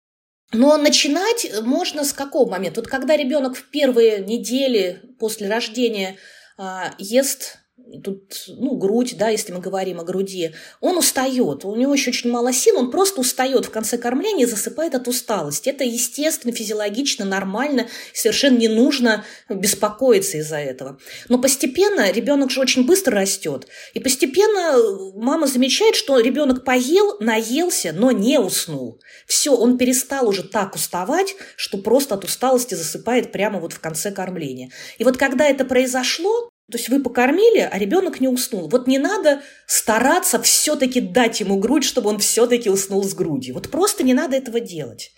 Но 0.52 0.76
начинать 0.76 1.46
можно 1.62 2.02
с 2.02 2.12
какого 2.12 2.50
момента? 2.50 2.80
Вот 2.80 2.90
когда 2.90 3.16
ребенок 3.16 3.54
в 3.54 3.70
первые 3.70 4.18
недели 4.18 5.00
после 5.20 5.48
рождения 5.48 6.16
а, 6.58 6.92
ест 6.98 7.58
тут, 8.02 8.44
ну, 8.48 8.76
грудь, 8.76 9.16
да, 9.18 9.28
если 9.28 9.52
мы 9.52 9.60
говорим 9.60 10.00
о 10.00 10.04
груди, 10.04 10.54
он 10.80 10.96
устает, 10.98 11.64
у 11.64 11.74
него 11.76 11.94
еще 11.94 12.10
очень 12.10 12.30
мало 12.30 12.52
сил, 12.52 12.78
он 12.78 12.90
просто 12.90 13.20
устает 13.20 13.66
в 13.66 13.70
конце 13.70 13.98
кормления 13.98 14.46
и 14.46 14.48
засыпает 14.48 14.94
от 14.94 15.08
усталости. 15.08 15.68
Это 15.68 15.84
естественно, 15.84 16.54
физиологично, 16.54 17.24
нормально, 17.24 17.88
совершенно 18.12 18.58
не 18.58 18.68
нужно 18.68 19.24
беспокоиться 19.48 20.38
из-за 20.38 20.56
этого. 20.56 20.98
Но 21.28 21.38
постепенно 21.38 22.10
ребенок 22.10 22.50
же 22.50 22.60
очень 22.60 22.86
быстро 22.86 23.20
растет, 23.20 23.66
и 23.92 24.00
постепенно 24.00 25.12
мама 25.14 25.46
замечает, 25.46 25.94
что 25.94 26.18
ребенок 26.18 26.64
поел, 26.64 27.16
наелся, 27.20 27.92
но 27.92 28.10
не 28.10 28.38
уснул. 28.38 29.00
Все, 29.26 29.54
он 29.54 29.78
перестал 29.78 30.28
уже 30.28 30.42
так 30.42 30.74
уставать, 30.74 31.34
что 31.56 31.78
просто 31.78 32.14
от 32.14 32.24
усталости 32.24 32.74
засыпает 32.74 33.32
прямо 33.32 33.60
вот 33.60 33.72
в 33.72 33.80
конце 33.80 34.10
кормления. 34.10 34.70
И 34.98 35.04
вот 35.04 35.16
когда 35.16 35.46
это 35.46 35.64
произошло, 35.64 36.50
то 36.70 36.78
есть 36.78 36.88
вы 36.88 37.02
покормили, 37.02 37.68
а 37.70 37.78
ребенок 37.78 38.20
не 38.20 38.28
уснул. 38.28 38.68
Вот 38.68 38.86
не 38.86 38.98
надо 38.98 39.42
стараться 39.66 40.40
все-таки 40.40 41.00
дать 41.00 41.40
ему 41.40 41.58
грудь, 41.58 41.84
чтобы 41.84 42.08
он 42.08 42.18
все-таки 42.18 42.70
уснул 42.70 43.04
с 43.04 43.12
грудью. 43.12 43.54
Вот 43.54 43.70
просто 43.70 44.02
не 44.02 44.14
надо 44.14 44.36
этого 44.36 44.60
делать. 44.60 45.12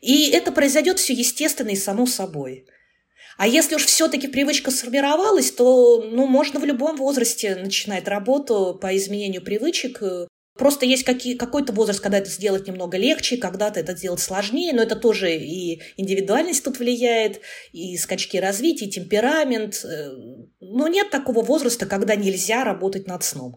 И 0.00 0.30
это 0.30 0.52
произойдет 0.52 1.00
все 1.00 1.14
естественно 1.14 1.70
и 1.70 1.76
само 1.76 2.06
собой. 2.06 2.64
А 3.36 3.48
если 3.48 3.74
уж 3.74 3.86
все-таки 3.86 4.28
привычка 4.28 4.70
сформировалась, 4.70 5.50
то 5.50 6.02
ну, 6.02 6.26
можно 6.26 6.60
в 6.60 6.64
любом 6.64 6.96
возрасте 6.96 7.56
начинать 7.56 8.06
работу 8.06 8.78
по 8.80 8.96
изменению 8.96 9.42
привычек, 9.42 10.00
Просто 10.58 10.86
есть 10.86 11.04
какие, 11.04 11.36
какой-то 11.36 11.72
возраст, 11.72 12.00
когда 12.00 12.18
это 12.18 12.28
сделать 12.28 12.66
немного 12.66 12.98
легче, 12.98 13.36
когда-то 13.36 13.78
это 13.78 13.96
сделать 13.96 14.18
сложнее, 14.18 14.72
но 14.74 14.82
это 14.82 14.96
тоже 14.96 15.36
и 15.36 15.80
индивидуальность 15.96 16.64
тут 16.64 16.80
влияет, 16.80 17.40
и 17.72 17.96
скачки 17.96 18.38
развития, 18.38 18.86
и 18.86 18.90
темперамент. 18.90 19.84
Э, 19.84 20.10
но 20.60 20.88
нет 20.88 21.10
такого 21.10 21.42
возраста, 21.42 21.86
когда 21.86 22.16
нельзя 22.16 22.64
работать 22.64 23.06
над 23.06 23.22
сном. 23.22 23.56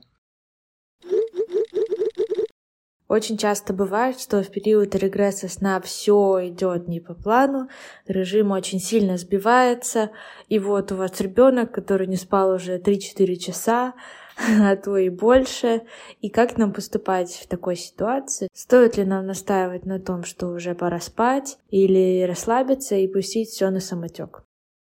Очень 3.08 3.38
часто 3.38 3.74
бывает, 3.74 4.20
что 4.22 4.42
в 4.42 4.50
период 4.50 4.96
регресса 4.96 5.50
сна 5.50 5.82
все 5.82 6.48
идет 6.48 6.88
не 6.88 7.02
по 7.02 7.14
плану, 7.14 7.68
режим 8.08 8.52
очень 8.52 8.80
сильно 8.80 9.18
сбивается, 9.18 10.12
и 10.48 10.60
вот 10.60 10.94
у 10.94 10.96
вас 10.96 11.20
ребенок, 11.20 11.74
который 11.74 12.08
не 12.08 12.16
спал 12.16 12.54
уже 12.54 12.78
3-4 12.78 13.36
часа, 13.36 13.96
а 14.38 14.76
то 14.84 14.98
и 14.98 15.10
больше. 15.10 15.82
И 16.22 16.30
как 16.30 16.58
нам 16.58 16.74
поступать 16.74 17.32
в 17.32 17.48
такой 17.48 17.76
ситуации? 17.76 18.48
Стоит 18.54 18.98
ли 18.98 19.04
нам 19.04 19.26
настаивать 19.26 19.86
на 19.86 20.00
том, 20.00 20.24
что 20.24 20.48
уже 20.48 20.76
пора 20.76 21.00
спать, 21.00 21.58
или 21.70 22.24
расслабиться 22.24 22.96
и 22.96 23.08
пустить 23.08 23.50
все 23.50 23.70
на 23.70 23.80
самотек? 23.80 24.44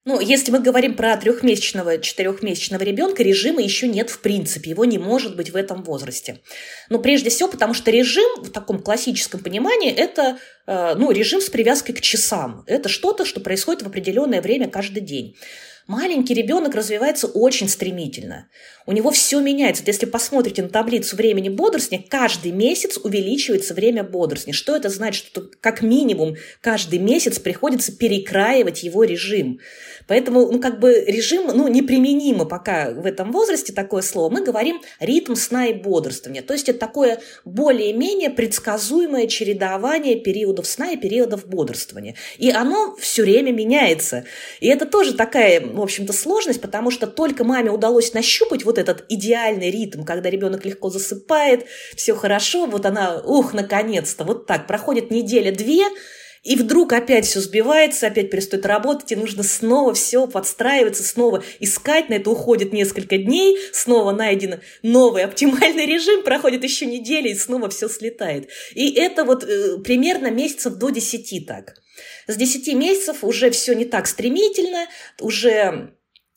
Ну, 0.08 0.22
если 0.22 0.52
мы 0.52 0.60
говорим 0.60 0.96
про 0.96 1.18
трехмесячного, 1.18 1.98
четырехмесячного 1.98 2.82
ребенка, 2.82 3.24
режима 3.24 3.62
еще 3.62 3.90
нет 3.90 4.10
в 4.10 4.22
принципе, 4.22 4.70
его 4.70 4.86
не 4.86 4.98
может 4.98 5.36
быть 5.36 5.50
в 5.50 5.56
этом 5.58 5.84
возрасте. 5.84 6.40
Но 6.90 7.00
прежде 7.00 7.30
всего, 7.30 7.50
потому 7.50 7.74
что 7.74 7.92
режим 7.92 8.42
в 8.42 8.50
таком 8.50 8.80
классическом 8.80 9.42
понимании 9.42 9.92
это 9.92 10.38
э, 10.66 10.96
ну, 10.96 11.12
режим 11.12 11.42
с 11.42 11.50
привязкой 11.50 11.94
к 11.94 12.00
часам. 12.00 12.64
Это 12.68 12.88
что-то, 12.88 13.26
что 13.26 13.42
происходит 13.42 13.82
в 13.82 13.88
определенное 13.88 14.42
время 14.42 14.70
каждый 14.70 15.02
день 15.02 15.36
маленький 15.88 16.34
ребенок 16.34 16.76
развивается 16.76 17.28
очень 17.28 17.68
стремительно. 17.70 18.48
У 18.86 18.94
него 18.94 19.12
все 19.12 19.42
меняется. 19.42 19.84
Если 19.86 20.06
посмотрите 20.06 20.62
на 20.62 20.70
таблицу 20.70 21.18
времени 21.18 21.50
бодрствования, 21.50 22.06
каждый 22.08 22.54
месяц 22.54 22.98
увеличивается 22.98 23.74
время 23.74 24.04
бодрствования. 24.04 24.58
Что 24.58 24.78
это 24.78 24.90
значит? 24.90 25.26
Что 25.26 25.50
как 25.60 25.82
минимум 25.82 26.38
каждый 26.62 27.00
месяц 27.00 27.38
приходится 27.38 27.92
перекраивать 27.92 28.84
его 28.84 29.04
режим. 29.04 29.60
Поэтому, 30.08 30.50
ну, 30.50 30.60
как 30.62 30.80
бы 30.80 31.04
режим, 31.06 31.48
ну, 31.48 31.68
неприменимо 31.68 32.46
пока 32.46 32.92
в 32.92 33.06
этом 33.06 33.34
возрасте 33.34 33.74
такое 33.74 34.02
слово. 34.02 34.30
Мы 34.34 34.42
говорим 34.42 34.82
ритм 35.02 35.36
сна 35.36 35.68
и 35.68 35.74
бодрствования. 35.74 36.42
То 36.42 36.54
есть 36.54 36.70
это 36.70 36.80
такое 36.80 37.20
более-менее 37.44 38.30
предсказуемое 38.30 39.28
чередование 39.28 40.16
периодов 40.16 40.66
сна 40.66 40.92
и 40.92 40.98
периодов 40.98 41.46
бодрствования. 41.46 42.16
И 42.38 42.52
оно 42.52 42.96
все 42.96 43.24
время 43.24 43.52
меняется. 43.52 44.24
И 44.62 44.68
это 44.68 44.86
тоже 44.86 45.14
такая, 45.14 45.60
в 45.78 45.84
общем-то, 45.84 46.14
сложность, 46.14 46.62
потому 46.62 46.92
что 46.92 47.08
только 47.08 47.44
маме 47.44 47.72
удалось 47.72 48.14
нащупать 48.14 48.66
вот 48.66 48.78
этот 48.78 49.06
идеальный 49.10 49.72
ритм, 49.72 50.04
когда 50.04 50.30
ребенок 50.30 50.66
легко 50.66 50.90
засыпает, 50.90 51.66
все 51.96 52.16
хорошо, 52.16 52.66
вот 52.66 52.86
она, 52.86 53.22
ух, 53.26 53.54
наконец-то, 53.54 54.24
вот 54.24 54.46
так, 54.46 54.68
проходит 54.68 55.12
неделя-две, 55.12 55.86
и 56.44 56.56
вдруг 56.56 56.94
опять 56.94 57.26
все 57.26 57.42
сбивается, 57.42 58.08
опять 58.08 58.30
перестает 58.30 58.66
работать, 58.66 59.12
и 59.12 59.18
нужно 59.18 59.44
снова 59.44 59.94
все 59.94 60.28
подстраиваться, 60.28 61.04
снова 61.04 61.44
искать. 61.60 62.08
На 62.08 62.14
это 62.14 62.30
уходит 62.30 62.72
несколько 62.72 63.18
дней, 63.18 63.58
снова 63.74 64.14
найден 64.14 64.62
новый 64.82 65.26
оптимальный 65.26 65.86
режим, 65.94 66.24
проходит 66.24 66.64
еще 66.64 66.86
неделя, 66.86 67.30
и 67.30 67.36
снова 67.36 67.70
все 67.70 67.90
слетает. 67.90 68.48
И 68.76 68.94
это 68.94 69.26
вот 69.26 69.44
э, 69.44 69.80
примерно 69.80 70.32
месяцев 70.32 70.76
до 70.76 70.90
10 70.90 71.46
так. 71.46 71.76
С 72.28 72.36
10 72.36 72.74
месяцев 72.76 73.24
уже 73.24 73.50
все 73.52 73.74
не 73.74 73.86
так 73.86 74.08
стремительно, 74.08 74.88
уже 75.20 75.94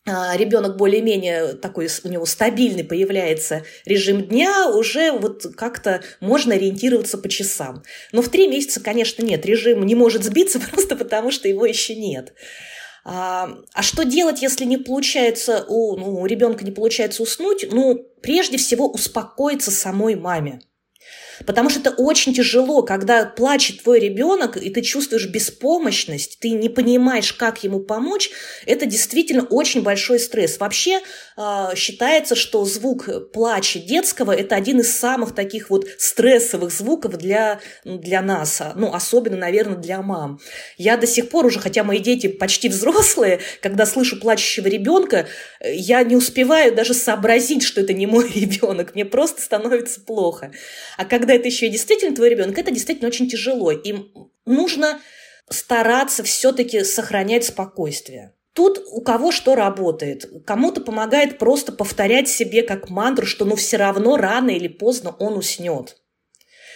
а, 0.06 0.36
ребенок 0.36 0.76
более-менее 0.76 1.54
такой 1.54 1.88
у 2.04 2.08
него 2.08 2.24
стабильный 2.24 2.84
появляется 2.84 3.64
режим 3.84 4.22
дня, 4.22 4.68
уже 4.68 5.12
вот 5.12 5.46
как-то 5.56 6.02
можно 6.20 6.54
ориентироваться 6.54 7.18
по 7.18 7.28
часам. 7.28 7.82
Но 8.10 8.22
в 8.22 8.30
три 8.30 8.48
месяца, 8.48 8.80
конечно, 8.80 9.22
нет, 9.22 9.44
режим 9.44 9.84
не 9.84 9.94
может 9.94 10.24
сбиться 10.24 10.58
просто 10.70 10.96
потому, 10.96 11.30
что 11.30 11.48
его 11.48 11.66
еще 11.66 11.94
нет. 11.94 12.32
А, 13.04 13.50
а 13.74 13.82
что 13.82 14.04
делать, 14.04 14.42
если 14.42 14.64
не 14.64 14.78
получается 14.78 15.64
у, 15.68 15.96
ну, 15.96 16.20
у 16.20 16.26
ребенка 16.26 16.64
не 16.64 16.70
получается 16.70 17.22
уснуть? 17.22 17.66
Ну, 17.70 17.94
прежде 18.22 18.56
всего 18.56 18.90
успокоиться 18.90 19.70
самой 19.70 20.16
маме. 20.16 20.60
Потому 21.46 21.70
что 21.70 21.80
это 21.80 21.90
очень 21.90 22.34
тяжело, 22.34 22.82
когда 22.82 23.24
плачет 23.24 23.82
твой 23.82 24.00
ребенок, 24.00 24.56
и 24.56 24.70
ты 24.70 24.82
чувствуешь 24.82 25.28
беспомощность, 25.28 26.38
ты 26.40 26.50
не 26.50 26.68
понимаешь, 26.68 27.32
как 27.32 27.64
ему 27.64 27.80
помочь. 27.80 28.30
Это 28.66 28.86
действительно 28.86 29.44
очень 29.44 29.82
большой 29.82 30.18
стресс. 30.18 30.58
Вообще 30.58 31.00
э, 31.36 31.66
считается, 31.76 32.34
что 32.34 32.64
звук 32.64 33.32
плача 33.32 33.78
детского– 33.78 34.32
это 34.36 34.54
один 34.54 34.80
из 34.80 34.94
самых 34.94 35.34
таких 35.34 35.70
вот 35.70 35.86
стрессовых 35.98 36.70
звуков 36.72 37.16
для, 37.16 37.60
для 37.84 38.20
нас, 38.22 38.60
а, 38.60 38.72
ну, 38.76 38.92
особенно, 38.92 39.36
наверное, 39.36 39.76
для 39.76 40.02
мам. 40.02 40.40
Я 40.76 40.96
до 40.96 41.06
сих 41.06 41.30
пор 41.30 41.46
уже, 41.46 41.58
хотя 41.60 41.84
мои 41.84 41.98
дети 41.98 42.28
почти 42.28 42.68
взрослые, 42.70 43.40
когда 43.60 43.86
слышу 43.86 44.20
плачущего 44.20 44.68
ребенка, 44.68 45.26
я 45.62 46.02
не 46.02 46.16
успеваю 46.16 46.74
даже 46.74 46.94
сообразить, 46.94 47.62
что 47.62 47.80
это 47.80 47.92
не 47.92 48.06
мой 48.06 48.30
ребенок. 48.34 48.94
Мне 48.94 49.04
просто 49.04 49.42
становится 49.42 50.00
плохо. 50.00 50.52
А 50.96 51.04
когда 51.04 51.29
когда 51.30 51.38
это 51.42 51.48
еще 51.48 51.66
и 51.66 51.70
действительно 51.70 52.16
твой 52.16 52.28
ребенок, 52.30 52.58
это 52.58 52.72
действительно 52.72 53.06
очень 53.06 53.28
тяжело. 53.28 53.70
И 53.70 53.94
нужно 54.46 55.00
стараться 55.48 56.24
все-таки 56.24 56.82
сохранять 56.82 57.44
спокойствие. 57.44 58.34
Тут 58.52 58.82
у 58.90 59.00
кого 59.00 59.30
что 59.30 59.54
работает. 59.54 60.28
Кому-то 60.44 60.80
помогает 60.80 61.38
просто 61.38 61.70
повторять 61.70 62.28
себе 62.28 62.62
как 62.62 62.90
мантру, 62.90 63.26
что 63.26 63.44
ну 63.44 63.54
все 63.54 63.76
равно 63.76 64.16
рано 64.16 64.50
или 64.50 64.66
поздно 64.66 65.14
он 65.20 65.38
уснет. 65.38 65.98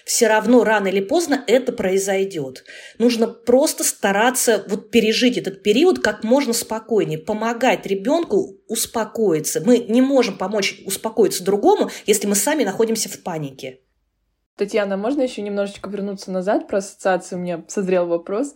Все 0.05 0.28
равно 0.28 0.62
рано 0.62 0.86
или 0.86 1.00
поздно 1.00 1.42
это 1.48 1.72
произойдет. 1.72 2.62
Нужно 2.98 3.26
просто 3.26 3.82
стараться 3.82 4.64
вот 4.68 4.92
пережить 4.92 5.36
этот 5.36 5.64
период 5.64 5.98
как 5.98 6.22
можно 6.22 6.52
спокойнее, 6.52 7.18
помогать 7.18 7.86
ребенку 7.86 8.61
успокоиться. 8.68 9.62
Мы 9.66 9.78
не 9.78 10.00
можем 10.00 10.38
помочь 10.38 10.80
успокоиться 10.86 11.42
другому, 11.42 11.90
если 12.07 12.28
мы 12.28 12.36
сами 12.36 12.62
находимся 12.62 13.09
в 13.09 13.20
панике. 13.20 13.80
Татьяна, 14.57 14.96
можно 14.96 15.22
еще 15.22 15.42
немножечко 15.42 15.90
вернуться 15.90 16.30
назад 16.30 16.68
про 16.68 16.78
ассоциацию? 16.78 17.38
У 17.38 17.42
меня 17.42 17.64
созрел 17.66 18.07
вопрос. 18.07 18.55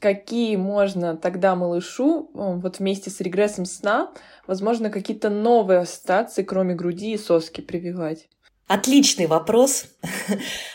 Какие 0.00 0.56
можно 0.56 1.16
тогда 1.16 1.54
малышу 1.54 2.30
вот 2.34 2.78
вместе 2.78 3.10
с 3.10 3.20
регрессом 3.20 3.64
сна, 3.64 4.12
возможно, 4.46 4.90
какие-то 4.90 5.30
новые 5.30 5.80
ассоциации, 5.80 6.42
кроме 6.42 6.74
груди 6.74 7.12
и 7.12 7.18
соски, 7.18 7.60
прививать? 7.60 8.28
Отличный 8.66 9.26
вопрос. 9.26 9.86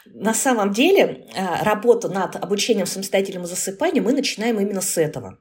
На 0.06 0.34
самом 0.34 0.72
деле 0.72 1.28
а, 1.36 1.64
работу 1.64 2.08
над 2.10 2.36
обучением 2.36 2.86
самостоятельному 2.86 3.48
засыпанию 3.48 4.04
мы 4.04 4.14
начинаем 4.14 4.60
именно 4.60 4.82
с 4.82 4.98
этого. 4.98 5.40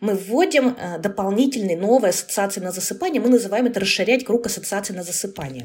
Мы 0.00 0.14
вводим 0.14 0.76
а, 0.78 0.98
дополнительные 0.98 1.76
новые 1.76 2.10
ассоциации 2.10 2.60
на 2.60 2.70
засыпание, 2.72 3.20
мы 3.20 3.28
называем 3.28 3.66
это 3.66 3.80
расширять 3.80 4.24
круг 4.24 4.46
ассоциаций 4.46 4.94
на 4.94 5.02
засыпание. 5.02 5.64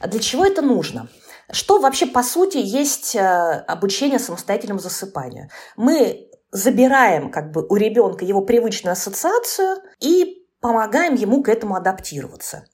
А 0.00 0.08
для 0.08 0.20
чего 0.20 0.44
это 0.44 0.62
нужно? 0.62 1.08
Что 1.50 1.78
вообще 1.80 2.06
по 2.06 2.22
сути 2.22 2.58
есть 2.58 3.16
э, 3.16 3.20
обучение 3.20 4.18
самостоятельному 4.18 4.80
засыпанию? 4.80 5.48
Мы 5.76 6.28
забираем 6.50 7.30
как 7.30 7.52
бы 7.52 7.66
у 7.68 7.76
ребенка 7.76 8.24
его 8.24 8.42
привычную 8.42 8.92
ассоциацию 8.92 9.76
и 10.00 10.46
помогаем 10.60 11.14
ему 11.14 11.42
к 11.42 11.48
этому 11.48 11.74
адаптироваться. 11.74 12.64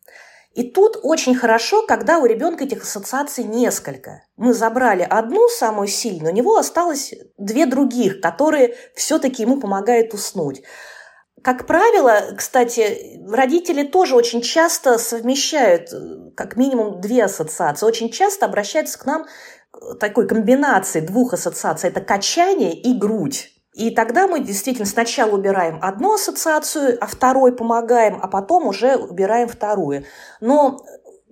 И 0.54 0.70
тут 0.70 0.98
очень 1.02 1.34
хорошо, 1.34 1.84
когда 1.84 2.18
у 2.18 2.26
ребенка 2.26 2.64
этих 2.64 2.82
ассоциаций 2.82 3.42
несколько. 3.42 4.22
Мы 4.36 4.54
забрали 4.54 5.02
одну, 5.02 5.48
самую 5.48 5.88
сильную, 5.88 6.32
у 6.32 6.36
него 6.36 6.56
осталось 6.56 7.12
две 7.38 7.66
других, 7.66 8.20
которые 8.20 8.76
все-таки 8.94 9.42
ему 9.42 9.60
помогают 9.60 10.14
уснуть. 10.14 10.62
Как 11.44 11.66
правило, 11.66 12.34
кстати, 12.34 13.20
родители 13.28 13.82
тоже 13.82 14.16
очень 14.16 14.40
часто 14.40 14.96
совмещают 14.96 15.92
э, 15.92 16.30
как 16.34 16.56
минимум 16.56 17.02
две 17.02 17.22
ассоциации. 17.24 17.84
Очень 17.84 18.10
часто 18.10 18.46
обращаются 18.46 18.98
к 18.98 19.04
нам 19.04 19.26
такой 20.00 20.26
комбинации 20.26 21.00
двух 21.00 21.34
ассоциаций. 21.34 21.90
Это 21.90 22.00
качание 22.00 22.72
и 22.72 22.98
грудь. 22.98 23.50
И 23.74 23.90
тогда 23.90 24.26
мы 24.26 24.40
действительно 24.40 24.86
сначала 24.86 25.32
убираем 25.32 25.80
одну 25.82 26.14
ассоциацию, 26.14 26.96
а 26.98 27.06
второй 27.06 27.54
помогаем, 27.54 28.20
а 28.22 28.28
потом 28.28 28.68
уже 28.68 28.96
убираем 28.96 29.48
вторую. 29.48 30.04
Но 30.40 30.78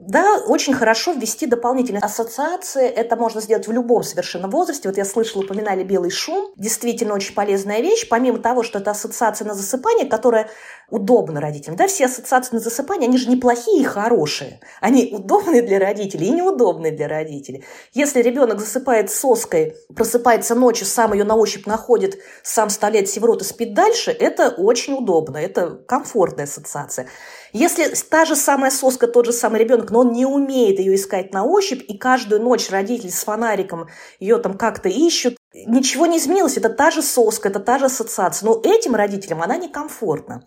да, 0.08 0.38
очень 0.46 0.74
хорошо 0.74 1.12
ввести 1.12 1.46
дополнительные 1.46 2.00
ассоциации. 2.00 2.88
Это 2.88 3.14
можно 3.14 3.40
сделать 3.40 3.68
в 3.68 3.72
любом 3.72 4.02
совершенно 4.02 4.48
возрасте. 4.48 4.88
Вот 4.88 4.98
я 4.98 5.04
слышала, 5.04 5.42
упоминали 5.42 5.84
белый 5.84 6.10
шум. 6.10 6.52
Действительно 6.56 7.14
очень 7.14 7.34
полезная 7.34 7.80
вещь. 7.80 8.08
Помимо 8.08 8.38
того, 8.38 8.64
что 8.64 8.80
это 8.80 8.90
ассоциация 8.90 9.46
на 9.46 9.54
засыпание, 9.54 10.06
которая 10.06 10.48
удобна 10.90 11.40
родителям. 11.40 11.76
Да, 11.76 11.86
все 11.86 12.06
ассоциации 12.06 12.54
на 12.54 12.60
засыпание, 12.60 13.08
они 13.08 13.16
же 13.16 13.30
неплохие 13.30 13.80
и 13.80 13.84
хорошие. 13.84 14.60
Они 14.80 15.10
удобны 15.12 15.62
для 15.62 15.78
родителей 15.78 16.26
и 16.26 16.32
неудобны 16.32 16.90
для 16.90 17.06
родителей. 17.06 17.64
Если 17.92 18.20
ребенок 18.22 18.58
засыпает 18.60 19.10
соской, 19.10 19.76
просыпается 19.94 20.54
ночью, 20.54 20.86
сам 20.86 21.12
ее 21.12 21.24
на 21.24 21.36
ощупь 21.36 21.66
находит, 21.66 22.18
сам 22.42 22.68
вставляет 22.68 23.08
себе 23.08 23.22
и 23.40 23.44
спит 23.44 23.72
дальше, 23.72 24.10
это 24.10 24.48
очень 24.48 24.94
удобно. 24.94 25.38
Это 25.38 25.70
комфортная 25.86 26.44
ассоциация. 26.44 27.06
Если 27.52 27.86
та 28.08 28.24
же 28.24 28.34
самая 28.34 28.70
соска, 28.70 29.06
тот 29.06 29.26
же 29.26 29.32
самый 29.32 29.60
ребенок, 29.60 29.90
но 29.90 30.00
он 30.00 30.12
не 30.12 30.24
умеет 30.24 30.78
ее 30.78 30.94
искать 30.94 31.34
на 31.34 31.44
ощупь, 31.44 31.82
и 31.86 31.98
каждую 31.98 32.40
ночь 32.40 32.70
родители 32.70 33.10
с 33.10 33.24
фонариком 33.24 33.88
ее 34.20 34.38
там 34.38 34.56
как-то 34.56 34.88
ищут, 34.88 35.36
ничего 35.52 36.06
не 36.06 36.18
изменилось. 36.18 36.56
Это 36.56 36.70
та 36.70 36.90
же 36.90 37.02
соска, 37.02 37.48
это 37.48 37.60
та 37.60 37.78
же 37.78 37.86
ассоциация. 37.86 38.46
Но 38.46 38.60
этим 38.64 38.94
родителям 38.94 39.42
она 39.42 39.58
некомфортна. 39.58 40.46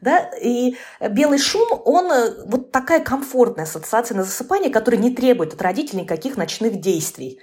Да? 0.00 0.30
И 0.42 0.76
белый 1.10 1.38
шум, 1.38 1.68
он 1.84 2.10
э, 2.10 2.44
вот 2.46 2.72
такая 2.72 3.00
комфортная 3.00 3.64
ассоциация 3.64 4.16
на 4.16 4.24
засыпание, 4.24 4.70
которая 4.70 5.00
не 5.00 5.14
требует 5.14 5.54
от 5.54 5.62
родителей 5.62 6.02
никаких 6.02 6.36
ночных 6.36 6.80
действий. 6.80 7.40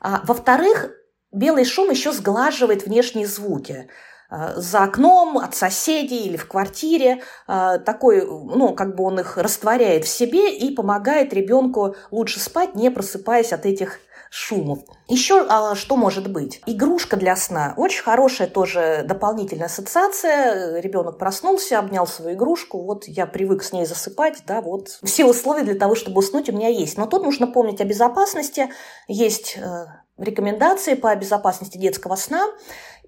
А, 0.00 0.20
во-вторых, 0.24 0.90
белый 1.32 1.64
шум 1.64 1.90
еще 1.90 2.12
сглаживает 2.12 2.86
внешние 2.86 3.26
звуки. 3.26 3.88
Э, 4.32 4.54
за 4.56 4.84
окном, 4.84 5.36
от 5.36 5.54
соседей 5.54 6.24
или 6.24 6.38
в 6.38 6.48
квартире. 6.48 7.22
Э, 7.46 7.78
такой, 7.84 8.24
ну, 8.24 8.74
как 8.74 8.96
бы 8.96 9.04
он 9.04 9.20
их 9.20 9.36
растворяет 9.36 10.04
в 10.04 10.08
себе 10.08 10.56
и 10.56 10.74
помогает 10.74 11.34
ребенку 11.34 11.96
лучше 12.10 12.40
спать, 12.40 12.74
не 12.74 12.90
просыпаясь 12.90 13.52
от 13.52 13.66
этих 13.66 13.98
шумов. 14.30 14.78
Еще 15.08 15.44
а, 15.46 15.74
что 15.74 15.96
может 15.96 16.32
быть? 16.32 16.62
Игрушка 16.64 17.18
для 17.18 17.36
сна. 17.36 17.74
Очень 17.76 18.02
хорошая 18.02 18.48
тоже 18.48 19.04
дополнительная 19.06 19.66
ассоциация. 19.66 20.80
Ребенок 20.80 21.18
проснулся, 21.18 21.78
обнял 21.78 22.06
свою 22.06 22.34
игрушку. 22.34 22.82
Вот 22.82 23.04
я 23.06 23.26
привык 23.26 23.62
с 23.62 23.72
ней 23.72 23.84
засыпать. 23.84 24.42
Да, 24.46 24.62
вот 24.62 24.98
все 25.04 25.26
условия 25.26 25.64
для 25.64 25.74
того, 25.74 25.94
чтобы 25.94 26.20
уснуть 26.20 26.48
у 26.48 26.52
меня 26.52 26.68
есть. 26.68 26.96
Но 26.96 27.04
тут 27.04 27.24
нужно 27.24 27.46
помнить 27.46 27.82
о 27.82 27.84
безопасности. 27.84 28.70
Есть 29.06 29.58
э, 29.58 29.84
рекомендации 30.16 30.94
по 30.94 31.14
безопасности 31.14 31.76
детского 31.76 32.16
сна. 32.16 32.48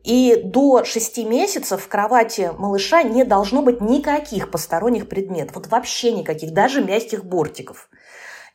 И 0.04 0.42
до 0.44 0.84
6 0.84 1.24
месяцев 1.24 1.82
в 1.82 1.88
кровати 1.88 2.52
малыша 2.58 3.02
не 3.02 3.24
должно 3.24 3.62
быть 3.62 3.80
никаких 3.80 4.50
посторонних 4.50 5.08
предметов, 5.08 5.56
вот 5.56 5.66
вообще 5.68 6.12
никаких, 6.12 6.52
даже 6.52 6.84
мягких 6.84 7.24
бортиков. 7.24 7.88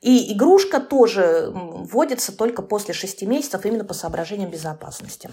И 0.02 0.32
игрушка 0.32 0.80
тоже 0.80 1.52
вводится 1.54 2.32
только 2.38 2.62
после 2.62 2.93
6 2.93 3.24
месяцев 3.24 3.66
именно 3.66 3.84
по 3.84 3.95
соображениям 3.95 4.52
безопасности. 4.52 5.32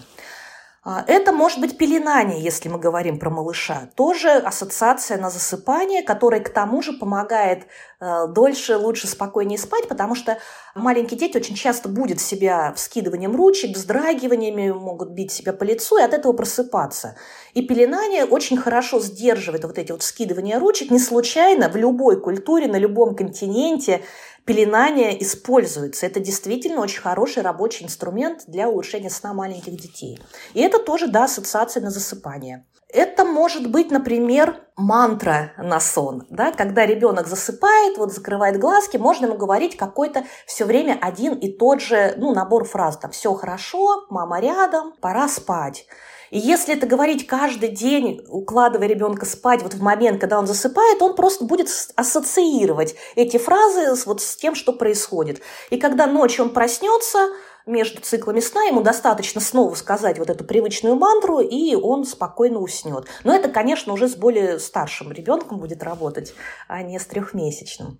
А, 0.89 1.03
это 1.05 1.33
может 1.33 1.59
быть 1.59 1.77
пеленание, 1.77 2.41
если 2.41 2.69
мы 2.69 2.79
говорим 2.79 3.19
про 3.19 3.29
малыша. 3.29 3.89
Тоже 3.95 4.29
ассоциация 4.29 5.17
на 5.17 5.29
засыпание, 5.29 6.01
которая 6.01 6.39
к 6.39 6.47
тому 6.47 6.81
же 6.81 6.93
помогает 6.93 7.63
э, 7.99 8.27
дольше, 8.29 8.77
лучше, 8.77 9.07
спокойнее 9.07 9.59
спать, 9.59 9.89
потому 9.89 10.15
что 10.15 10.37
маленькие 10.75 11.19
дети 11.19 11.35
очень 11.35 11.55
часто 11.55 11.89
будут 11.89 12.21
себя 12.21 12.71
вскидыванием 12.73 13.35
ручек, 13.35 13.75
вздрагиваниями, 13.75 14.71
могут 14.71 15.09
бить 15.09 15.33
себя 15.33 15.51
по 15.51 15.65
лицу 15.65 15.97
и 15.97 16.03
от 16.03 16.13
этого 16.13 16.31
просыпаться. 16.31 17.17
И 17.53 17.63
пеленание 17.63 18.23
очень 18.23 18.55
хорошо 18.55 19.01
сдерживает 19.01 19.65
вот 19.65 19.77
эти 19.77 19.91
вот 19.91 20.03
вскидывания 20.03 20.57
ручек. 20.57 20.89
Не 20.89 20.99
случайно 20.99 21.67
в 21.67 21.75
любой 21.75 22.21
культуре, 22.21 22.67
на 22.69 22.77
любом 22.77 23.13
континенте 23.13 24.03
пеленание 24.47 25.21
используется. 25.21 26.05
Это 26.05 26.21
действительно 26.21 26.81
очень 26.81 27.01
хороший 27.01 27.43
рабочий 27.43 27.83
инструмент 27.85 28.45
для 28.47 28.69
улучшения 28.69 29.09
сна 29.09 29.33
маленьких 29.33 29.75
детей. 29.75 30.19
И 30.53 30.61
это 30.61 30.79
тоже, 30.79 31.07
да, 31.07 31.25
ассоциация 31.25 31.83
на 31.83 31.91
засыпание. 31.91 32.65
Это 32.87 33.25
может 33.25 33.69
быть, 33.69 33.91
например, 33.91 34.61
мантра 34.77 35.51
на 35.57 35.81
сон. 35.81 36.25
Да? 36.29 36.53
Когда 36.53 36.85
ребенок 36.85 37.27
засыпает, 37.27 37.97
вот 37.97 38.13
закрывает 38.13 38.57
глазки, 38.57 38.95
можно 38.95 39.25
ему 39.25 39.35
говорить 39.35 39.75
какой-то 39.75 40.23
все 40.45 40.63
время 40.63 40.97
один 41.01 41.33
и 41.33 41.51
тот 41.51 41.81
же 41.81 42.13
ну, 42.15 42.33
набор 42.33 42.63
фраз. 42.63 42.97
Там, 42.97 43.11
все 43.11 43.33
хорошо, 43.33 44.05
мама 44.09 44.39
рядом, 44.39 44.93
пора 45.01 45.27
спать. 45.27 45.85
И 46.29 46.37
если 46.39 46.75
это 46.75 46.85
говорить 46.85 47.27
каждый 47.27 47.69
день, 47.69 48.21
укладывая 48.27 48.87
ребенка 48.87 49.25
спать, 49.25 49.61
вот 49.63 49.73
в 49.73 49.81
момент, 49.81 50.19
когда 50.19 50.39
он 50.39 50.47
засыпает, 50.47 51.01
он 51.01 51.15
просто 51.15 51.45
будет 51.45 51.69
ассоциировать 51.95 52.95
эти 53.15 53.37
фразы 53.37 53.95
с, 53.95 54.05
вот 54.05 54.21
с 54.21 54.35
тем, 54.35 54.55
что 54.55 54.73
происходит. 54.73 55.41
И 55.69 55.77
когда 55.77 56.07
ночью 56.07 56.45
он 56.45 56.53
проснется, 56.53 57.29
между 57.65 58.01
циклами 58.01 58.39
сна 58.39 58.63
ему 58.63 58.81
достаточно 58.81 59.41
снова 59.41 59.75
сказать 59.75 60.17
вот 60.17 60.29
эту 60.29 60.45
привычную 60.45 60.95
мантру, 60.95 61.39
и 61.39 61.75
он 61.75 62.05
спокойно 62.05 62.59
уснет. 62.59 63.07
Но 63.23 63.35
это, 63.35 63.49
конечно, 63.49 63.93
уже 63.93 64.07
с 64.07 64.15
более 64.15 64.59
старшим 64.59 65.11
ребенком 65.11 65.59
будет 65.59 65.83
работать, 65.83 66.33
а 66.67 66.81
не 66.81 66.97
с 66.97 67.05
трехмесячным. 67.05 67.99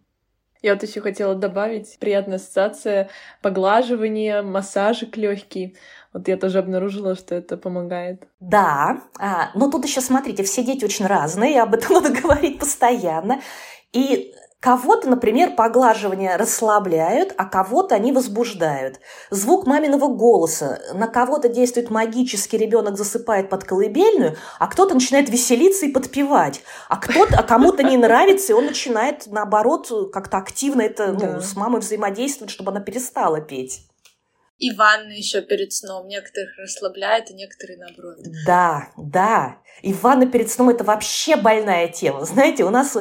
Я 0.61 0.73
вот 0.73 0.84
еще 0.84 1.01
хотела 1.01 1.36
добавить 1.36 1.97
приятная 1.99 2.38
ассоциация 2.38 3.09
поглаживание, 3.41 4.41
массажик 4.41 5.15
легкий. 5.15 5.78
Вот 6.18 6.28
я 6.28 6.36
тоже 6.36 6.57
обнаружила, 6.57 7.15
что 7.15 7.36
это 7.36 7.57
помогает. 7.57 8.24
Да, 8.39 9.03
а, 9.20 9.51
но 9.53 9.70
тут 9.70 9.86
еще 9.86 10.01
смотрите, 10.01 10.41
все 10.41 10.63
дети 10.63 10.84
очень 10.84 11.05
разные, 11.05 11.61
об 11.61 11.76
этом 11.76 11.93
надо 12.01 12.09
говорить 12.09 12.57
постоянно. 12.57 13.39
И 13.93 14.34
Кого-то, 14.59 15.07
например, 15.07 15.53
поглаживания 15.55 16.36
расслабляют, 16.36 17.32
а 17.38 17.45
кого-то 17.45 17.93
они 17.93 18.11
возбуждают. 18.11 18.99
Звук 19.30 19.68
маминого 19.68 20.07
голоса. 20.07 20.82
На 20.95 21.07
кого-то 21.07 21.47
действует 21.47 21.91
магически, 21.91 22.55
ребенок 22.55 22.97
засыпает 22.97 23.51
под 23.51 23.65
колыбельную, 23.65 24.36
а 24.57 24.65
кто-то 24.65 24.95
начинает 24.95 25.30
веселиться 25.30 25.86
и 25.86 25.91
подпевать. 25.91 26.63
А, 26.89 26.97
кто-то, 26.97 27.38
а 27.38 27.43
кому-то 27.43 27.84
не 27.84 27.97
нравится, 27.97 28.53
и 28.53 28.55
он 28.55 28.65
начинает, 28.65 29.28
наоборот, 29.28 29.91
как-то 30.11 30.38
активно 30.38 30.82
это 30.82 31.13
ну, 31.13 31.20
да. 31.20 31.39
с 31.39 31.55
мамой 31.55 31.80
взаимодействовать, 31.82 32.51
чтобы 32.51 32.72
она 32.72 32.80
перестала 32.80 33.39
петь. 33.39 33.84
И 34.57 34.73
ванны 34.73 35.11
еще 35.11 35.41
перед 35.41 35.71
сном. 35.71 36.07
Некоторых 36.07 36.57
расслабляет, 36.57 37.29
а 37.29 37.33
некоторые 37.33 37.77
наоборот. 37.77 38.17
Да, 38.45 38.89
да. 38.97 39.61
И 39.83 39.93
ванна 39.93 40.25
перед 40.25 40.49
сном 40.49 40.69
это 40.69 40.83
вообще 40.83 41.35
больная 41.35 41.87
тема. 41.87 42.25
Знаете, 42.25 42.63
у 42.63 42.71
нас 42.71 42.97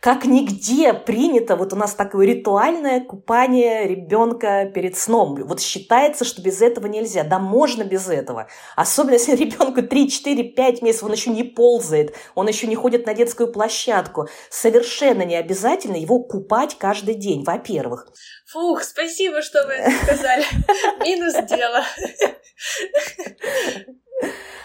как 0.00 0.24
нигде 0.24 0.94
принято, 0.94 1.56
вот 1.56 1.74
у 1.74 1.76
нас 1.76 1.94
такое 1.94 2.26
ритуальное 2.26 3.00
купание 3.00 3.86
ребенка 3.86 4.70
перед 4.74 4.96
сном. 4.96 5.34
Вот 5.44 5.60
считается, 5.60 6.24
что 6.24 6.40
без 6.40 6.62
этого 6.62 6.86
нельзя. 6.86 7.22
Да, 7.22 7.38
можно 7.38 7.84
без 7.84 8.08
этого. 8.08 8.48
Особенно 8.76 9.14
если 9.14 9.36
ребенку 9.36 9.82
3, 9.82 10.10
4, 10.10 10.42
5 10.42 10.82
месяцев, 10.82 11.04
он 11.04 11.12
еще 11.12 11.30
не 11.30 11.44
ползает, 11.44 12.14
он 12.34 12.48
еще 12.48 12.66
не 12.66 12.76
ходит 12.76 13.04
на 13.04 13.12
детскую 13.12 13.52
площадку. 13.52 14.28
Совершенно 14.48 15.22
не 15.22 15.36
обязательно 15.36 15.96
его 15.96 16.18
купать 16.20 16.78
каждый 16.78 17.14
день, 17.14 17.44
во-первых. 17.44 18.08
Фух, 18.46 18.82
спасибо, 18.82 19.42
что 19.42 19.66
вы 19.66 19.74
это 19.74 20.04
сказали. 20.04 20.44
Минус 21.04 21.34
дело. 21.46 21.84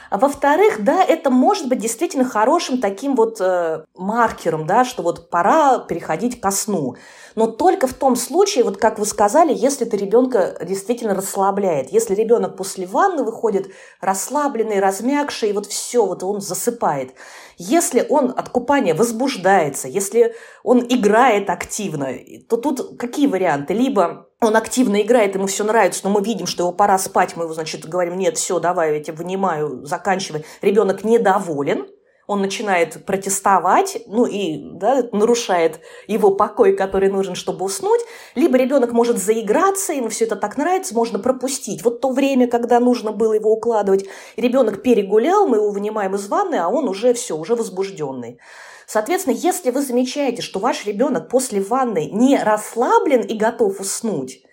А 0.09 0.17
во-вторых, 0.17 0.83
да, 0.83 1.03
это 1.03 1.29
может 1.29 1.67
быть 1.67 1.79
действительно 1.79 2.25
хорошим 2.25 2.79
таким 2.79 3.15
вот 3.15 3.41
э, 3.41 3.83
маркером, 3.95 4.65
да, 4.67 4.85
что 4.85 5.03
вот 5.03 5.29
пора 5.29 5.79
переходить 5.79 6.39
ко 6.39 6.51
сну. 6.51 6.95
Но 7.35 7.47
только 7.47 7.87
в 7.87 7.93
том 7.93 8.15
случае, 8.15 8.63
вот 8.63 8.77
как 8.77 8.97
вы 8.97 9.05
сказали, 9.05 9.53
если 9.53 9.85
это 9.85 9.97
ребенка 9.97 10.57
действительно 10.63 11.15
расслабляет. 11.15 11.91
Если 11.91 12.15
ребенок 12.15 12.55
после 12.55 12.85
ванны 12.85 13.23
выходит 13.23 13.71
расслабленный, 13.99 14.79
размягший, 14.79 15.49
и 15.49 15.53
вот 15.53 15.65
все, 15.65 16.05
вот 16.05 16.23
он 16.23 16.39
засыпает. 16.39 17.13
Если 17.57 18.05
он 18.07 18.33
от 18.35 18.49
купания 18.49 18.95
возбуждается, 18.95 19.87
если 19.87 20.35
он 20.63 20.85
играет 20.87 21.49
активно, 21.49 22.13
то 22.47 22.57
тут 22.57 22.97
какие 22.97 23.27
варианты? 23.27 23.73
Либо 23.73 24.29
он 24.45 24.55
активно 24.55 25.01
играет, 25.01 25.35
ему 25.35 25.47
все 25.47 25.63
нравится, 25.63 26.01
но 26.03 26.09
мы 26.09 26.21
видим, 26.21 26.47
что 26.47 26.63
его 26.63 26.71
пора 26.71 26.97
спать, 26.97 27.35
мы 27.35 27.45
его, 27.45 27.53
значит, 27.53 27.85
говорим, 27.85 28.17
нет, 28.17 28.37
все, 28.37 28.59
давай, 28.59 28.97
я 28.97 29.03
тебя 29.03 29.17
вынимаю, 29.17 29.85
заканчивай. 29.85 30.45
Ребенок 30.61 31.03
недоволен, 31.03 31.87
он 32.27 32.41
начинает 32.41 33.05
протестовать, 33.05 33.97
ну 34.07 34.25
и 34.25 34.57
да, 34.57 35.03
нарушает 35.11 35.79
его 36.07 36.31
покой, 36.31 36.75
который 36.75 37.09
нужен, 37.09 37.35
чтобы 37.35 37.65
уснуть, 37.65 38.01
либо 38.33 38.57
ребенок 38.57 38.93
может 38.93 39.17
заиграться, 39.17 39.93
ему 39.93 40.09
все 40.09 40.25
это 40.25 40.35
так 40.35 40.57
нравится, 40.57 40.95
можно 40.95 41.19
пропустить. 41.19 41.83
Вот 41.83 42.01
то 42.01 42.09
время, 42.09 42.47
когда 42.47 42.79
нужно 42.79 43.11
было 43.11 43.33
его 43.33 43.51
укладывать, 43.51 44.05
ребенок 44.37 44.81
перегулял, 44.81 45.47
мы 45.47 45.57
его 45.57 45.69
вынимаем 45.69 46.15
из 46.15 46.27
ванны, 46.27 46.55
а 46.55 46.67
он 46.67 46.87
уже 46.87 47.13
все, 47.13 47.37
уже 47.37 47.55
возбужденный. 47.55 48.39
Соответственно, 48.87 49.33
если 49.33 49.71
вы 49.71 49.81
замечаете, 49.81 50.41
что 50.41 50.59
ваш 50.59 50.85
ребенок 50.85 51.29
после 51.29 51.61
ванны 51.61 52.09
не 52.11 52.37
расслаблен 52.37 53.21
и 53.21 53.35
готов 53.35 53.79
уснуть, 53.79 54.43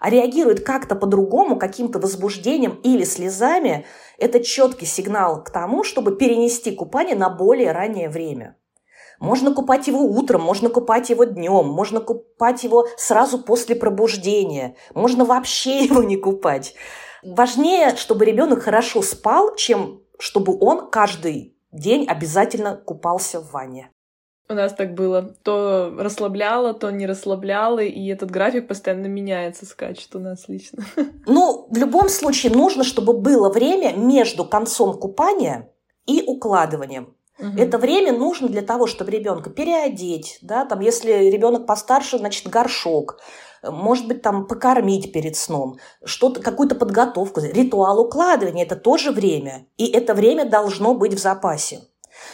а 0.00 0.10
реагирует 0.10 0.64
как-то 0.64 0.94
по-другому, 0.94 1.56
каким-то 1.56 1.98
возбуждением 1.98 2.80
или 2.82 3.04
слезами, 3.04 3.86
это 4.18 4.42
четкий 4.42 4.86
сигнал 4.86 5.42
к 5.42 5.50
тому, 5.50 5.84
чтобы 5.84 6.16
перенести 6.16 6.72
купание 6.72 7.16
на 7.16 7.28
более 7.28 7.72
раннее 7.72 8.08
время. 8.08 8.56
Можно 9.20 9.54
купать 9.54 9.86
его 9.86 10.00
утром, 10.00 10.42
можно 10.42 10.68
купать 10.68 11.10
его 11.10 11.22
днем, 11.22 11.68
можно 11.68 12.00
купать 12.00 12.64
его 12.64 12.88
сразу 12.96 13.38
после 13.38 13.76
пробуждения, 13.76 14.76
можно 14.94 15.24
вообще 15.24 15.78
его 15.84 16.02
не 16.02 16.16
купать. 16.16 16.74
Важнее, 17.22 17.94
чтобы 17.94 18.24
ребенок 18.24 18.62
хорошо 18.62 19.02
спал, 19.02 19.54
чем 19.54 20.02
чтобы 20.18 20.56
он 20.60 20.88
каждый 20.88 21.51
день 21.72 22.06
обязательно 22.06 22.76
купался 22.76 23.40
в 23.40 23.50
ванне. 23.52 23.90
У 24.48 24.54
нас 24.54 24.74
так 24.74 24.94
было. 24.94 25.22
То 25.42 25.94
расслабляло, 25.98 26.74
то 26.74 26.90
не 26.90 27.06
расслабляло, 27.06 27.78
и 27.78 28.06
этот 28.08 28.30
график 28.30 28.68
постоянно 28.68 29.06
меняется, 29.06 29.64
скачет 29.64 30.14
у 30.14 30.18
нас 30.18 30.48
лично. 30.48 30.84
Ну, 31.26 31.66
в 31.70 31.76
любом 31.76 32.08
случае 32.08 32.52
нужно, 32.52 32.84
чтобы 32.84 33.14
было 33.14 33.48
время 33.48 33.94
между 33.96 34.44
концом 34.44 34.98
купания 34.98 35.70
и 36.06 36.22
укладыванием. 36.26 37.14
Угу. 37.38 37.58
Это 37.58 37.78
время 37.78 38.12
нужно 38.12 38.48
для 38.48 38.62
того, 38.62 38.86
чтобы 38.86 39.10
ребенка 39.10 39.50
переодеть, 39.50 40.38
да, 40.42 40.64
там, 40.64 40.80
если 40.80 41.12
ребенок 41.30 41.66
постарше, 41.66 42.18
значит, 42.18 42.48
горшок, 42.48 43.20
может 43.62 44.08
быть, 44.08 44.22
там 44.22 44.46
покормить 44.46 45.12
перед 45.12 45.36
сном, 45.36 45.78
что-то, 46.04 46.40
какую-то 46.40 46.74
подготовку, 46.74 47.40
ритуал 47.40 48.00
укладывания– 48.00 48.64
это 48.66 48.76
тоже 48.76 49.12
время, 49.12 49.66
и 49.76 49.86
это 49.86 50.14
время 50.14 50.44
должно 50.44 50.94
быть 50.94 51.14
в 51.14 51.18
запасе. 51.18 51.80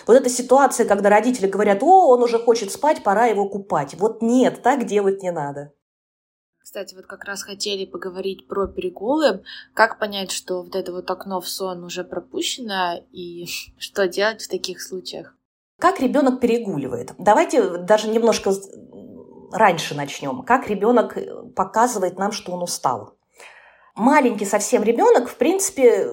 Вот 0.07 0.17
эта 0.17 0.29
ситуация, 0.29 0.87
когда 0.87 1.09
родители 1.09 1.47
говорят, 1.47 1.83
о, 1.83 2.09
он 2.09 2.23
уже 2.23 2.39
хочет 2.39 2.73
спать, 2.73 3.03
пора 3.03 3.27
его 3.27 3.49
купать. 3.49 3.95
Вот 3.99 4.23
нет, 4.23 4.63
так 4.63 4.87
делать 4.87 5.23
не 5.23 5.31
надо. 5.31 5.73
Кстати, 6.59 6.95
вот 6.95 7.07
как 7.07 7.25
раз 7.25 7.43
хотели 7.43 7.87
поговорить 7.87 8.47
про 8.47 8.67
перегулы. 8.67 9.43
Как 9.73 9.99
понять, 9.99 10.31
что 10.31 10.63
вот 10.63 10.77
это 10.77 10.93
вот 10.93 11.11
окно 11.11 11.41
в 11.41 11.49
сон 11.49 11.83
уже 11.83 12.05
пропущено, 12.05 13.03
и 13.11 13.47
что 13.79 14.07
делать 14.09 14.43
в 14.43 14.49
таких 14.49 14.83
случаях? 14.83 15.35
Как 15.79 16.01
ребенок 16.01 16.41
перегуливает? 16.41 17.13
Давайте 17.19 17.79
даже 17.79 18.09
немножко 18.09 18.53
раньше 19.53 19.95
начнем. 19.95 20.43
Как 20.43 20.69
ребенок 20.69 21.17
показывает 21.55 22.19
нам, 22.19 22.33
что 22.33 22.53
он 22.53 22.63
устал? 22.63 23.15
Маленький 23.95 24.45
совсем 24.45 24.83
ребенок, 24.83 25.29
в 25.29 25.37
принципе, 25.37 26.11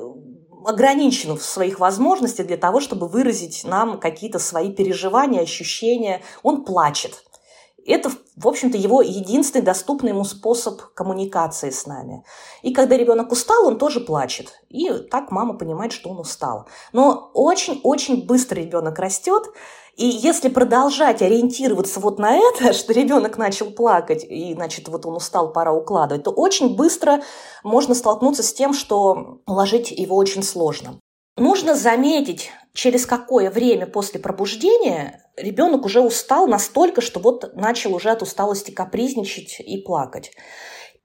ограничен 0.65 1.37
в 1.37 1.43
своих 1.43 1.79
возможностях 1.79 2.47
для 2.47 2.57
того, 2.57 2.79
чтобы 2.79 3.07
выразить 3.07 3.63
нам 3.63 3.99
какие-то 3.99 4.39
свои 4.39 4.71
переживания, 4.71 5.41
ощущения. 5.41 6.21
Он 6.41 6.65
плачет. 6.65 7.24
Это, 7.85 8.11
в 8.35 8.47
общем-то, 8.47 8.77
его 8.77 9.01
единственный 9.01 9.61
доступный 9.61 10.09
ему 10.09 10.23
способ 10.23 10.81
коммуникации 10.93 11.69
с 11.69 11.85
нами. 11.85 12.23
И 12.63 12.73
когда 12.73 12.97
ребенок 12.97 13.31
устал, 13.31 13.67
он 13.67 13.77
тоже 13.77 13.99
плачет. 13.99 14.53
И 14.69 14.89
так 14.89 15.31
мама 15.31 15.53
понимает, 15.53 15.91
что 15.91 16.09
он 16.09 16.19
устал. 16.19 16.67
Но 16.93 17.29
очень-очень 17.33 18.25
быстро 18.25 18.59
ребенок 18.59 18.97
растет, 18.97 19.43
и 19.95 20.05
если 20.07 20.49
продолжать 20.49 21.21
ориентироваться 21.21 21.99
вот 21.99 22.19
на 22.19 22.35
это, 22.35 22.73
что 22.73 22.91
ребенок 22.93 23.37
начал 23.37 23.71
плакать, 23.71 24.25
и, 24.27 24.53
значит, 24.53 24.87
вот 24.87 25.05
он 25.05 25.15
устал, 25.15 25.53
пора 25.53 25.71
укладывать, 25.71 26.23
то 26.23 26.31
очень 26.31 26.75
быстро 26.75 27.21
можно 27.63 27.95
столкнуться 27.95 28.43
с 28.43 28.53
тем, 28.53 28.73
что 28.73 29.39
уложить 29.45 29.91
его 29.91 30.15
очень 30.15 30.43
сложно. 30.43 30.99
Нужно 31.37 31.75
заметить, 31.75 32.51
через 32.73 33.05
какое 33.05 33.51
время 33.51 33.87
после 33.87 34.21
пробуждения 34.21 35.21
ребенок 35.35 35.85
уже 35.85 35.99
устал 35.99 36.47
настолько, 36.47 37.01
что 37.01 37.19
вот 37.19 37.55
начал 37.55 37.93
уже 37.93 38.09
от 38.09 38.21
усталости 38.21 38.71
капризничать 38.71 39.59
и 39.59 39.77
плакать. 39.81 40.31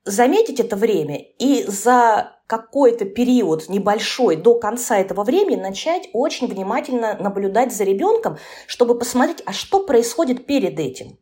Заметить 0.04 0.60
это 0.60 0.76
время 0.76 1.18
и 1.18 1.64
за 1.64 2.36
какой-то 2.46 3.04
период 3.06 3.68
небольшой 3.68 4.36
до 4.36 4.54
конца 4.54 4.98
этого 4.98 5.24
времени 5.24 5.60
начать 5.60 6.08
очень 6.12 6.46
внимательно 6.46 7.16
наблюдать 7.18 7.72
за 7.72 7.82
ребенком, 7.84 8.38
чтобы 8.66 8.98
посмотреть, 8.98 9.42
а 9.46 9.52
что 9.52 9.84
происходит 9.84 10.46
перед 10.46 10.78
этим 10.78 11.18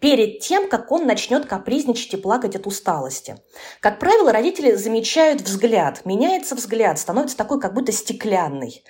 перед 0.00 0.40
тем, 0.40 0.68
как 0.68 0.90
он 0.92 1.06
начнет 1.06 1.46
капризничать 1.46 2.14
и 2.14 2.16
плакать 2.16 2.56
от 2.56 2.66
усталости. 2.66 3.36
Как 3.80 3.98
правило, 3.98 4.32
родители 4.32 4.74
замечают 4.74 5.40
взгляд, 5.40 6.04
меняется 6.04 6.54
взгляд, 6.54 6.98
становится 6.98 7.36
такой 7.36 7.60
как 7.60 7.74
будто 7.74 7.92
стеклянный. 7.92 8.82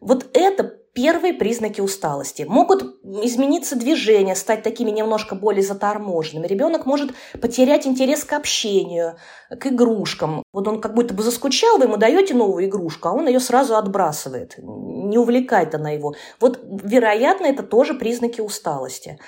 Вот 0.00 0.26
это 0.34 0.78
первые 0.94 1.32
признаки 1.32 1.80
усталости. 1.80 2.42
Могут 2.42 2.82
измениться 3.22 3.76
движения, 3.76 4.34
стать 4.34 4.62
такими 4.62 4.90
немножко 4.90 5.34
более 5.34 5.62
заторможенными. 5.62 6.46
Ребенок 6.46 6.86
может 6.86 7.12
потерять 7.40 7.86
интерес 7.86 8.24
к 8.24 8.32
общению, 8.34 9.16
к 9.48 9.66
игрушкам. 9.66 10.42
Вот 10.52 10.68
он 10.68 10.80
как 10.80 10.94
будто 10.94 11.14
бы 11.14 11.22
заскучал, 11.22 11.78
вы 11.78 11.84
ему 11.84 11.96
даете 11.96 12.34
новую 12.34 12.66
игрушку, 12.66 13.08
а 13.08 13.12
он 13.12 13.26
ее 13.26 13.40
сразу 13.40 13.76
отбрасывает. 13.76 14.56
Не 14.58 15.18
увлекает 15.18 15.74
она 15.74 15.90
его. 15.90 16.14
Вот, 16.40 16.60
вероятно, 16.62 17.46
это 17.46 17.62
тоже 17.62 17.94
признаки 17.94 18.40
усталости. 18.40 19.18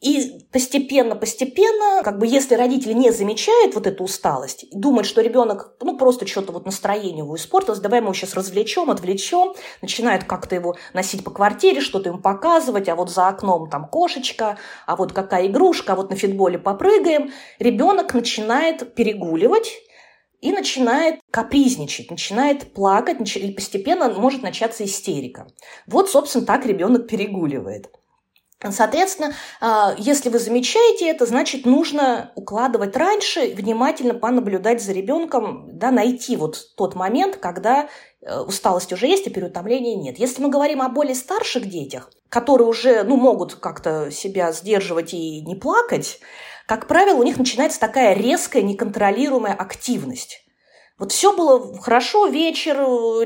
И 0.00 0.46
постепенно-постепенно, 0.52 2.02
как 2.02 2.18
бы 2.18 2.26
если 2.26 2.54
родители 2.54 2.92
не 2.92 3.10
замечают 3.12 3.74
вот 3.74 3.86
эту 3.86 4.04
усталость, 4.04 4.66
думают, 4.70 5.06
что 5.06 5.22
ребенок, 5.22 5.74
ну, 5.80 5.96
просто 5.96 6.26
что-то 6.26 6.52
вот 6.52 6.66
настроение 6.66 7.24
его 7.24 7.34
испортилось, 7.34 7.78
давай 7.78 8.00
мы 8.00 8.08
его 8.08 8.14
сейчас 8.14 8.34
развлечем, 8.34 8.90
отвлечем, 8.90 9.54
начинают 9.80 10.24
как-то 10.24 10.54
его 10.54 10.76
носить 10.92 11.24
по 11.24 11.30
квартире, 11.30 11.80
что-то 11.80 12.10
ему 12.10 12.18
показывать, 12.18 12.90
а 12.90 12.94
вот 12.94 13.10
за 13.10 13.28
окном 13.28 13.70
там 13.70 13.88
кошечка, 13.88 14.58
а 14.86 14.96
вот 14.96 15.14
какая 15.14 15.46
игрушка, 15.46 15.94
а 15.94 15.96
вот 15.96 16.10
на 16.10 16.16
фитболе 16.16 16.58
попрыгаем, 16.58 17.32
ребенок 17.58 18.12
начинает 18.12 18.94
перегуливать, 18.94 19.72
и 20.42 20.52
начинает 20.52 21.20
капризничать, 21.30 22.10
начинает 22.10 22.74
плакать, 22.74 23.36
и 23.36 23.52
постепенно 23.52 24.10
может 24.10 24.42
начаться 24.42 24.84
истерика. 24.84 25.46
Вот, 25.86 26.10
собственно, 26.10 26.44
так 26.44 26.66
ребенок 26.66 27.08
перегуливает. 27.08 27.90
Соответственно, 28.62 29.34
а, 29.60 29.94
если 29.98 30.30
вы 30.30 30.38
замечаете 30.38 31.08
это, 31.10 31.26
значит, 31.26 31.66
нужно 31.66 32.32
укладывать 32.36 32.96
раньше, 32.96 33.52
внимательно 33.54 34.14
понаблюдать 34.14 34.82
за 34.82 34.92
ребенком, 34.92 35.78
да, 35.78 35.90
найти 35.90 36.36
вот 36.36 36.74
тот 36.74 36.94
момент, 36.94 37.36
когда 37.36 37.88
э, 38.22 38.40
усталость 38.40 38.92
уже 38.94 39.08
есть, 39.08 39.26
а 39.26 39.30
переутомления 39.30 39.96
нет. 39.96 40.18
Если 40.18 40.42
мы 40.42 40.48
говорим 40.48 40.80
о 40.80 40.88
более 40.88 41.14
старших 41.14 41.68
детях, 41.68 42.10
которые 42.30 42.66
уже 42.66 43.02
ну, 43.04 43.16
могут 43.16 43.56
как-то 43.56 44.10
себя 44.10 44.50
сдерживать 44.52 45.12
и 45.12 45.42
не 45.42 45.54
плакать, 45.54 46.18
как 46.66 46.88
правило, 46.88 47.18
у 47.18 47.22
них 47.24 47.36
начинается 47.36 47.78
такая 47.78 48.14
резкая, 48.14 48.62
неконтролируемая 48.62 49.54
активность. 49.54 50.45
Вот 50.98 51.12
все 51.12 51.36
было 51.36 51.76
хорошо, 51.78 52.26
вечер, 52.26 52.76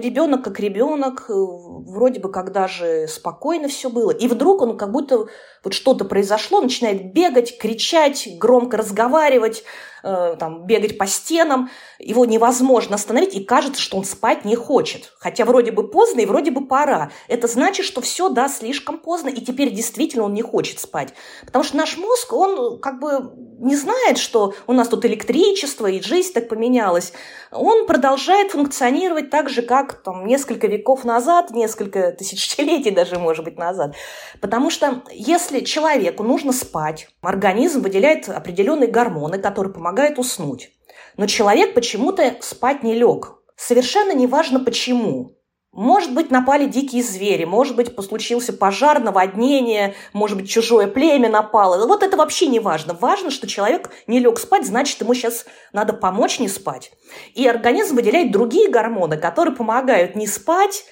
ребенок 0.02 0.42
как 0.42 0.58
ребенок, 0.58 1.26
вроде 1.28 2.18
бы 2.18 2.28
когда 2.28 2.66
же 2.66 3.06
спокойно 3.06 3.68
все 3.68 3.90
было. 3.90 4.10
И 4.10 4.26
вдруг 4.26 4.62
он 4.62 4.76
как 4.76 4.90
будто 4.90 5.28
вот 5.62 5.74
что-то 5.74 6.04
произошло, 6.04 6.60
начинает 6.60 7.12
бегать, 7.12 7.58
кричать, 7.58 8.26
громко 8.38 8.76
разговаривать, 8.76 9.62
э, 10.02 10.36
там, 10.38 10.66
бегать 10.66 10.98
по 10.98 11.06
стенам. 11.06 11.70
Его 11.98 12.24
невозможно 12.24 12.96
остановить, 12.96 13.34
и 13.34 13.44
кажется, 13.44 13.80
что 13.80 13.98
он 13.98 14.04
спать 14.04 14.44
не 14.44 14.56
хочет. 14.56 15.12
Хотя 15.18 15.44
вроде 15.44 15.70
бы 15.70 15.86
поздно 15.88 16.20
и 16.20 16.26
вроде 16.26 16.50
бы 16.50 16.66
пора. 16.66 17.10
Это 17.28 17.46
значит, 17.46 17.86
что 17.86 18.00
все, 18.00 18.30
да, 18.30 18.48
слишком 18.48 18.98
поздно, 18.98 19.28
и 19.28 19.40
теперь 19.40 19.70
действительно 19.70 20.24
он 20.24 20.34
не 20.34 20.42
хочет 20.42 20.80
спать. 20.80 21.14
Потому 21.44 21.62
что 21.62 21.76
наш 21.76 21.96
мозг, 21.98 22.32
он 22.32 22.80
как 22.80 22.98
бы 22.98 23.30
не 23.60 23.76
знает, 23.76 24.18
что 24.18 24.54
у 24.66 24.72
нас 24.72 24.88
тут 24.88 25.04
электричество, 25.04 25.86
и 25.86 26.00
жизнь 26.00 26.32
так 26.32 26.48
поменялась. 26.48 27.12
Он 27.60 27.86
продолжает 27.86 28.52
функционировать 28.52 29.28
так 29.28 29.50
же, 29.50 29.60
как 29.60 30.02
там, 30.02 30.26
несколько 30.26 30.66
веков 30.66 31.04
назад, 31.04 31.50
несколько 31.50 32.10
тысячелетий 32.12 32.90
даже, 32.90 33.18
может 33.18 33.44
быть, 33.44 33.58
назад. 33.58 33.94
Потому 34.40 34.70
что 34.70 35.02
если 35.10 35.60
человеку 35.60 36.22
нужно 36.22 36.52
спать, 36.52 37.08
организм 37.20 37.82
выделяет 37.82 38.30
определенные 38.30 38.88
гормоны, 38.88 39.38
которые 39.38 39.74
помогают 39.74 40.18
уснуть. 40.18 40.70
Но 41.18 41.26
человек 41.26 41.74
почему-то 41.74 42.36
спать 42.40 42.82
не 42.82 42.94
лег. 42.94 43.34
Совершенно 43.56 44.14
неважно 44.14 44.60
почему. 44.60 45.36
Может 45.72 46.14
быть, 46.14 46.32
напали 46.32 46.66
дикие 46.66 47.02
звери, 47.02 47.44
может 47.44 47.76
быть, 47.76 47.94
случился 48.02 48.52
пожар, 48.52 48.98
наводнение, 48.98 49.94
может 50.12 50.36
быть, 50.36 50.50
чужое 50.50 50.88
племя 50.88 51.28
напало. 51.28 51.86
Вот 51.86 52.02
это 52.02 52.16
вообще 52.16 52.48
не 52.48 52.58
важно. 52.58 52.92
Важно, 52.92 53.30
что 53.30 53.46
человек 53.46 53.90
не 54.08 54.18
лег 54.18 54.40
спать, 54.40 54.66
значит, 54.66 55.00
ему 55.00 55.14
сейчас 55.14 55.46
надо 55.72 55.92
помочь 55.92 56.40
не 56.40 56.48
спать. 56.48 56.90
И 57.34 57.46
организм 57.46 57.94
выделяет 57.94 58.32
другие 58.32 58.68
гормоны, 58.68 59.16
которые 59.16 59.54
помогают 59.54 60.16
не 60.16 60.26
спать, 60.26 60.84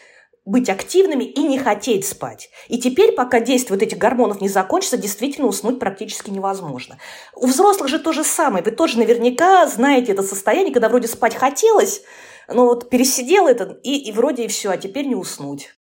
быть 0.45 0.71
активными 0.71 1.25
и 1.25 1.43
не 1.43 1.59
хотеть 1.59 2.07
спать. 2.07 2.49
И 2.69 2.79
теперь, 2.79 3.13
пока 3.13 3.41
действие 3.41 3.77
вот 3.77 3.83
этих 3.83 3.99
гормонов 3.99 4.41
не 4.41 4.49
закончится, 4.49 4.97
действительно 4.97 5.49
уснуть 5.49 5.81
практически 5.81 6.31
невозможно. 6.31 6.99
У 7.35 7.47
взрослых 7.47 7.89
же 7.89 7.99
то 7.99 8.13
же 8.13 8.23
самое. 8.23 8.65
Вы 8.65 8.71
тоже 8.71 8.99
наверняка 8.99 9.67
знаете 9.67 10.13
это 10.13 10.23
состояние, 10.23 10.73
когда 10.73 10.89
вроде 10.89 11.09
спать 11.09 11.35
хотелось, 11.35 12.03
но 12.49 12.67
вот 12.67 12.91
пересидел 12.91 13.47
это, 13.47 13.79
и, 13.83 14.09
и 14.09 14.13
вроде 14.13 14.45
и 14.45 14.49
все, 14.49 14.71
а 14.71 14.77
теперь 14.77 15.07
не 15.07 15.15
уснуть. 15.15 15.75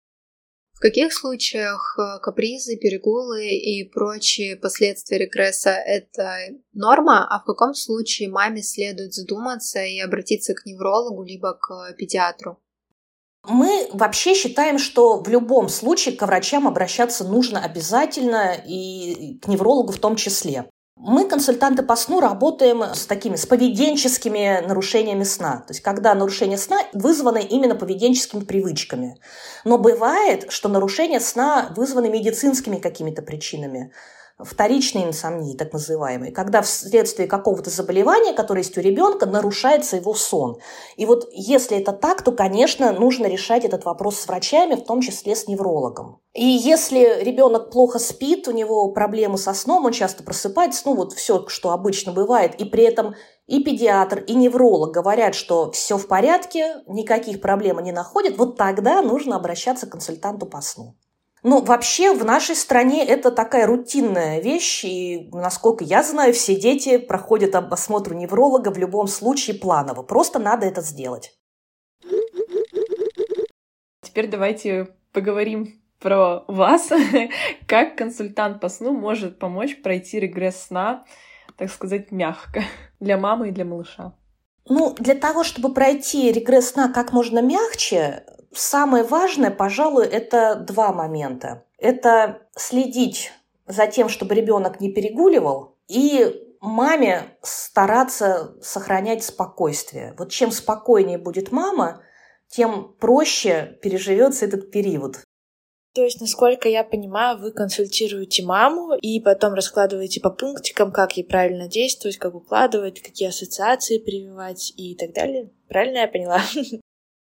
В 0.74 0.80
каких 0.82 1.13
случаях 1.13 1.97
э, 1.97 2.20
капризы, 2.22 2.76
перегулы 2.76 3.47
и 3.47 3.89
прочие 3.89 4.57
последствия 4.57 5.18
регресса– 5.18 5.70
это 5.86 6.38
норма, 6.74 7.26
а 7.30 7.39
в 7.39 7.45
каком 7.45 7.74
случае 7.74 8.30
маме 8.30 8.61
следует 8.61 9.13
задуматься 9.13 9.82
и 9.82 9.99
обратиться 9.99 10.53
к 10.53 10.66
неврологу 10.66 11.24
либо 11.24 11.53
к 11.53 11.93
педиатру? 11.97 12.59
Мы 13.47 13.88
вообще 13.93 14.34
считаем, 14.34 14.78
что 14.78 15.22
в 15.22 15.30
любом 15.30 15.70
случае 15.70 16.16
к 16.16 16.26
врачам 16.26 16.68
обращаться 16.68 17.24
нужно 17.24 17.63
обязательно 17.63 18.55
и 18.68 19.39
к 19.39 19.47
неврологу 19.47 19.93
в 19.93 19.99
том 19.99 20.18
числе. 20.18 20.70
Мы, 20.97 21.27
консультанты 21.27 21.83
по 21.83 21.97
сну, 21.97 22.21
работаем 22.21 22.81
с 22.81 23.05
такими, 23.05 23.35
с 23.35 23.45
поведенческими 23.45 24.65
нарушениями 24.65 25.23
сна. 25.23 25.57
То 25.67 25.73
есть, 25.73 25.81
когда 25.81 26.15
нарушение 26.15 26.57
сна 26.57 26.79
вызвано 26.93 27.37
именно 27.37 27.75
поведенческими 27.75 28.45
привычками. 28.45 29.19
Но 29.65 29.77
бывает, 29.77 30.45
что 30.49 30.69
нарушение 30.69 31.19
сна 31.19 31.73
вызваны 31.75 32.09
медицинскими 32.09 32.77
какими-то 32.77 33.21
причинами 33.21 33.91
вторичные 34.38 35.05
инсомнии, 35.05 35.55
так 35.55 35.71
называемые, 35.71 36.31
когда 36.31 36.61
вследствие 36.61 37.27
какого-то 37.27 37.69
заболевания, 37.69 38.33
которое 38.33 38.61
есть 38.61 38.77
у 38.77 38.81
ребенка, 38.81 39.25
нарушается 39.25 39.95
его 39.95 40.13
сон. 40.13 40.57
И 40.97 41.05
вот 41.05 41.29
если 41.31 41.77
это 41.77 41.93
так, 41.93 42.21
то, 42.21 42.31
конечно, 42.31 42.91
нужно 42.91 43.27
решать 43.27 43.63
этот 43.63 43.86
вопрос 43.86 44.19
с 44.19 44.27
врачами, 44.27 44.75
в 44.75 44.83
том 44.83 45.01
числе 45.01 45.36
с 45.36 45.47
неврологом. 45.47 46.19
И 46.33 46.45
если 46.45 47.23
ребенок 47.23 47.71
плохо 47.71 47.97
спит, 47.97 48.47
у 48.49 48.51
него 48.51 48.91
проблемы 48.91 49.38
со 49.38 49.53
сном, 49.53 49.86
он 49.86 49.93
часто 49.93 50.23
просыпается, 50.23 50.81
ну 50.86 50.95
вот 50.95 51.13
все, 51.13 51.47
что 51.47 51.71
обычно 51.71 52.11
бывает, 52.11 52.55
и 52.55 52.65
при 52.65 52.83
этом 52.83 53.15
и 53.47 53.63
педиатр, 53.63 54.19
и 54.19 54.33
невролог 54.33 54.91
говорят, 54.91 55.33
что 55.36 55.71
все 55.71 55.97
в 55.97 56.07
порядке, 56.07 56.83
никаких 56.88 57.39
проблем 57.39 57.79
не 57.79 57.93
находят, 57.93 58.38
вот 58.38 58.57
тогда 58.57 59.01
нужно 59.01 59.38
обращаться 59.38 59.88
к 59.88 59.91
консультанту 59.91 60.45
по 60.45 60.59
сну. 60.61 60.95
Ну, 61.47 61.61
вообще 61.61 62.11
в 62.11 62.25
нашей 62.25 62.55
стране 62.55 63.05
это 63.05 63.29
такая 63.29 63.67
рутинная 63.67 64.41
вещь, 64.41 64.83
и, 64.83 65.29
насколько 65.31 65.83
я 65.83 66.01
знаю, 66.01 66.33
все 66.33 66.55
дети 66.59 66.97
проходят 66.97 67.53
осмотр 67.53 68.15
невролога 68.15 68.69
в 68.69 68.79
любом 68.79 69.05
случае 69.05 69.55
планово. 69.55 70.01
Просто 70.01 70.39
надо 70.39 70.65
это 70.65 70.81
сделать. 70.81 71.37
Теперь 74.01 74.27
давайте 74.27 74.87
поговорим 75.13 75.79
про 75.99 76.45
вас. 76.47 76.89
как 77.67 77.95
консультант 77.95 78.59
по 78.59 78.67
сну 78.67 78.93
может 78.93 79.37
помочь 79.37 79.83
пройти 79.83 80.19
регресс 80.19 80.63
сна, 80.63 81.05
так 81.57 81.69
сказать, 81.69 82.11
мягко 82.11 82.63
для 82.99 83.19
мамы 83.19 83.49
и 83.49 83.51
для 83.51 83.65
малыша? 83.65 84.15
Ну, 84.67 84.95
для 84.97 85.13
того, 85.13 85.43
чтобы 85.43 85.75
пройти 85.75 86.31
регресс 86.31 86.71
сна 86.71 86.91
как 86.91 87.13
можно 87.13 87.43
мягче, 87.43 88.25
Самое 88.56 89.03
важное, 89.03 89.51
пожалуй, 89.51 90.06
это 90.06 90.56
два 90.56 90.93
момента. 90.93 91.66
Это 91.78 92.41
следить 92.56 93.32
за 93.68 93.88
тем, 93.88 94.08
чтобы 94.08 94.34
ребенок 94.34 94.80
не 94.80 94.91
перегуливал, 94.91 95.76
и 95.88 96.41
маме 96.62 97.38
стараться 97.41 98.56
сохранять 98.62 99.24
спокойствие. 99.24 100.14
Вот 100.18 100.32
чем 100.32 100.51
спокойнее 100.51 101.18
будет 101.18 101.51
мама, 101.51 102.01
тем 102.47 102.95
проще 102.99 103.78
переживется 103.82 104.45
этот 104.45 104.72
период. 104.72 105.18
То 105.93 106.03
есть, 106.03 106.20
насколько 106.20 106.68
я 106.68 106.84
понимаю, 106.84 107.38
вы 107.38 107.51
консультируете 107.51 108.43
маму 108.43 108.95
и 108.95 109.22
потом 109.22 109.53
раскладываете 109.53 110.20
по 110.20 110.30
пунктикам, 110.30 110.91
как 110.91 111.16
ей 111.16 111.24
правильно 111.24 111.70
действовать, 111.70 112.18
как 112.18 112.36
укладывать, 112.36 113.01
какие 113.01 113.30
ассоциации 113.30 113.99
прививать 113.99 114.74
и 114.76 114.95
так 114.95 115.14
далее. 115.14 115.51
Правильно 115.70 115.99
я 115.99 116.08
поняла? 116.08 116.41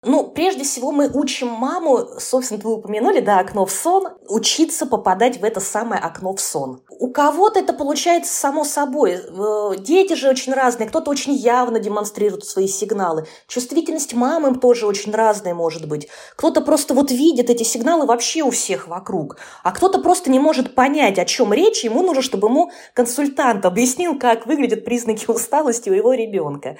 Ну, 0.04 0.24
прежде 0.24 0.64
всего 0.64 0.90
мы 0.90 1.08
учим 1.08 1.46
маму, 1.46 2.08
собственно, 2.18 2.60
вы 2.60 2.74
упомянули, 2.74 3.20
да, 3.20 3.38
окно 3.38 3.64
в 3.66 3.70
сон, 3.70 4.08
учиться 4.28 4.84
попадать 4.84 5.40
в 5.40 5.44
это 5.44 5.60
самое 5.60 6.02
окно 6.02 6.34
в 6.34 6.40
сон. 6.40 6.82
У 6.98 7.12
кого-то 7.12 7.60
это 7.60 7.72
получается 7.72 8.34
само 8.34 8.64
собой. 8.64 9.12
Э, 9.12 9.76
дети 9.78 10.14
же 10.14 10.28
очень 10.28 10.54
разные, 10.54 10.88
кто-то 10.88 11.08
очень 11.08 11.34
явно 11.34 11.78
демонстрирует 11.78 12.44
свои 12.44 12.66
сигналы. 12.66 13.28
Чувствительность 13.46 14.12
мамы 14.12 14.56
тоже 14.56 14.88
очень 14.88 15.12
разная 15.12 15.54
может 15.54 15.86
быть. 15.86 16.08
Кто-то 16.34 16.62
просто 16.62 16.94
вот 16.94 17.12
видит 17.12 17.48
эти 17.48 17.62
сигналы 17.62 18.04
вообще 18.04 18.42
у 18.42 18.50
всех 18.50 18.88
вокруг, 18.88 19.36
а 19.62 19.70
кто-то 19.70 20.00
просто 20.00 20.32
не 20.32 20.40
может 20.40 20.74
понять, 20.74 21.20
о 21.20 21.24
чем 21.24 21.52
речь, 21.52 21.84
ему 21.84 22.02
нужно, 22.02 22.22
чтобы 22.22 22.48
ему 22.48 22.72
консультант 22.92 23.64
объяснил, 23.64 24.18
как 24.18 24.46
выглядят 24.46 24.84
признаки 24.84 25.30
усталости 25.30 25.90
у 25.90 25.94
его 25.94 26.12
ребенка. 26.12 26.76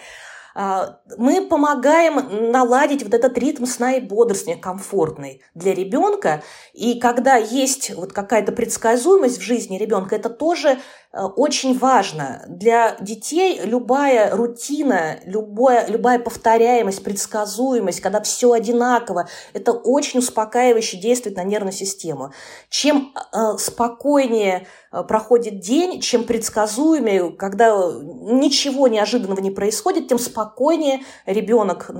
А, 0.54 0.98
мы 1.16 1.46
помогаем 1.46 2.50
наладить 2.50 3.02
вот 3.02 3.14
этот 3.14 3.36
ритм 3.38 3.64
сна 3.64 3.94
и 3.94 4.00
бодрствования 4.00 4.60
комфортный 4.60 5.42
для 5.54 5.74
ребенка. 5.74 6.42
И 6.72 7.00
когда 7.00 7.36
есть 7.36 7.94
вот 7.94 8.12
какая-то 8.12 8.52
предсказуемость 8.52 9.38
в 9.38 9.42
жизни 9.42 9.78
ребенка, 9.78 10.16
это 10.16 10.28
тоже 10.28 10.78
очень 11.12 11.78
важно. 11.78 12.44
Для 12.48 12.96
детей 13.00 13.60
любая 13.64 14.34
рутина, 14.34 15.18
любая, 15.24 15.86
любая 15.88 16.18
повторяемость, 16.18 17.04
предсказуемость, 17.04 18.00
когда 18.00 18.20
все 18.22 18.52
одинаково, 18.52 19.28
это 19.52 19.72
очень 19.72 20.20
успокаивающе 20.20 20.96
действует 20.96 21.36
на 21.36 21.44
нервную 21.44 21.72
систему. 21.72 22.32
Чем 22.68 23.12
э, 23.14 23.58
спокойнее 23.58 24.66
Э, 24.92 25.02
проходит 25.02 25.60
день, 25.60 26.00
чем 26.00 26.24
предсказуемее, 26.24 27.32
когда 27.32 27.68
ничего 27.70 28.88
неожиданного 28.88 29.40
не 29.40 29.50
происходит, 29.50 30.08
тем 30.08 30.18
спокойнее 30.18 31.02
ребенок 31.26 31.90
э, 31.90 31.94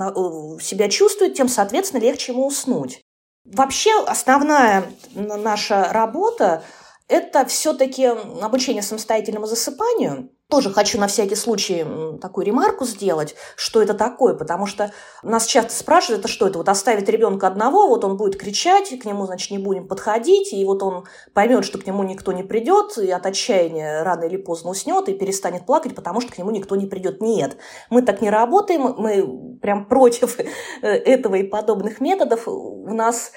себя 0.61 0.89
чувствует, 0.89 1.33
тем, 1.33 1.49
соответственно, 1.49 2.01
легче 2.01 2.31
ему 2.31 2.45
уснуть. 2.45 3.01
Вообще 3.45 3.91
основная 4.05 4.85
наша 5.15 5.91
работа– 5.91 6.63
это 7.13 7.45
все-таки 7.45 8.05
обучение 8.41 8.83
самостоятельному 8.83 9.45
засыпанию– 9.45 10.29
тоже 10.53 10.69
хочу 10.69 10.99
на 10.99 11.07
всякий 11.07 11.33
случай 11.33 11.83
такую 12.21 12.45
ремарку 12.45 12.85
сделать, 12.85 13.33
что 13.55 13.81
это 13.81 13.95
такое, 13.95 14.35
потому 14.35 14.67
что 14.67 14.91
нас 15.23 15.47
часто 15.47 15.73
спрашивают, 15.73 16.19
это 16.19 16.27
что 16.27 16.45
это, 16.45 16.59
вот 16.59 16.69
оставить 16.69 17.09
ребенка 17.09 17.47
одного, 17.47 17.87
вот 17.87 18.05
он 18.05 18.17
будет 18.17 18.39
кричать, 18.39 18.89
к 18.99 19.05
нему, 19.05 19.25
значит, 19.25 19.49
не 19.49 19.57
будем 19.57 19.87
подходить, 19.87 20.53
и 20.53 20.63
вот 20.63 20.83
он 20.83 21.05
поймет, 21.33 21.65
что 21.65 21.79
к 21.79 21.87
нему 21.87 22.03
никто 22.03 22.33
не 22.33 22.43
придет, 22.43 22.99
и 22.99 23.09
от 23.09 23.25
отчаяния 23.25 24.03
рано 24.03 24.25
или 24.25 24.37
поздно 24.37 24.69
уснет 24.69 25.09
и 25.09 25.15
перестанет 25.15 25.65
плакать, 25.65 25.95
потому 25.95 26.21
что 26.21 26.31
к 26.31 26.37
нему 26.37 26.51
никто 26.51 26.75
не 26.75 26.85
придет. 26.85 27.19
Нет, 27.19 27.57
мы 27.89 28.03
так 28.03 28.21
не 28.21 28.29
работаем, 28.29 28.93
мы 28.95 29.57
прям 29.59 29.87
против 29.87 30.39
э, 30.39 30.43
этого 30.83 31.33
и 31.33 31.43
подобных 31.43 31.99
методов. 31.99 32.47
У 32.47 32.93
нас 32.93 33.31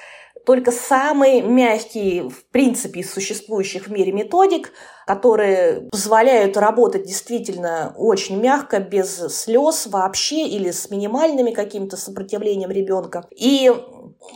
только 0.47 0.71
самые 0.71 1.43
мягкие, 1.43 2.31
в 2.31 2.47
принципе, 2.53 3.01
из 3.01 3.13
существующих 3.13 3.89
в 3.89 3.91
мире 3.91 4.13
методик, 4.13 4.73
которые 5.05 5.89
позволяют 5.91 6.57
работать 6.57 7.03
действительно 7.03 7.93
очень 7.97 8.41
мягко, 8.41 8.79
без 8.79 9.17
слез 9.35 9.89
вообще 9.89 10.47
или 10.47 10.71
с 10.71 10.89
минимальными 10.89 11.51
каким-то 11.51 11.97
сопротивлением 11.97 12.71
ребенка. 12.71 13.27
И 13.37 13.73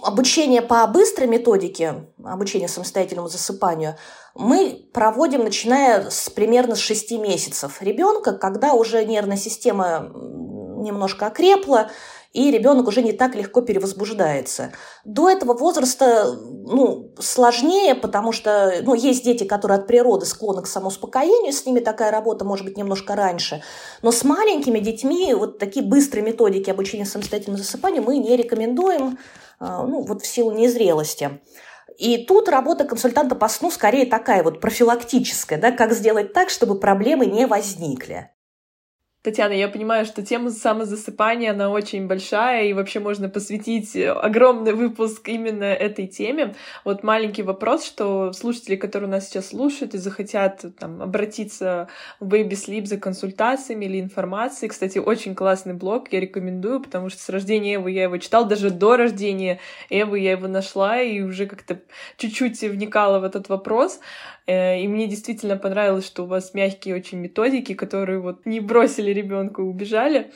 обучение 0.03 0.63
по 0.63 0.85
быстрой 0.89 1.29
методике, 1.29 2.07
обучение 2.25 2.69
самостоятельному 2.69 3.29
засыпанию, 3.29 3.95
мы 4.35 4.89
проводим, 4.93 5.45
начиная 5.45 6.11
с 6.11 6.29
примерно 6.29 6.75
с 6.75 6.81
6 6.81 7.13
месяцев 7.21 7.81
ребенка, 7.81 8.33
когда 8.33 8.75
уже 8.75 9.05
нервная 9.05 9.37
система 9.37 10.11
немножко 10.13 11.27
окрепла, 11.27 11.91
и 12.33 12.51
ребенок 12.51 12.87
уже 12.87 13.03
не 13.03 13.13
так 13.13 13.35
легко 13.35 13.61
перевозбуждается. 13.61 14.73
До 15.05 15.29
этого 15.29 15.55
возраста 15.55 16.37
ну, 16.37 17.13
сложнее, 17.19 17.95
потому 17.95 18.31
что 18.33 18.75
ну, 18.83 18.95
есть 18.95 19.25
дети, 19.25 19.45
которые 19.45 19.79
от 19.79 19.87
природы 19.87 20.27
склонны 20.27 20.63
к 20.63 20.69
самоуспокоению, 20.69 21.53
с 21.53 21.67
ними 21.67 21.81
такая 21.81 22.11
работа 22.11 22.45
может 22.45 22.65
быть 22.65 22.77
немножко 22.77 23.17
раньше. 23.17 23.63
Но 24.03 24.13
с 24.13 24.23
маленькими 24.23 24.79
детьми 24.79 25.35
вот 25.35 25.59
такие 25.59 25.85
быстрые 25.85 26.25
методики 26.25 26.71
обучения 26.71 27.05
самостоятельному 27.05 27.59
засыпанию 27.63 28.03
мы 28.03 28.19
не 28.19 28.37
рекомендуем 28.37 29.19
а, 29.59 29.85
ну, 29.85 30.03
вот 30.03 30.23
в 30.23 30.27
силу 30.27 30.53
незрелости. 30.53 31.41
И 31.99 32.25
тут 32.25 32.49
работа 32.49 32.85
консультанта 32.85 33.35
по 33.35 33.49
сну 33.49 33.71
скорее 33.71 34.07
такая 34.07 34.43
вот 34.43 34.61
профилактическая, 34.61 35.59
да, 35.59 35.73
как 35.73 35.93
сделать 35.93 36.33
так, 36.33 36.49
чтобы 36.49 36.79
проблемы 36.79 37.27
не 37.27 37.47
возникли. 37.47 38.31
Татьяна, 39.23 39.53
я 39.53 39.69
понимаю, 39.69 40.07
что 40.07 40.23
тема 40.23 40.51
самозасыпания, 40.51 41.51
она 41.51 41.69
очень 41.69 42.07
большая, 42.07 42.65
и 42.65 42.73
вообще 42.73 43.01
можно 43.01 43.29
посвятить 43.29 43.95
огромный 43.95 44.73
выпуск 44.73 45.29
именно 45.29 45.65
этой 45.65 46.07
теме. 46.07 46.55
Вот 46.87 47.03
маленький 47.03 47.43
вопрос, 47.43 47.85
что 47.85 48.33
слушатели, 48.33 48.77
которые 48.77 49.11
нас 49.11 49.29
сейчас 49.29 49.49
слушают 49.49 49.93
и 49.93 49.99
захотят 49.99 50.65
там, 50.79 51.03
обратиться 51.03 51.89
в 52.19 52.33
Baby 52.33 52.53
Sleep 52.53 52.87
за 52.87 52.97
консультациями 52.97 53.85
или 53.85 54.01
информацией, 54.01 54.71
кстати, 54.71 54.97
очень 54.97 55.35
классный 55.35 55.75
блог, 55.75 56.11
я 56.11 56.21
рекомендую, 56.21 56.81
потому 56.81 57.11
что 57.11 57.21
с 57.21 57.29
рождения 57.29 57.75
Эвы 57.75 57.91
я 57.91 58.05
его 58.05 58.17
читал, 58.17 58.47
даже 58.47 58.71
до 58.71 58.97
рождения 58.97 59.61
Эвы 59.91 60.21
я 60.21 60.31
его 60.31 60.49
нашла 60.49 60.99
и 60.99 61.21
уже 61.21 61.45
как-то 61.45 61.79
чуть-чуть 62.17 62.59
вникала 62.63 63.19
в 63.19 63.25
этот 63.25 63.51
вопрос. 63.51 64.01
Э, 64.47 64.81
и 64.81 64.89
мне 64.89 65.07
действительно 65.07 65.57
понравилось, 65.57 66.07
что 66.07 66.25
у 66.25 66.27
вас 66.27 66.55
мягкие 66.55 66.97
очень 66.97 67.19
методики, 67.19 67.75
которые 67.75 68.21
вот 68.21 68.47
не 68.47 68.61
бросили 68.61 69.11
ребенка 69.11 69.63
и 69.63 69.65
убежали. 69.65 70.33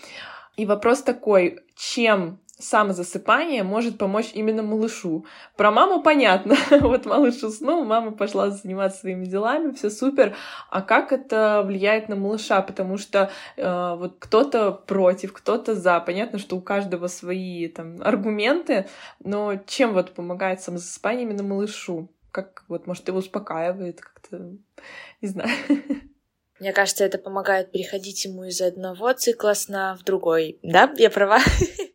И 0.56 0.66
вопрос 0.66 1.02
такой, 1.02 1.60
чем 1.76 2.38
самозасыпание 2.58 3.62
может 3.62 3.98
помочь 3.98 4.30
именно 4.32 4.62
малышу. 4.62 5.26
Про 5.56 5.70
маму 5.70 6.02
понятно. 6.02 6.54
вот 6.80 7.04
малыш 7.04 7.42
уснул, 7.42 7.84
мама 7.84 8.12
пошла 8.12 8.50
заниматься 8.50 9.00
своими 9.00 9.24
делами, 9.24 9.72
все 9.72 9.90
супер. 9.90 10.36
А 10.70 10.80
как 10.82 11.12
это 11.12 11.62
влияет 11.66 12.08
на 12.08 12.16
малыша? 12.16 12.62
Потому 12.62 12.96
что 12.96 13.30
э, 13.56 13.94
вот 13.96 14.16
кто-то 14.18 14.72
против, 14.72 15.32
кто-то 15.32 15.74
за. 15.74 16.00
Понятно, 16.00 16.38
что 16.38 16.56
у 16.56 16.60
каждого 16.60 17.08
свои 17.08 17.68
там 17.68 17.96
аргументы, 18.00 18.86
но 19.22 19.56
чем 19.66 19.92
вот 19.92 20.12
помогает 20.12 20.60
самозасыпание 20.60 21.24
именно 21.24 21.42
малышу? 21.42 22.08
Как 22.34 22.64
вот, 22.68 22.88
может, 22.88 23.06
его 23.06 23.18
успокаивает 23.18 24.00
как-то, 24.00 24.56
не 25.22 25.28
знаю. 25.28 25.50
Мне 26.60 26.72
кажется, 26.72 27.04
это 27.04 27.18
помогает 27.18 27.70
переходить 27.70 28.24
ему 28.24 28.44
из 28.44 28.60
одного 28.60 29.12
цикла 29.12 29.54
сна 29.54 29.96
в 29.96 30.02
другой. 30.02 30.58
Да, 30.62 30.92
я 30.96 31.10
права? 31.10 31.38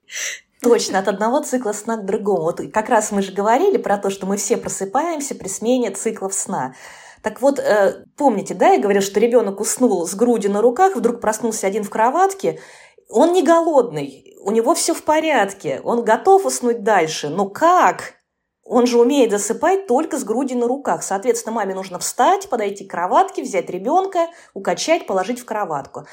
Точно, 0.62 1.00
от 1.00 1.10
одного 1.10 1.42
цикла 1.42 1.74
сна 1.74 1.98
к 1.98 2.06
другому. 2.06 2.44
Вот 2.44 2.62
как 2.74 2.88
раз 2.88 3.12
мы 3.12 3.22
же 3.22 3.34
говорили 3.34 3.78
про 3.78 3.98
то, 3.98 4.10
что 4.10 4.26
мы 4.26 4.38
все 4.38 4.56
просыпаемся 4.56 5.36
при 5.36 5.50
смене 5.50 5.92
циклов 5.92 6.34
сна. 6.34 6.74
Так 7.22 7.42
вот, 7.42 7.60
э, 7.60 8.06
помните, 8.16 8.54
да, 8.54 8.70
я 8.70 8.80
говорила, 8.80 9.04
что 9.04 9.20
ребенок 9.20 9.60
уснул 9.60 10.08
с 10.08 10.16
грудью 10.16 10.52
на 10.52 10.62
руках, 10.62 10.96
вдруг 10.96 11.20
проснулся 11.20 11.68
один 11.68 11.84
в 11.84 11.90
кроватке, 11.90 12.62
он 13.10 13.34
не 13.34 13.44
голодный, 13.44 14.38
у 14.42 14.52
него 14.52 14.74
все 14.74 14.94
в 14.94 15.04
порядке, 15.04 15.82
он 15.84 16.06
готов 16.06 16.46
уснуть 16.46 16.84
дальше. 16.84 17.28
Но 17.28 17.50
как? 17.50 18.19
Он 18.70 18.86
же 18.86 19.00
умеет 19.00 19.32
засыпать 19.32 19.88
только 19.88 20.20
с 20.20 20.24
грудью 20.24 20.60
на 20.60 20.68
руках. 20.68 21.02
Соответственно, 21.02 21.56
маме 21.56 21.74
нужно 21.74 21.98
встать, 21.98 22.50
подойти 22.50 22.86
к 22.86 22.92
кроватке, 22.92 23.42
взять 23.42 23.68
ребенка, 23.68 24.28
укачать, 24.54 25.08
положить 25.08 25.40
в 25.40 25.46
кроватку. 25.46 26.06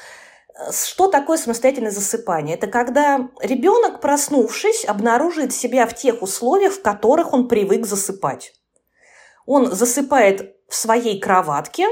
Что 0.71 1.07
такое 1.07 1.37
самостоятельное 1.37 1.91
засыпание? 1.91 2.55
Это 2.57 2.65
когда 2.65 3.29
ребенок, 3.41 4.01
проснувшись, 4.01 4.85
обнаруживает 4.85 5.53
себя 5.53 5.85
в 5.85 5.93
тех 5.93 6.23
условиях, 6.23 6.73
в 6.73 6.81
которых 6.81 7.31
он 7.31 7.47
привык 7.47 7.85
засыпать. 7.85 8.53
Он 9.45 9.71
засыпает 9.71 10.55
в 10.67 10.73
своей 10.73 11.19
кроватке, 11.19 11.85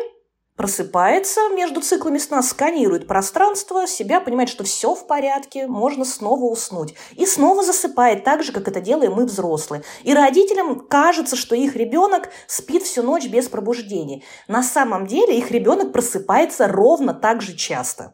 просыпается 0.56 1.42
между 1.54 1.82
циклами 1.82 2.18
сна, 2.18 2.42
сканирует 2.42 3.08
пространство, 3.08 3.88
себя, 3.88 4.20
понимает, 4.20 4.50
что 4.50 4.64
все 4.64 4.96
в 4.96 5.06
порядке, 5.08 5.68
можно 5.68 6.06
снова 6.06 6.46
уснуть. 6.46 6.96
И 7.16 7.26
снова 7.26 7.64
засыпает 7.64 8.24
так 8.24 8.44
же, 8.44 8.52
как 8.52 8.68
это 8.68 8.82
делаем 8.82 9.14
мы, 9.14 9.26
взрослые. 9.26 9.84
И 10.04 10.14
родителям 10.14 10.80
кажется, 10.80 11.36
что 11.36 11.56
их 11.56 11.76
ребенок 11.76 12.30
спит 12.48 12.84
всю 12.84 13.04
ночь 13.04 13.28
без 13.28 13.50
пробуждения. 13.50 14.24
На 14.48 14.64
самом 14.64 15.08
деле 15.08 15.38
их 15.38 15.52
ребенок 15.52 15.92
просыпается 15.92 16.68
ровно 16.68 17.14
так 17.14 17.42
же 17.42 17.56
часто. 17.56 18.14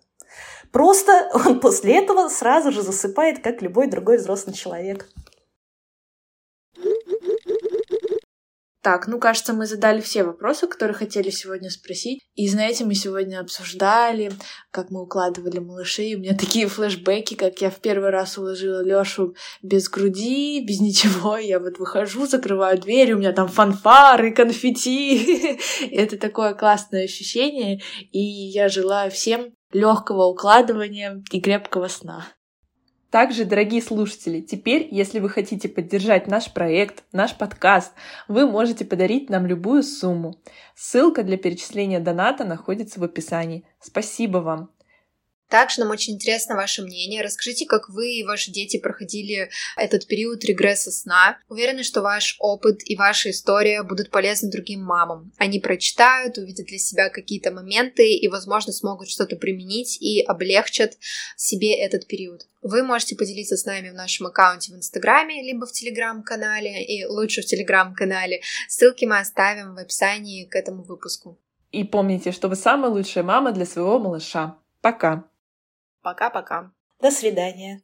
Просто 0.71 1.29
он 1.33 1.59
после 1.59 1.97
этого 1.97 2.29
сразу 2.29 2.71
же 2.71 2.81
засыпает, 2.81 3.43
как 3.43 3.61
любой 3.61 3.87
другой 3.87 4.17
взрослый 4.17 4.55
человек. 4.55 5.07
Так, 8.81 9.07
ну, 9.07 9.19
кажется, 9.19 9.53
мы 9.53 9.67
задали 9.67 10.01
все 10.01 10.23
вопросы, 10.23 10.67
которые 10.67 10.95
хотели 10.95 11.29
сегодня 11.29 11.69
спросить. 11.69 12.19
И, 12.33 12.47
знаете, 12.47 12.83
мы 12.83 12.95
сегодня 12.95 13.39
обсуждали, 13.39 14.31
как 14.71 14.89
мы 14.89 15.03
укладывали 15.03 15.59
малышей. 15.59 16.15
У 16.15 16.19
меня 16.19 16.35
такие 16.37 16.67
флешбеки, 16.67 17.35
как 17.35 17.61
я 17.61 17.69
в 17.69 17.79
первый 17.79 18.09
раз 18.09 18.39
уложила 18.39 18.83
Лёшу 18.83 19.35
без 19.61 19.87
груди, 19.87 20.65
без 20.65 20.79
ничего. 20.79 21.37
Я 21.37 21.59
вот 21.59 21.77
выхожу, 21.77 22.25
закрываю 22.25 22.79
дверь, 22.79 23.13
у 23.13 23.19
меня 23.19 23.33
там 23.33 23.47
фанфары, 23.47 24.33
конфетти. 24.33 25.59
Это 25.91 26.17
такое 26.17 26.55
классное 26.55 27.03
ощущение. 27.03 27.81
И 28.11 28.19
я 28.19 28.67
желаю 28.67 29.11
всем 29.11 29.53
легкого 29.71 30.25
укладывания 30.25 31.23
и 31.31 31.39
крепкого 31.39 31.87
сна. 31.87 32.27
Также, 33.11 33.43
дорогие 33.43 33.81
слушатели, 33.81 34.39
теперь, 34.39 34.87
если 34.89 35.19
вы 35.19 35.29
хотите 35.29 35.67
поддержать 35.67 36.27
наш 36.27 36.51
проект, 36.53 37.03
наш 37.11 37.37
подкаст, 37.37 37.91
вы 38.29 38.49
можете 38.49 38.85
подарить 38.85 39.29
нам 39.29 39.45
любую 39.45 39.83
сумму. 39.83 40.39
Ссылка 40.75 41.23
для 41.23 41.37
перечисления 41.37 41.99
доната 41.99 42.45
находится 42.45 43.01
в 43.01 43.03
описании. 43.03 43.65
Спасибо 43.81 44.37
вам! 44.37 44.71
Также 45.51 45.81
нам 45.81 45.89
очень 45.91 46.13
интересно 46.13 46.55
ваше 46.55 46.81
мнение. 46.81 47.21
Расскажите, 47.21 47.65
как 47.65 47.89
вы 47.89 48.13
и 48.13 48.23
ваши 48.23 48.51
дети 48.51 48.79
проходили 48.79 49.49
этот 49.75 50.07
период 50.07 50.45
регресса 50.45 50.91
сна. 50.91 51.39
Уверены, 51.49 51.83
что 51.83 52.01
ваш 52.01 52.37
опыт 52.39 52.79
и 52.85 52.95
ваша 52.95 53.31
история 53.31 53.83
будут 53.83 54.11
полезны 54.11 54.49
другим 54.49 54.81
мамам. 54.81 55.33
Они 55.37 55.59
прочитают, 55.59 56.37
увидят 56.37 56.67
для 56.67 56.77
себя 56.77 57.09
какие-то 57.09 57.51
моменты 57.51 58.13
и, 58.13 58.25
возможно, 58.29 58.71
смогут 58.71 59.09
что-то 59.09 59.35
применить 59.35 60.01
и 60.01 60.21
облегчат 60.21 60.93
себе 61.35 61.75
этот 61.75 62.07
период. 62.07 62.47
Вы 62.61 62.83
можете 62.83 63.17
поделиться 63.17 63.57
с 63.57 63.65
нами 63.65 63.89
в 63.89 63.93
нашем 63.93 64.27
аккаунте 64.27 64.71
в 64.71 64.77
Инстаграме, 64.77 65.43
либо 65.43 65.65
в 65.65 65.73
Телеграм-канале, 65.73 66.85
и 66.85 67.05
лучше 67.05 67.41
в 67.41 67.45
Телеграм-канале. 67.45 68.41
Ссылки 68.69 69.03
мы 69.03 69.19
оставим 69.19 69.75
в 69.75 69.79
описании 69.79 70.45
к 70.45 70.55
этому 70.55 70.83
выпуску. 70.83 71.37
И 71.73 71.83
помните, 71.83 72.31
что 72.31 72.47
вы 72.47 72.55
самая 72.55 72.89
лучшая 72.89 73.25
мама 73.25 73.51
для 73.51 73.65
своего 73.65 73.99
малыша. 73.99 74.55
Пока! 74.79 75.25
Пока-пока. 76.01 76.71
До 76.99 77.11
свидания. 77.11 77.83